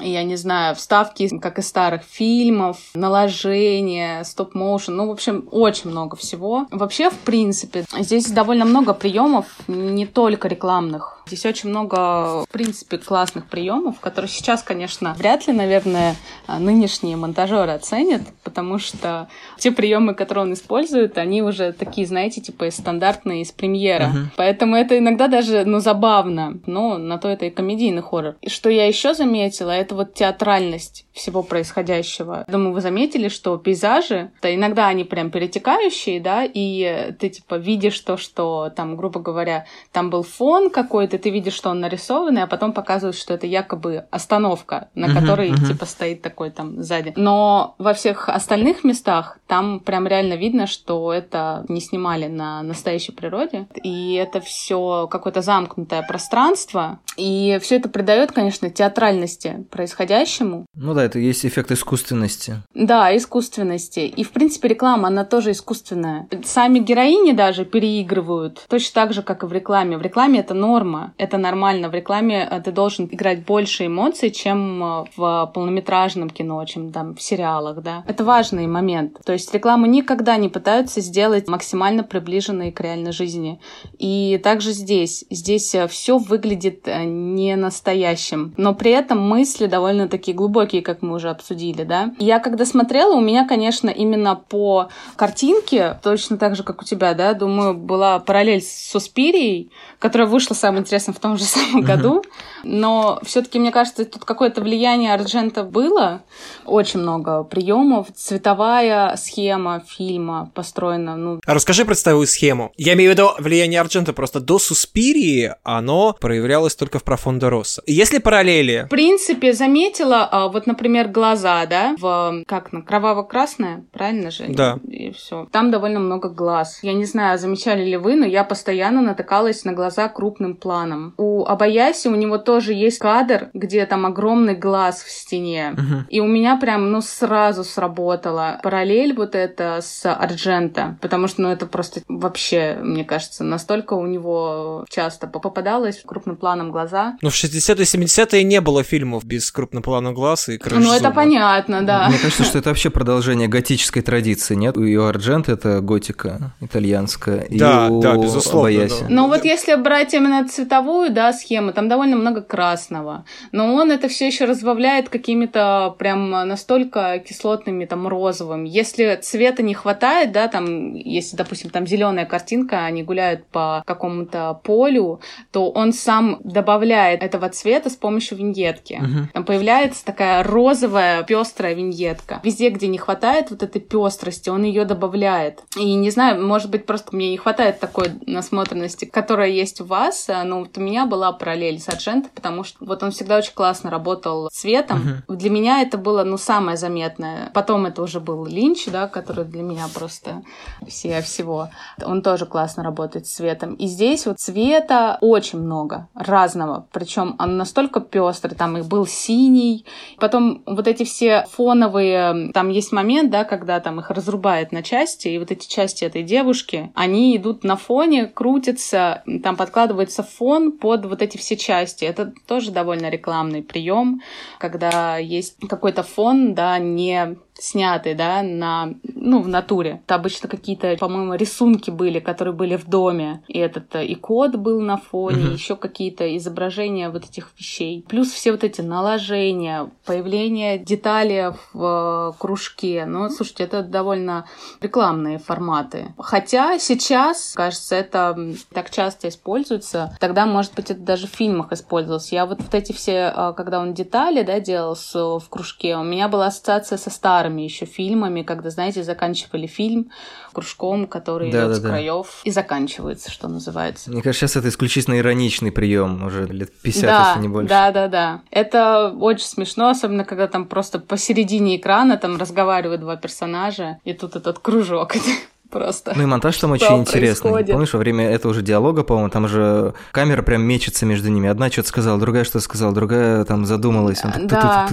я 0.00 0.24
не 0.24 0.36
знаю, 0.36 0.74
вставки, 0.74 1.38
как 1.38 1.58
из 1.58 1.68
старых 1.68 2.02
фильмов, 2.02 2.78
наложение, 2.94 4.24
стоп-моушен, 4.24 4.96
ну, 4.96 5.06
в 5.08 5.10
общем, 5.10 5.48
очень 5.50 5.90
много 5.90 6.16
всего. 6.16 6.66
Вообще, 6.70 7.10
в 7.10 7.18
принципе, 7.18 7.84
здесь 7.98 8.30
довольно 8.30 8.64
много 8.64 8.94
приемов, 8.94 9.46
не 9.68 10.06
только 10.06 10.48
рекламных. 10.48 11.15
Здесь 11.26 11.44
очень 11.44 11.70
много, 11.70 12.44
в 12.44 12.48
принципе, 12.50 12.98
классных 12.98 13.46
приемов, 13.46 13.98
которые 13.98 14.28
сейчас, 14.28 14.62
конечно, 14.62 15.14
вряд 15.18 15.46
ли, 15.48 15.52
наверное, 15.52 16.14
нынешние 16.46 17.16
монтажеры 17.16 17.72
оценят, 17.72 18.22
потому 18.44 18.78
что 18.78 19.28
те 19.58 19.72
приемы, 19.72 20.14
которые 20.14 20.44
он 20.44 20.52
использует, 20.52 21.18
они 21.18 21.42
уже 21.42 21.72
такие, 21.72 22.06
знаете, 22.06 22.40
типа 22.40 22.70
стандартные 22.70 23.42
из 23.42 23.50
премьера. 23.50 24.08
Мгм. 24.08 24.30
Поэтому 24.36 24.76
это 24.76 24.96
иногда 24.96 25.26
даже, 25.26 25.64
ну, 25.64 25.80
забавно. 25.80 26.60
Но 26.66 26.96
на 26.96 27.18
то 27.18 27.28
это 27.28 27.46
и 27.46 27.50
комедийный 27.50 28.02
хоррор. 28.02 28.36
И 28.40 28.48
что 28.48 28.70
я 28.70 28.86
еще 28.86 29.12
заметила, 29.12 29.72
это 29.72 29.96
вот 29.96 30.14
театральность 30.14 31.06
всего 31.12 31.42
происходящего. 31.42 32.44
Думаю, 32.46 32.72
вы 32.72 32.80
заметили, 32.80 33.28
что 33.28 33.56
пейзажи, 33.56 34.30
то 34.40 34.54
иногда 34.54 34.86
они 34.86 35.02
прям 35.02 35.30
перетекающие, 35.30 36.20
да, 36.20 36.44
и 36.44 37.12
ты 37.18 37.30
типа 37.30 37.56
видишь 37.56 37.98
то, 38.00 38.16
что 38.16 38.70
там, 38.76 38.96
грубо 38.96 39.18
говоря, 39.18 39.66
там 39.92 40.10
был 40.10 40.22
фон 40.22 40.70
какой-то, 40.70 41.15
ты 41.18 41.30
видишь, 41.30 41.54
что 41.54 41.70
он 41.70 41.80
нарисованный, 41.80 42.42
а 42.42 42.46
потом 42.46 42.72
показывают, 42.72 43.16
что 43.16 43.34
это 43.34 43.46
якобы 43.46 44.04
остановка, 44.10 44.88
на 44.94 45.08
Мгм, 45.08 45.20
которой 45.20 45.50
мгм. 45.50 45.64
типа 45.66 45.86
стоит 45.86 46.22
такой 46.22 46.50
там 46.50 46.82
сзади. 46.82 47.12
Но 47.16 47.74
во 47.78 47.94
всех 47.94 48.28
остальных 48.28 48.84
местах 48.84 49.38
там 49.46 49.80
прям 49.80 50.06
реально 50.06 50.34
видно, 50.34 50.66
что 50.66 51.12
это 51.12 51.64
не 51.68 51.80
снимали 51.80 52.26
на 52.26 52.62
настоящей 52.62 53.12
природе, 53.12 53.66
и 53.82 54.14
это 54.14 54.40
все 54.40 55.06
какое-то 55.10 55.42
замкнутое 55.42 56.02
пространство, 56.02 56.98
и 57.16 57.58
все 57.62 57.76
это 57.76 57.88
придает, 57.88 58.32
конечно, 58.32 58.70
театральности 58.70 59.64
происходящему, 59.70 60.66
Ну 60.74 60.94
да, 60.94 61.04
это 61.04 61.18
есть 61.18 61.44
эффект 61.46 61.70
искусственности. 61.72 62.62
да, 62.74 63.16
искусственности. 63.16 64.00
И, 64.00 64.22
в 64.24 64.32
принципе, 64.32 64.68
реклама, 64.68 65.08
она 65.08 65.24
тоже 65.24 65.52
искусственная. 65.52 66.28
Сами 66.44 66.78
героини 66.78 67.32
даже 67.32 67.64
переигрывают. 67.64 68.64
Точно 68.68 68.90
так 68.94 69.12
же, 69.12 69.22
как 69.22 69.42
и 69.42 69.46
в 69.46 69.52
рекламе. 69.52 69.96
В 69.98 70.02
рекламе 70.02 70.40
это 70.40 70.54
норма, 70.54 71.14
это 71.18 71.38
нормально. 71.38 71.88
В 71.88 71.94
рекламе 71.94 72.46
э, 72.50 72.60
ты 72.60 72.72
должен 72.72 73.06
играть 73.10 73.44
больше 73.44 73.86
эмоций, 73.86 74.30
чем 74.30 74.82
э, 74.82 75.04
в 75.16 75.50
полнометражном 75.54 76.30
кино, 76.30 76.64
чем 76.64 76.92
там 76.92 77.14
в 77.14 77.22
сериалах, 77.22 77.82
да. 77.82 78.04
Это 78.06 78.24
важный 78.24 78.66
момент. 78.66 79.18
То 79.24 79.32
есть 79.36 79.52
рекламу 79.54 79.86
никогда 79.86 80.36
не 80.36 80.48
пытаются 80.48 81.00
сделать 81.00 81.48
максимально 81.48 82.02
приближенной 82.02 82.72
к 82.72 82.80
реальной 82.80 83.12
жизни. 83.12 83.60
И 83.98 84.40
также 84.42 84.72
здесь. 84.72 85.24
Здесь 85.30 85.74
все 85.88 86.18
выглядит 86.18 86.86
э, 86.86 87.04
не 87.04 87.56
настоящим. 87.56 88.54
Но 88.56 88.74
при 88.74 88.90
этом 88.90 89.20
мысли 89.20 89.66
довольно 89.66 90.08
такие 90.08 90.36
глубокие, 90.36 90.82
как 90.82 91.02
мы 91.02 91.14
уже 91.14 91.30
обсудили, 91.30 91.84
да. 91.84 92.12
Я 92.18 92.38
когда 92.40 92.64
смотрела, 92.64 93.14
у 93.14 93.20
меня, 93.20 93.46
конечно, 93.46 93.88
именно 93.90 94.34
по 94.36 94.88
картинке, 95.16 95.98
точно 96.02 96.36
так 96.38 96.56
же, 96.56 96.62
как 96.62 96.82
у 96.82 96.84
тебя, 96.84 97.14
да, 97.14 97.34
думаю, 97.34 97.74
была 97.74 98.18
параллель 98.18 98.62
с 98.62 98.90
Суспирией, 98.90 99.70
которая 99.98 100.28
вышла, 100.28 100.54
самое 100.54 100.82
интересное, 100.82 101.14
в 101.14 101.20
том 101.20 101.36
же 101.36 101.44
самом 101.44 101.82
году. 101.82 102.22
Но 102.64 103.20
все-таки, 103.22 103.58
мне 103.58 103.70
кажется, 103.70 104.04
тут 104.04 104.24
какое-то 104.24 104.60
влияние 104.60 105.14
Арджента 105.14 105.62
было. 105.62 106.22
Очень 106.64 107.00
много 107.00 107.44
приемов. 107.44 108.08
Цветовая 108.14 109.16
схема 109.26 109.82
фильма 109.86 110.50
построена, 110.54 111.16
ну, 111.16 111.40
А 111.44 111.54
Расскажи 111.54 111.84
представую 111.84 112.26
схему. 112.26 112.72
Я 112.76 112.94
имею 112.94 113.10
в 113.10 113.14
виду 113.14 113.30
влияние 113.38 113.80
Арджента 113.80 114.12
просто 114.12 114.40
до 114.40 114.58
Суспирии 114.58 115.54
оно 115.62 116.14
проявлялось 116.20 116.76
только 116.76 116.98
в 116.98 117.04
Профондо 117.04 117.50
Росса. 117.50 117.82
Если 117.86 118.18
параллели... 118.18 118.84
В 118.86 118.88
принципе, 118.88 119.52
заметила, 119.52 120.28
а, 120.30 120.48
вот, 120.48 120.66
например, 120.66 121.08
глаза, 121.08 121.66
да, 121.66 121.96
в, 121.98 122.44
как, 122.46 122.72
на 122.72 122.82
кроваво-красное, 122.82 123.84
правильно 123.92 124.30
же? 124.30 124.46
Да. 124.48 124.78
И 124.88 125.10
все. 125.12 125.48
Там 125.50 125.70
довольно 125.70 125.98
много 125.98 126.28
глаз. 126.28 126.80
Я 126.82 126.92
не 126.92 127.04
знаю, 127.04 127.38
замечали 127.38 127.84
ли 127.84 127.96
вы, 127.96 128.14
но 128.16 128.26
я 128.26 128.44
постоянно 128.44 129.02
натыкалась 129.02 129.64
на 129.64 129.72
глаза 129.72 130.08
крупным 130.08 130.56
планом. 130.56 131.14
У 131.16 131.44
Абаяси 131.44 132.08
у 132.08 132.14
него 132.14 132.38
тоже 132.38 132.72
есть 132.72 132.98
кадр, 132.98 133.48
где 133.54 133.86
там 133.86 134.06
огромный 134.06 134.54
глаз 134.54 135.02
в 135.02 135.10
стене. 135.10 135.74
И 136.08 136.20
у 136.20 136.26
меня 136.26 136.56
прям, 136.56 136.90
ну, 136.90 137.00
сразу 137.00 137.64
сработала 137.64 138.60
параллель 138.62 139.14
вот 139.16 139.34
это 139.34 139.80
с 139.82 140.10
Арджента, 140.10 140.98
потому 141.00 141.28
что, 141.28 141.42
ну, 141.42 141.48
это 141.50 141.66
просто 141.66 142.00
вообще, 142.08 142.78
мне 142.80 143.04
кажется, 143.04 143.44
настолько 143.44 143.94
у 143.94 144.06
него 144.06 144.84
часто 144.88 145.26
попадалось 145.26 146.02
крупным 146.04 146.36
планом 146.36 146.70
глаза. 146.70 147.16
Ну, 147.22 147.30
в 147.30 147.34
60-е 147.34 147.84
70-е 147.84 148.44
не 148.44 148.60
было 148.60 148.82
фильмов 148.82 149.24
без 149.24 149.50
крупноплана 149.50 150.12
глаз 150.12 150.48
и 150.48 150.58
крыш 150.58 150.84
Ну, 150.84 150.92
это 150.92 151.10
понятно, 151.10 151.82
да. 151.82 152.08
Мне 152.08 152.18
кажется, 152.18 152.44
что 152.44 152.58
это 152.58 152.70
вообще 152.70 152.90
продолжение 152.90 153.48
готической 153.48 154.02
традиции, 154.02 154.54
нет? 154.54 154.76
И 154.76 154.96
у 154.96 155.04
Арджента 155.04 155.52
это 155.52 155.80
готика 155.80 156.52
итальянская, 156.60 157.40
и 157.40 157.58
Да, 157.58 157.88
у 157.88 158.00
да, 158.00 158.16
безусловно, 158.16 158.88
да. 158.88 158.94
Но 159.08 159.28
вот 159.28 159.44
если 159.44 159.74
брать 159.74 160.14
именно 160.14 160.48
цветовую, 160.48 161.10
да, 161.10 161.32
схему, 161.32 161.72
там 161.72 161.88
довольно 161.88 162.16
много 162.16 162.42
красного. 162.42 163.24
Но 163.52 163.74
он 163.74 163.90
это 163.90 164.08
все 164.08 164.26
еще 164.26 164.44
разбавляет 164.44 165.08
какими-то 165.08 165.94
прям 165.98 166.30
настолько 166.30 167.18
кислотными, 167.18 167.84
там, 167.84 168.08
розовыми. 168.08 168.68
Если 168.68 169.04
цвета 169.14 169.62
не 169.62 169.74
хватает, 169.74 170.32
да, 170.32 170.48
там, 170.48 170.94
если, 170.94 171.36
допустим, 171.36 171.70
там 171.70 171.86
зеленая 171.86 172.26
картинка, 172.26 172.84
они 172.84 173.02
гуляют 173.02 173.46
по 173.46 173.82
какому-то 173.86 174.60
полю, 174.64 175.20
то 175.52 175.70
он 175.70 175.92
сам 175.92 176.40
добавляет 176.42 177.22
этого 177.22 177.48
цвета 177.48 177.90
с 177.90 177.96
помощью 177.96 178.38
виньетки. 178.38 179.00
Там 179.32 179.44
появляется 179.44 180.04
такая 180.04 180.42
розовая, 180.42 181.22
пестрая 181.22 181.74
виньетка. 181.74 182.40
Везде, 182.42 182.70
где 182.70 182.88
не 182.88 182.98
хватает 182.98 183.50
вот 183.50 183.62
этой 183.62 183.80
пестрости, 183.80 184.48
он 184.48 184.64
ее 184.64 184.84
добавляет. 184.84 185.62
И 185.76 185.94
не 185.94 186.10
знаю, 186.10 186.44
может 186.44 186.70
быть, 186.70 186.86
просто 186.86 187.14
мне 187.14 187.30
не 187.30 187.36
хватает 187.36 187.80
такой 187.80 188.10
насмотренности, 188.26 189.04
которая 189.04 189.48
есть 189.48 189.80
у 189.80 189.84
вас, 189.84 190.28
а, 190.28 190.44
но 190.44 190.60
вот 190.60 190.76
у 190.78 190.80
меня 190.80 191.06
была 191.06 191.32
параллель 191.32 191.78
с 191.78 191.88
Ардженто, 191.88 192.28
потому 192.34 192.64
что 192.64 192.84
вот 192.84 193.02
он 193.02 193.10
всегда 193.10 193.38
очень 193.38 193.54
классно 193.54 193.90
работал 193.90 194.48
цветом. 194.52 195.22
Для 195.28 195.50
меня 195.50 195.82
это 195.82 195.98
было, 195.98 196.24
ну, 196.24 196.38
самое 196.38 196.76
заметное. 196.76 197.50
Потом 197.54 197.86
это 197.86 198.02
уже 198.02 198.20
был 198.20 198.46
Линч, 198.46 198.86
да, 198.96 199.08
который 199.08 199.44
для 199.44 199.62
меня 199.62 199.88
просто 199.92 200.42
все 200.88 201.20
всего. 201.20 201.68
Он 202.02 202.22
тоже 202.22 202.46
классно 202.46 202.82
работает 202.82 203.26
с 203.26 203.34
цветом. 203.34 203.74
И 203.74 203.86
здесь 203.88 204.24
вот 204.24 204.40
цвета 204.40 205.18
очень 205.20 205.58
много 205.58 206.08
разного. 206.14 206.86
Причем 206.92 207.36
он 207.38 207.58
настолько 207.58 208.00
пестрый, 208.00 208.54
там 208.54 208.78
и 208.78 208.82
был 208.82 209.06
синий. 209.06 209.84
Потом 210.18 210.62
вот 210.64 210.88
эти 210.88 211.04
все 211.04 211.44
фоновые, 211.50 212.52
там 212.52 212.70
есть 212.70 212.90
момент, 212.90 213.30
да, 213.30 213.44
когда 213.44 213.80
там 213.80 214.00
их 214.00 214.10
разрубает 214.10 214.72
на 214.72 214.82
части, 214.82 215.28
и 215.28 215.38
вот 215.38 215.50
эти 215.50 215.68
части 215.68 216.04
этой 216.04 216.22
девушки, 216.22 216.90
они 216.94 217.36
идут 217.36 217.64
на 217.64 217.76
фоне, 217.76 218.26
крутятся, 218.26 219.22
там 219.42 219.56
подкладывается 219.56 220.22
фон 220.22 220.72
под 220.72 221.04
вот 221.04 221.20
эти 221.20 221.36
все 221.36 221.56
части. 221.56 222.06
Это 222.06 222.32
тоже 222.46 222.70
довольно 222.70 223.10
рекламный 223.10 223.62
прием, 223.62 224.22
когда 224.58 225.18
есть 225.18 225.56
какой-то 225.68 226.02
фон, 226.02 226.54
да, 226.54 226.78
не 226.78 227.36
снятый, 227.58 228.14
да, 228.14 228.42
на, 228.42 228.94
ну, 229.02 229.40
в 229.40 229.48
натуре. 229.48 230.02
Это 230.04 230.16
обычно 230.16 230.48
какие-то, 230.48 230.96
по-моему, 230.98 231.34
рисунки 231.34 231.90
были, 231.90 232.20
которые 232.20 232.54
были 232.54 232.76
в 232.76 232.86
доме. 232.86 233.42
И 233.48 233.58
этот 233.58 233.94
э, 233.94 234.04
и 234.04 234.14
код 234.14 234.56
был 234.56 234.80
на 234.80 234.96
фоне, 234.96 235.52
еще 235.52 235.76
какие-то 235.76 236.36
изображения 236.36 237.10
вот 237.10 237.24
этих 237.24 237.50
вещей. 237.58 238.04
Плюс 238.08 238.30
все 238.30 238.52
вот 238.52 238.64
эти 238.64 238.80
наложения, 238.80 239.90
появление 240.04 240.78
деталей 240.78 241.52
в 241.72 242.32
э, 242.34 242.38
кружке. 242.38 243.06
Ну, 243.06 243.28
слушайте, 243.30 243.64
это 243.64 243.82
довольно 243.82 244.46
рекламные 244.80 245.38
форматы. 245.38 246.14
Хотя 246.18 246.78
сейчас, 246.78 247.54
кажется, 247.54 247.96
это 247.96 248.36
так 248.72 248.90
часто 248.90 249.28
используется. 249.28 250.16
Тогда, 250.20 250.46
может 250.46 250.74
быть, 250.74 250.90
это 250.90 251.00
даже 251.00 251.26
в 251.26 251.30
фильмах 251.30 251.72
использовалось. 251.72 252.32
Я 252.32 252.46
вот, 252.46 252.60
вот 252.60 252.74
эти 252.74 252.92
все, 252.92 253.32
э, 253.34 253.52
когда 253.56 253.80
он 253.80 253.94
детали, 253.94 254.42
да, 254.42 254.60
делал 254.60 254.94
в 255.14 255.48
кружке, 255.48 255.96
у 255.96 256.04
меня 256.04 256.28
была 256.28 256.46
ассоциация 256.46 256.98
со 256.98 257.10
старыми 257.46 257.62
еще 257.62 257.86
фильмами, 257.86 258.42
когда, 258.42 258.70
знаете, 258.70 259.02
заканчивали 259.02 259.66
фильм 259.66 260.10
кружком, 260.52 261.06
который 261.06 261.50
идет 261.50 261.74
с 261.74 261.78
Да-да-да. 261.78 261.88
краев 261.88 262.40
и 262.44 262.50
заканчивается, 262.50 263.30
что 263.30 263.48
называется. 263.48 264.10
Мне 264.10 264.22
кажется, 264.22 264.48
сейчас 264.48 264.56
это 264.56 264.68
исключительно 264.68 265.18
ироничный 265.18 265.70
прием, 265.70 266.24
уже 266.24 266.46
лет 266.46 266.72
50, 266.82 267.02
да, 267.02 267.28
если 267.28 267.42
не 267.42 267.48
больше. 267.48 267.68
да, 267.68 267.90
да, 267.92 268.08
да. 268.08 268.40
Это 268.50 269.14
очень 269.20 269.46
смешно, 269.46 269.88
особенно 269.88 270.24
когда 270.24 270.48
там 270.48 270.66
просто 270.66 270.98
посередине 270.98 271.76
экрана 271.76 272.16
там 272.16 272.36
разговаривают 272.36 273.00
два 273.00 273.16
персонажа, 273.16 273.98
и 274.04 274.12
тут 274.12 274.36
этот 274.36 274.58
кружок. 274.58 275.14
Просто. 275.70 276.12
Ну 276.14 276.22
и 276.22 276.26
монтаж 276.26 276.56
там 276.56 276.76
Что 276.76 276.86
очень 276.86 277.00
интересный. 277.02 277.50
происходит? 277.50 277.70
Помнишь, 277.72 277.92
во 277.92 277.98
время 277.98 278.28
этого 278.28 278.54
же 278.54 278.62
диалога, 278.62 279.02
по-моему, 279.02 279.30
там 279.30 279.48
же 279.48 279.94
камера 280.12 280.42
прям 280.42 280.62
мечется 280.62 281.06
между 281.06 281.28
ними. 281.28 281.48
Одна 281.48 281.70
что-то 281.70 281.88
сказала, 281.88 282.18
другая 282.18 282.44
что 282.44 282.60
сказала, 282.60 282.94
другая 282.94 283.44
там 283.44 283.66
задумалась. 283.66 284.22
Да. 284.44 284.88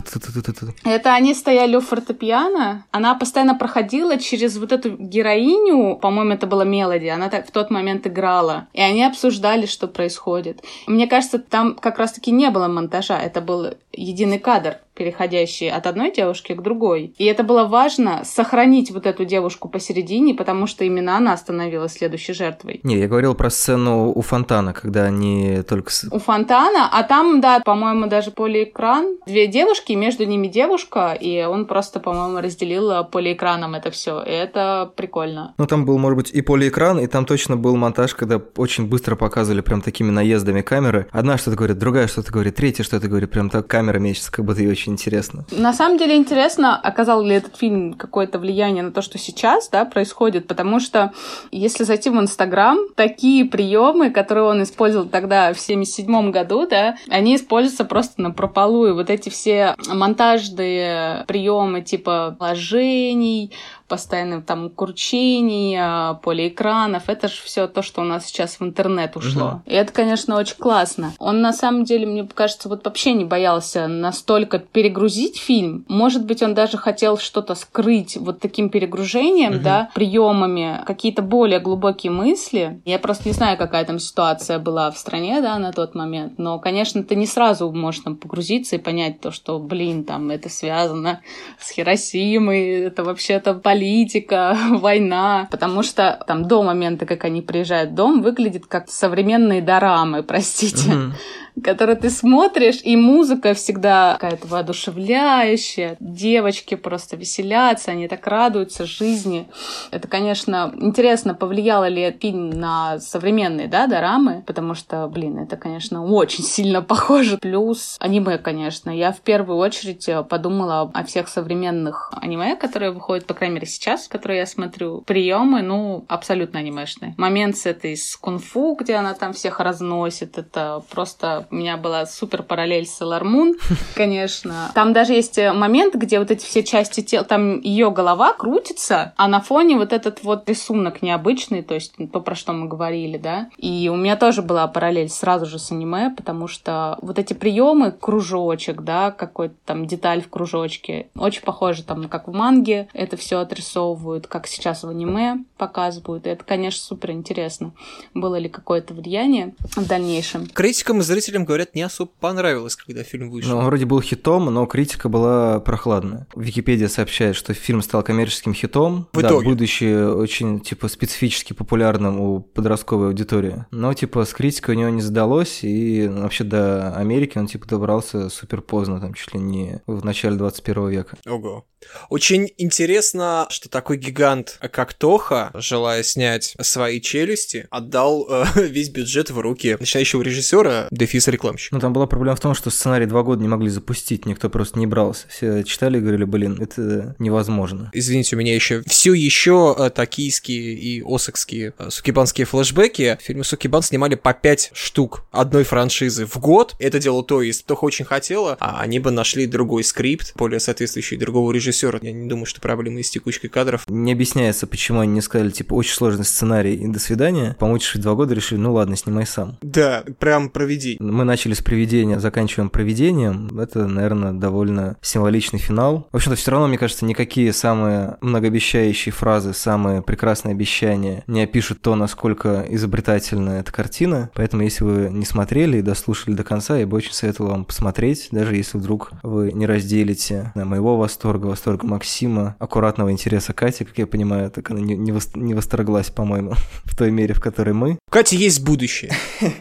Это 0.84 1.14
они 1.14 1.34
стояли 1.34 1.76
у 1.76 1.82
фортепиано. 1.82 2.86
Она 2.92 3.16
постоянно 3.16 3.56
проходила 3.56 4.18
через 4.18 4.58
вот 4.58 4.72
эту 4.72 4.92
героиню, 4.98 5.98
по-моему, 5.98 6.34
это 6.34 6.48
была 6.48 6.64
Мелоди, 6.64 7.08
она 7.08 7.30
так 7.30 7.48
в 7.48 7.52
тот 7.52 7.70
момент 7.70 8.08
играла. 8.08 8.68
И 8.74 8.82
они 8.82 9.04
обсуждали, 9.04 9.66
что 9.66 9.88
происходит. 9.88 10.64
Мне 10.88 11.08
кажется, 11.08 11.40
там 11.40 11.76
как 11.76 12.00
раз-таки 12.00 12.32
не 12.32 12.50
было 12.50 12.68
монтажа, 12.68 13.20
это 13.20 13.42
был 13.42 13.74
единый 13.94 14.40
кадр 14.40 14.78
переходящий 14.94 15.70
от 15.70 15.88
одной 15.88 16.12
девушки 16.12 16.54
к 16.54 16.62
другой. 16.62 17.14
И 17.18 17.26
это 17.26 17.44
было 17.44 17.66
важно 17.66 18.22
сохранить 18.24 18.92
вот 18.92 19.06
эту 19.06 19.26
девушку 19.26 19.68
посередине, 19.70 20.36
потому 20.36 20.68
что 20.68 20.84
именно 20.84 21.18
она 21.18 21.36
становилась 21.36 21.94
следующей 21.94 22.34
жертвой. 22.34 22.80
Не, 22.84 22.98
я 22.98 23.08
говорил 23.08 23.34
про 23.34 23.50
сцену 23.50 24.12
у 24.12 24.22
фонтана, 24.22 24.74
когда 24.74 25.06
они 25.06 25.62
только... 25.68 25.92
с- 25.92 26.08
у 26.12 26.20
фонтана, 26.20 26.90
а 26.92 27.04
там, 27.04 27.42
да, 27.42 27.60
по-моему, 27.60 28.08
даже 28.08 28.32
полиэкран. 28.32 29.18
Две 29.26 29.48
девушки, 29.48 29.94
между 29.94 30.26
ними 30.26 30.48
девушка, 30.48 31.18
и 31.20 31.44
он 31.44 31.66
просто, 31.66 32.00
по-моему, 32.00 32.40
разделил 32.40 32.92
э, 32.92 33.04
полиэкраном 33.04 33.74
это 33.76 33.90
все. 33.90 34.22
И 34.22 34.30
это 34.30 34.92
прикольно. 34.96 35.56
Ну, 35.58 35.66
там 35.66 35.86
был, 35.86 35.98
может 35.98 36.18
быть, 36.18 36.32
и 36.32 36.42
полиэкран, 36.42 37.00
и 37.00 37.08
там 37.08 37.26
точно 37.26 37.58
был 37.58 37.76
монтаж, 37.76 38.14
когда 38.14 38.40
очень 38.58 38.88
быстро 38.88 39.16
показывали 39.16 39.62
прям 39.62 39.82
такими 39.82 40.12
наездами 40.12 40.62
камеры. 40.62 41.08
Одна 41.12 41.38
что-то 41.38 41.58
говорит, 41.58 41.80
другая 41.80 42.08
что-то 42.08 42.32
говорит, 42.32 42.56
третья 42.56 42.84
что-то 42.84 43.08
говорит, 43.08 43.32
прям 43.32 43.50
так 43.50 43.68
камера 43.68 43.83
мечется, 43.84 44.32
как 44.32 44.46
будто 44.46 44.62
ей 44.62 44.70
очень 44.70 44.94
интересно. 44.94 45.46
На 45.52 45.74
самом 45.74 45.98
деле 45.98 46.16
интересно, 46.16 46.80
оказал 46.80 47.24
ли 47.24 47.36
этот 47.36 47.56
фильм 47.56 47.94
какое-то 47.94 48.40
влияние 48.40 48.84
на 48.84 48.92
то, 48.92 49.02
что 49.02 49.18
сейчас, 49.18 49.70
да, 49.70 49.86
происходит, 49.86 50.48
потому 50.48 50.80
что 50.80 51.14
если 51.52 51.84
зайти 51.84 52.10
в 52.10 52.20
Инстаграм, 52.20 52.78
такие 52.96 53.46
приемы, 53.46 54.10
которые 54.10 54.46
он 54.46 54.64
использовал 54.64 55.08
тогда 55.08 55.54
в 55.54 55.60
77 55.60 56.32
году, 56.32 56.68
да, 56.68 56.96
они 57.10 57.36
используются 57.36 57.86
просто 57.86 58.22
на 58.22 58.32
прополу, 58.32 58.88
и 58.88 58.92
вот 58.92 59.10
эти 59.10 59.30
все 59.30 59.76
монтажные 59.88 61.26
приемы 61.28 61.82
типа 61.82 62.38
ложений, 62.40 63.52
постоянных 63.94 64.44
там 64.44 64.72
кручений, 64.72 65.78
а, 65.80 66.16
полиэкранов. 66.16 67.10
Это 67.10 67.28
же 67.28 67.36
все 67.44 67.68
то, 67.68 67.84
что 67.84 68.02
у 68.02 68.04
нас 68.04 68.26
сейчас 68.26 68.60
в 68.60 68.64
интернет 68.64 69.16
ушло. 69.16 69.62
И 69.68 69.76
это, 69.76 69.94
конечно, 69.94 70.36
очень 70.36 70.56
классно. 70.56 71.14
Он 71.20 71.42
на 71.42 71.54
самом 71.54 71.84
деле, 71.84 72.08
мне 72.08 72.28
кажется, 72.34 72.70
вот 72.70 72.84
вообще 72.86 73.14
не 73.14 73.24
боялся 73.24 73.88
настолько 73.88 74.58
перегрузить 74.58 75.38
фильм. 75.38 75.86
Может 75.88 76.26
быть, 76.26 76.42
он 76.42 76.56
даже 76.56 76.78
хотел 76.78 77.20
что-то 77.20 77.54
скрыть 77.54 78.18
вот 78.18 78.40
таким 78.40 78.70
перегружением, 78.70 79.62
да, 79.62 79.92
приемами, 79.94 80.82
какие-то 80.88 81.22
более 81.22 81.60
глубокие 81.60 82.12
мысли. 82.12 82.82
Я 82.86 82.98
просто 82.98 83.30
не 83.30 83.34
знаю, 83.34 83.60
какая 83.60 83.86
там 83.86 84.00
ситуация 84.00 84.58
была 84.58 84.90
в 84.90 84.98
стране, 84.98 85.40
да, 85.40 85.60
на 85.60 85.72
тот 85.72 85.94
момент. 85.94 86.40
Но, 86.40 86.58
конечно, 86.58 87.04
ты 87.04 87.14
не 87.16 87.28
сразу 87.28 87.72
можешь 87.72 88.02
там 88.02 88.16
погрузиться 88.16 88.76
и 88.76 88.80
понять 88.80 89.22
то, 89.22 89.30
что, 89.30 89.60
блин, 89.60 90.04
там 90.04 90.32
это 90.32 90.50
связано 90.50 91.22
с 91.60 91.70
Хиросимой, 91.70 92.70
это 92.86 93.04
вообще-то 93.04 93.54
политика, 93.84 94.58
война. 94.70 95.48
Потому 95.52 95.84
что 95.84 96.24
там 96.28 96.48
до 96.48 96.64
момента, 96.64 97.06
как 97.06 97.26
они 97.26 97.42
приезжают 97.42 97.92
в 97.92 97.96
дом, 97.96 98.22
выглядит 98.22 98.66
как 98.66 98.90
современные 98.90 99.62
дорамы, 99.62 100.24
простите. 100.24 100.92
Мгм. 100.92 101.14
Которые 101.62 101.96
ты 101.96 102.10
смотришь, 102.10 102.80
и 102.84 102.96
музыка 102.96 103.54
всегда 103.54 104.14
какая-то 104.20 104.48
воодушевляющая. 104.48 105.98
Девочки 106.00 106.76
просто 106.76 107.16
веселятся, 107.16 107.92
они 107.92 108.08
так 108.08 108.26
радуются 108.26 108.86
жизни. 108.86 109.48
Это, 109.92 110.08
конечно, 110.08 110.74
интересно, 110.80 111.36
повлияло 111.36 111.88
ли 111.88 112.16
фильм 112.20 112.50
на 112.50 113.00
современные, 113.00 113.68
да, 113.68 113.88
дорамы, 113.88 114.44
потому 114.48 114.74
что, 114.74 115.08
блин, 115.08 115.38
это, 115.38 115.58
конечно, 115.58 116.04
очень 116.06 116.44
сильно 116.44 116.82
похоже. 116.82 117.38
Плюс 117.38 117.98
аниме, 118.00 118.38
конечно. 118.38 118.90
Я 118.90 119.12
в 119.12 119.22
первую 119.22 119.58
очередь 119.58 120.10
подумала 120.30 120.90
о 120.94 121.04
всех 121.04 121.28
современных 121.28 122.12
аниме, 122.16 122.56
которые 122.56 122.92
выходят, 122.92 123.26
по 123.26 123.34
крайней 123.34 123.56
мере, 123.56 123.68
сейчас, 123.68 124.08
которые 124.08 124.40
я 124.40 124.46
смотрю, 124.46 125.02
приемы, 125.02 125.62
ну, 125.62 126.06
абсолютно 126.08 126.60
анимешные. 126.60 127.16
Момент 127.18 127.58
с 127.58 127.66
этой 127.66 127.96
с 127.96 128.16
кунг-фу, 128.16 128.76
где 128.80 128.96
она 128.96 129.14
там 129.14 129.34
всех 129.34 129.60
разносит, 129.60 130.38
это 130.38 130.84
просто 130.90 131.43
у 131.52 131.56
меня 131.56 131.78
была 131.78 132.06
супер 132.06 132.44
параллель 132.44 132.86
с 132.86 133.02
Sailor 133.02 133.24
Moon, 133.24 133.54
конечно. 133.96 134.72
Там 134.74 134.94
даже 134.94 135.14
есть 135.14 135.38
момент, 135.38 135.96
где 135.96 136.20
вот 136.20 136.32
эти 136.32 136.46
все 136.46 136.64
части 136.64 137.02
тела, 137.02 137.24
там 137.24 137.60
ее 137.60 137.92
голова 137.92 138.34
крутится, 138.34 139.14
а 139.18 139.28
на 139.28 139.42
фоне 139.42 139.78
вот 139.78 139.94
этот 139.94 140.24
вот 140.24 140.48
рисунок 140.48 141.02
необычный, 141.02 141.64
то 141.64 141.74
есть 141.74 141.96
то, 142.12 142.20
про 142.20 142.36
что 142.36 142.54
мы 142.54 142.68
говорили, 142.68 143.18
да. 143.18 143.50
И 143.58 143.90
у 143.92 143.96
меня 143.96 144.16
тоже 144.16 144.42
была 144.42 144.68
параллель 144.68 145.10
сразу 145.10 145.46
же 145.46 145.60
с 145.60 145.72
аниме, 145.72 146.14
потому 146.16 146.48
что 146.48 146.98
вот 147.02 147.20
эти 147.20 147.34
приемы, 147.34 147.92
кружочек, 147.92 148.82
да, 148.82 149.12
какой-то 149.12 149.56
там 149.66 149.88
деталь 149.88 150.22
в 150.22 150.30
кружочке, 150.30 151.08
очень 151.16 151.42
похоже 151.42 151.84
там, 151.84 152.08
как 152.08 152.28
в 152.28 152.34
манге 152.34 152.88
это 152.94 153.18
все 153.18 153.40
отрисовывают, 153.40 154.28
как 154.28 154.48
сейчас 154.48 154.84
в 154.84 154.90
аниме 154.90 155.44
показывают. 155.58 156.28
И 156.28 156.30
это, 156.30 156.44
конечно, 156.44 156.82
супер 156.82 157.12
интересно. 157.12 157.74
Было 158.14 158.38
ли 158.38 158.50
какое-то 158.50 158.94
влияние 158.94 159.56
в 159.76 159.88
дальнейшем? 159.88 160.48
Критикам 160.48 161.00
и 161.00 161.02
зрителям, 161.02 161.33
говорят, 161.40 161.76
не 161.76 161.82
особо 161.82 162.12
понравилось, 162.20 162.76
когда 162.76 163.04
фильм 163.04 163.30
вышел. 163.30 163.52
Ну, 163.52 163.58
он 163.58 163.66
вроде 163.66 163.86
был 163.86 164.02
хитом, 164.02 164.46
но 164.46 164.66
критика 164.66 165.10
была 165.10 165.60
прохладная. 165.60 166.28
Википедия 166.36 166.88
сообщает, 166.88 167.36
что 167.36 167.54
фильм 167.54 167.82
стал 167.82 168.04
коммерческим 168.04 168.54
хитом. 168.54 169.08
В 169.14 169.22
да, 169.22 169.30
итоге. 169.30 169.50
будучи 169.50 170.12
очень, 170.14 170.60
типа, 170.60 170.88
специфически 170.88 171.54
популярным 171.54 172.20
у 172.20 172.40
подростковой 172.42 173.08
аудитории. 173.08 173.66
Но, 173.72 173.94
типа, 173.94 174.26
с 174.26 174.34
критикой 174.34 174.76
у 174.76 174.80
него 174.80 174.90
не 174.90 175.02
сдалось, 175.02 175.64
и 175.64 176.08
вообще 176.08 176.44
до 176.44 176.96
Америки 176.96 177.38
он, 177.38 177.48
типа, 177.48 177.68
добрался 177.68 178.30
супер 178.30 178.62
поздно, 178.62 179.00
там, 179.00 179.14
чуть 179.14 179.34
ли 179.34 179.40
не 179.40 179.82
в 179.88 180.06
начале 180.06 180.36
21 180.36 180.90
века. 180.90 181.18
Ого. 181.26 181.66
Очень 182.10 182.52
интересно, 182.58 183.48
что 183.50 183.70
такой 183.70 183.98
гигант, 183.98 184.58
как 184.72 184.94
Тоха, 184.94 185.52
желая 185.54 186.04
снять 186.04 186.56
свои 186.62 187.02
челюсти, 187.02 187.68
отдал 187.70 188.28
э, 188.30 188.46
весь 188.68 188.90
бюджет 188.90 189.30
в 189.30 189.40
руки 189.40 189.78
начинающего 189.80 190.22
режиссера, 190.22 190.88
дефис 190.92 191.28
рекламщика. 191.28 191.76
Ну, 191.76 191.82
там 191.82 191.94
была 191.94 192.08
проблема 192.08 192.36
в 192.36 192.40
том, 192.40 192.54
что 192.54 192.70
сценарий 192.70 193.06
два 193.06 193.24
года 193.24 193.42
не 193.42 193.48
могли 193.48 193.70
запустить, 193.70 194.26
никто 194.26 194.50
просто 194.50 194.80
не 194.80 194.88
брался. 194.88 195.28
Все 195.30 195.64
читали 195.64 195.98
и 195.98 196.02
говорили, 196.02 196.24
блин, 196.24 196.62
это 196.62 197.16
невозможно. 197.20 197.90
Извините, 197.94 198.36
у 198.36 198.40
меня 198.40 198.54
еще 198.54 198.84
все 198.88 199.14
еще 199.14 199.76
э, 199.78 199.90
токийские 199.90 200.74
и 200.74 201.04
осакские 201.06 201.74
э, 201.78 201.90
сукибанские 201.90 202.46
флешбеки. 202.46 203.18
В 203.22 203.26
фильме 203.26 203.44
Сукибан 203.44 203.82
снимали 203.82 204.16
по 204.16 204.34
5 204.34 204.72
штук 204.74 205.26
одной 205.32 205.64
франшизы 205.64 206.26
в 206.26 206.38
год. 206.38 206.76
Это 206.80 207.00
дело 207.00 207.24
то, 207.24 207.42
если 207.42 207.64
Тоха 207.64 207.86
очень 207.86 208.06
хотела, 208.06 208.58
а 208.60 208.82
они 208.82 209.00
бы 209.00 209.12
нашли 209.12 209.46
другой 209.46 209.84
скрипт, 209.84 210.34
более 210.36 210.60
соответствующий 210.60 211.18
другого 211.18 211.52
режиссера. 211.52 211.73
Я 212.02 212.12
не 212.12 212.28
думаю, 212.28 212.46
что 212.46 212.62
проблемы 212.62 213.04
с 213.04 213.10
текучкой 213.10 213.50
кадров. 213.50 213.86
Не 213.88 214.14
объясняется, 214.14 214.68
почему 214.68 215.00
они 215.00 215.14
не 215.14 215.22
сказали, 215.22 215.50
типа, 215.50 215.74
очень 215.74 215.94
сложный 215.94 216.26
сценарий 216.26 216.76
и 216.76 216.88
до 216.88 217.00
свидания. 217.00 217.56
Помучившись 217.60 218.02
два 218.02 218.16
года, 218.16 218.34
решили, 218.34 218.60
ну 218.60 218.74
ладно, 218.74 218.96
снимай 218.96 219.26
сам. 219.26 219.58
Да, 219.62 220.04
прям 220.20 220.50
проведи. 220.50 220.98
Мы 221.00 221.24
начали 221.24 221.54
с 221.54 221.62
привидения, 221.62 222.20
заканчиваем 222.20 222.70
проведением. 222.70 223.60
Это, 223.60 223.88
наверное, 223.88 224.34
довольно 224.34 224.98
символичный 225.02 225.60
финал. 225.60 226.08
В 226.12 226.16
общем-то, 226.16 226.36
все 226.36 226.52
равно, 226.52 226.68
мне 226.68 226.78
кажется, 226.78 227.06
никакие 227.06 227.54
самые 227.54 228.18
многообещающие 228.22 229.12
фразы, 229.12 229.54
самые 229.54 230.02
прекрасные 230.02 230.54
обещания 230.54 231.24
не 231.28 231.44
опишут 231.44 231.82
то, 231.82 231.96
насколько 231.96 232.66
изобретательна 232.70 233.60
эта 233.60 233.72
картина. 233.72 234.30
Поэтому, 234.34 234.64
если 234.64 234.84
вы 234.84 235.10
не 235.12 235.26
смотрели 235.26 235.78
и 235.78 235.82
дослушали 235.82 236.36
до 236.36 236.44
конца, 236.44 236.78
я 236.78 236.88
бы 236.88 236.98
очень 236.98 237.14
советовал 237.14 237.52
вам 237.52 237.66
посмотреть, 237.66 238.28
даже 238.32 238.56
если 238.56 238.78
вдруг 238.78 239.12
вы 239.24 239.52
не 239.52 239.66
разделите 239.66 240.52
моего 240.56 240.98
восторга, 240.98 241.48
восторга 241.48 241.63
Максима, 241.66 242.56
аккуратного 242.60 243.12
интереса 243.12 243.54
Кати, 243.54 243.86
как 243.86 243.98
я 243.98 244.08
понимаю, 244.08 244.52
так 244.52 244.70
она 244.72 244.80
не, 244.80 244.96
не, 244.96 245.12
вос- 245.12 245.38
не 245.38 245.54
восторглась, 245.54 246.10
по-моему, 246.10 246.54
в 246.84 246.96
той 246.96 247.12
мере, 247.12 247.34
в 247.34 247.40
которой 247.42 247.74
мы. 247.74 247.98
У 248.08 248.12
Кати 248.12 248.36
есть 248.36 248.64
будущее. 248.64 249.12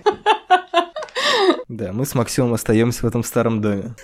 Да, 1.68 1.90
мы 1.90 2.04
с 2.04 2.14
Максимом 2.14 2.52
остаемся 2.52 3.00
в 3.00 3.08
этом 3.08 3.24
старом 3.24 3.62
доме. 3.62 3.94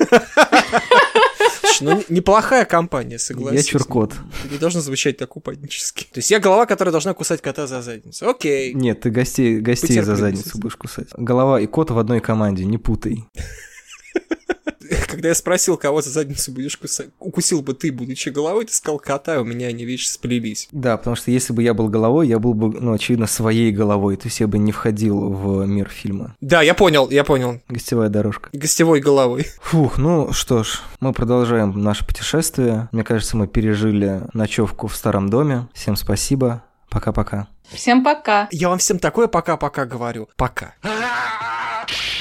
Ну 1.80 2.02
неплохая 2.08 2.64
компания, 2.64 3.18
согласен. 3.18 3.56
Я 3.56 3.62
чуркот. 3.62 4.14
Это 4.44 4.52
не 4.54 4.58
должно 4.58 4.80
звучать 4.80 5.16
так 5.18 5.36
упаднически. 5.36 6.04
То 6.04 6.18
есть 6.18 6.30
я 6.30 6.40
голова, 6.40 6.66
которая 6.66 6.92
должна 6.92 7.14
кусать 7.14 7.42
кота 7.42 7.66
за 7.66 7.82
задницу. 7.82 8.28
Окей. 8.28 8.74
Нет, 8.74 9.00
ты 9.00 9.10
гостей, 9.10 9.60
гостей 9.60 10.00
за 10.00 10.16
задницу 10.16 10.58
будешь 10.58 10.76
кусать. 10.76 11.08
Голова 11.16 11.60
и 11.60 11.66
кот 11.66 11.90
в 11.90 11.98
одной 11.98 12.20
команде, 12.20 12.64
не 12.64 12.78
путай. 12.78 13.24
Когда 15.08 15.28
я 15.28 15.34
спросил, 15.34 15.76
кого 15.76 16.02
за 16.02 16.10
задницу 16.10 16.52
будешь 16.52 16.76
кусать, 16.76 17.08
укусил 17.18 17.62
бы 17.62 17.74
ты, 17.74 17.92
будучи 17.92 18.28
головой, 18.28 18.66
ты 18.66 18.72
сказал 18.72 18.98
кота, 18.98 19.36
и 19.36 19.38
у 19.38 19.44
меня 19.44 19.68
они, 19.68 19.84
видишь, 19.84 20.10
сплелись. 20.10 20.68
Да, 20.72 20.96
потому 20.96 21.16
что 21.16 21.30
если 21.30 21.52
бы 21.52 21.62
я 21.62 21.74
был 21.74 21.88
головой, 21.88 22.28
я 22.28 22.38
был 22.38 22.54
бы, 22.54 22.80
ну, 22.80 22.92
очевидно, 22.92 23.26
своей 23.26 23.72
головой, 23.72 24.16
то 24.16 24.26
есть 24.26 24.40
я 24.40 24.46
бы 24.46 24.58
не 24.58 24.72
входил 24.72 25.30
в 25.30 25.66
мир 25.66 25.88
фильма. 25.88 26.36
Да, 26.40 26.62
я 26.62 26.74
понял, 26.74 27.08
я 27.10 27.24
понял. 27.24 27.60
Гостевая 27.68 28.08
дорожка. 28.08 28.50
Гостевой 28.52 29.00
головой. 29.00 29.46
Фух, 29.62 29.98
ну 29.98 30.32
что 30.32 30.62
ж, 30.62 30.80
мы 31.00 31.12
продолжаем 31.12 31.82
наше 31.82 32.06
путешествие. 32.06 32.88
Мне 32.92 33.04
кажется, 33.04 33.36
мы 33.36 33.46
пережили 33.46 34.22
ночевку 34.32 34.86
в 34.86 34.96
старом 34.96 35.28
доме. 35.28 35.68
Всем 35.74 35.96
спасибо. 35.96 36.62
Пока-пока. 36.90 37.48
Всем 37.70 38.02
пока! 38.02 38.48
Я 38.50 38.70
вам 38.70 38.78
всем 38.78 38.98
такое 38.98 39.26
пока-пока 39.26 39.84
говорю. 39.84 40.28
Пока. 40.36 40.74
Ah! 40.82 42.17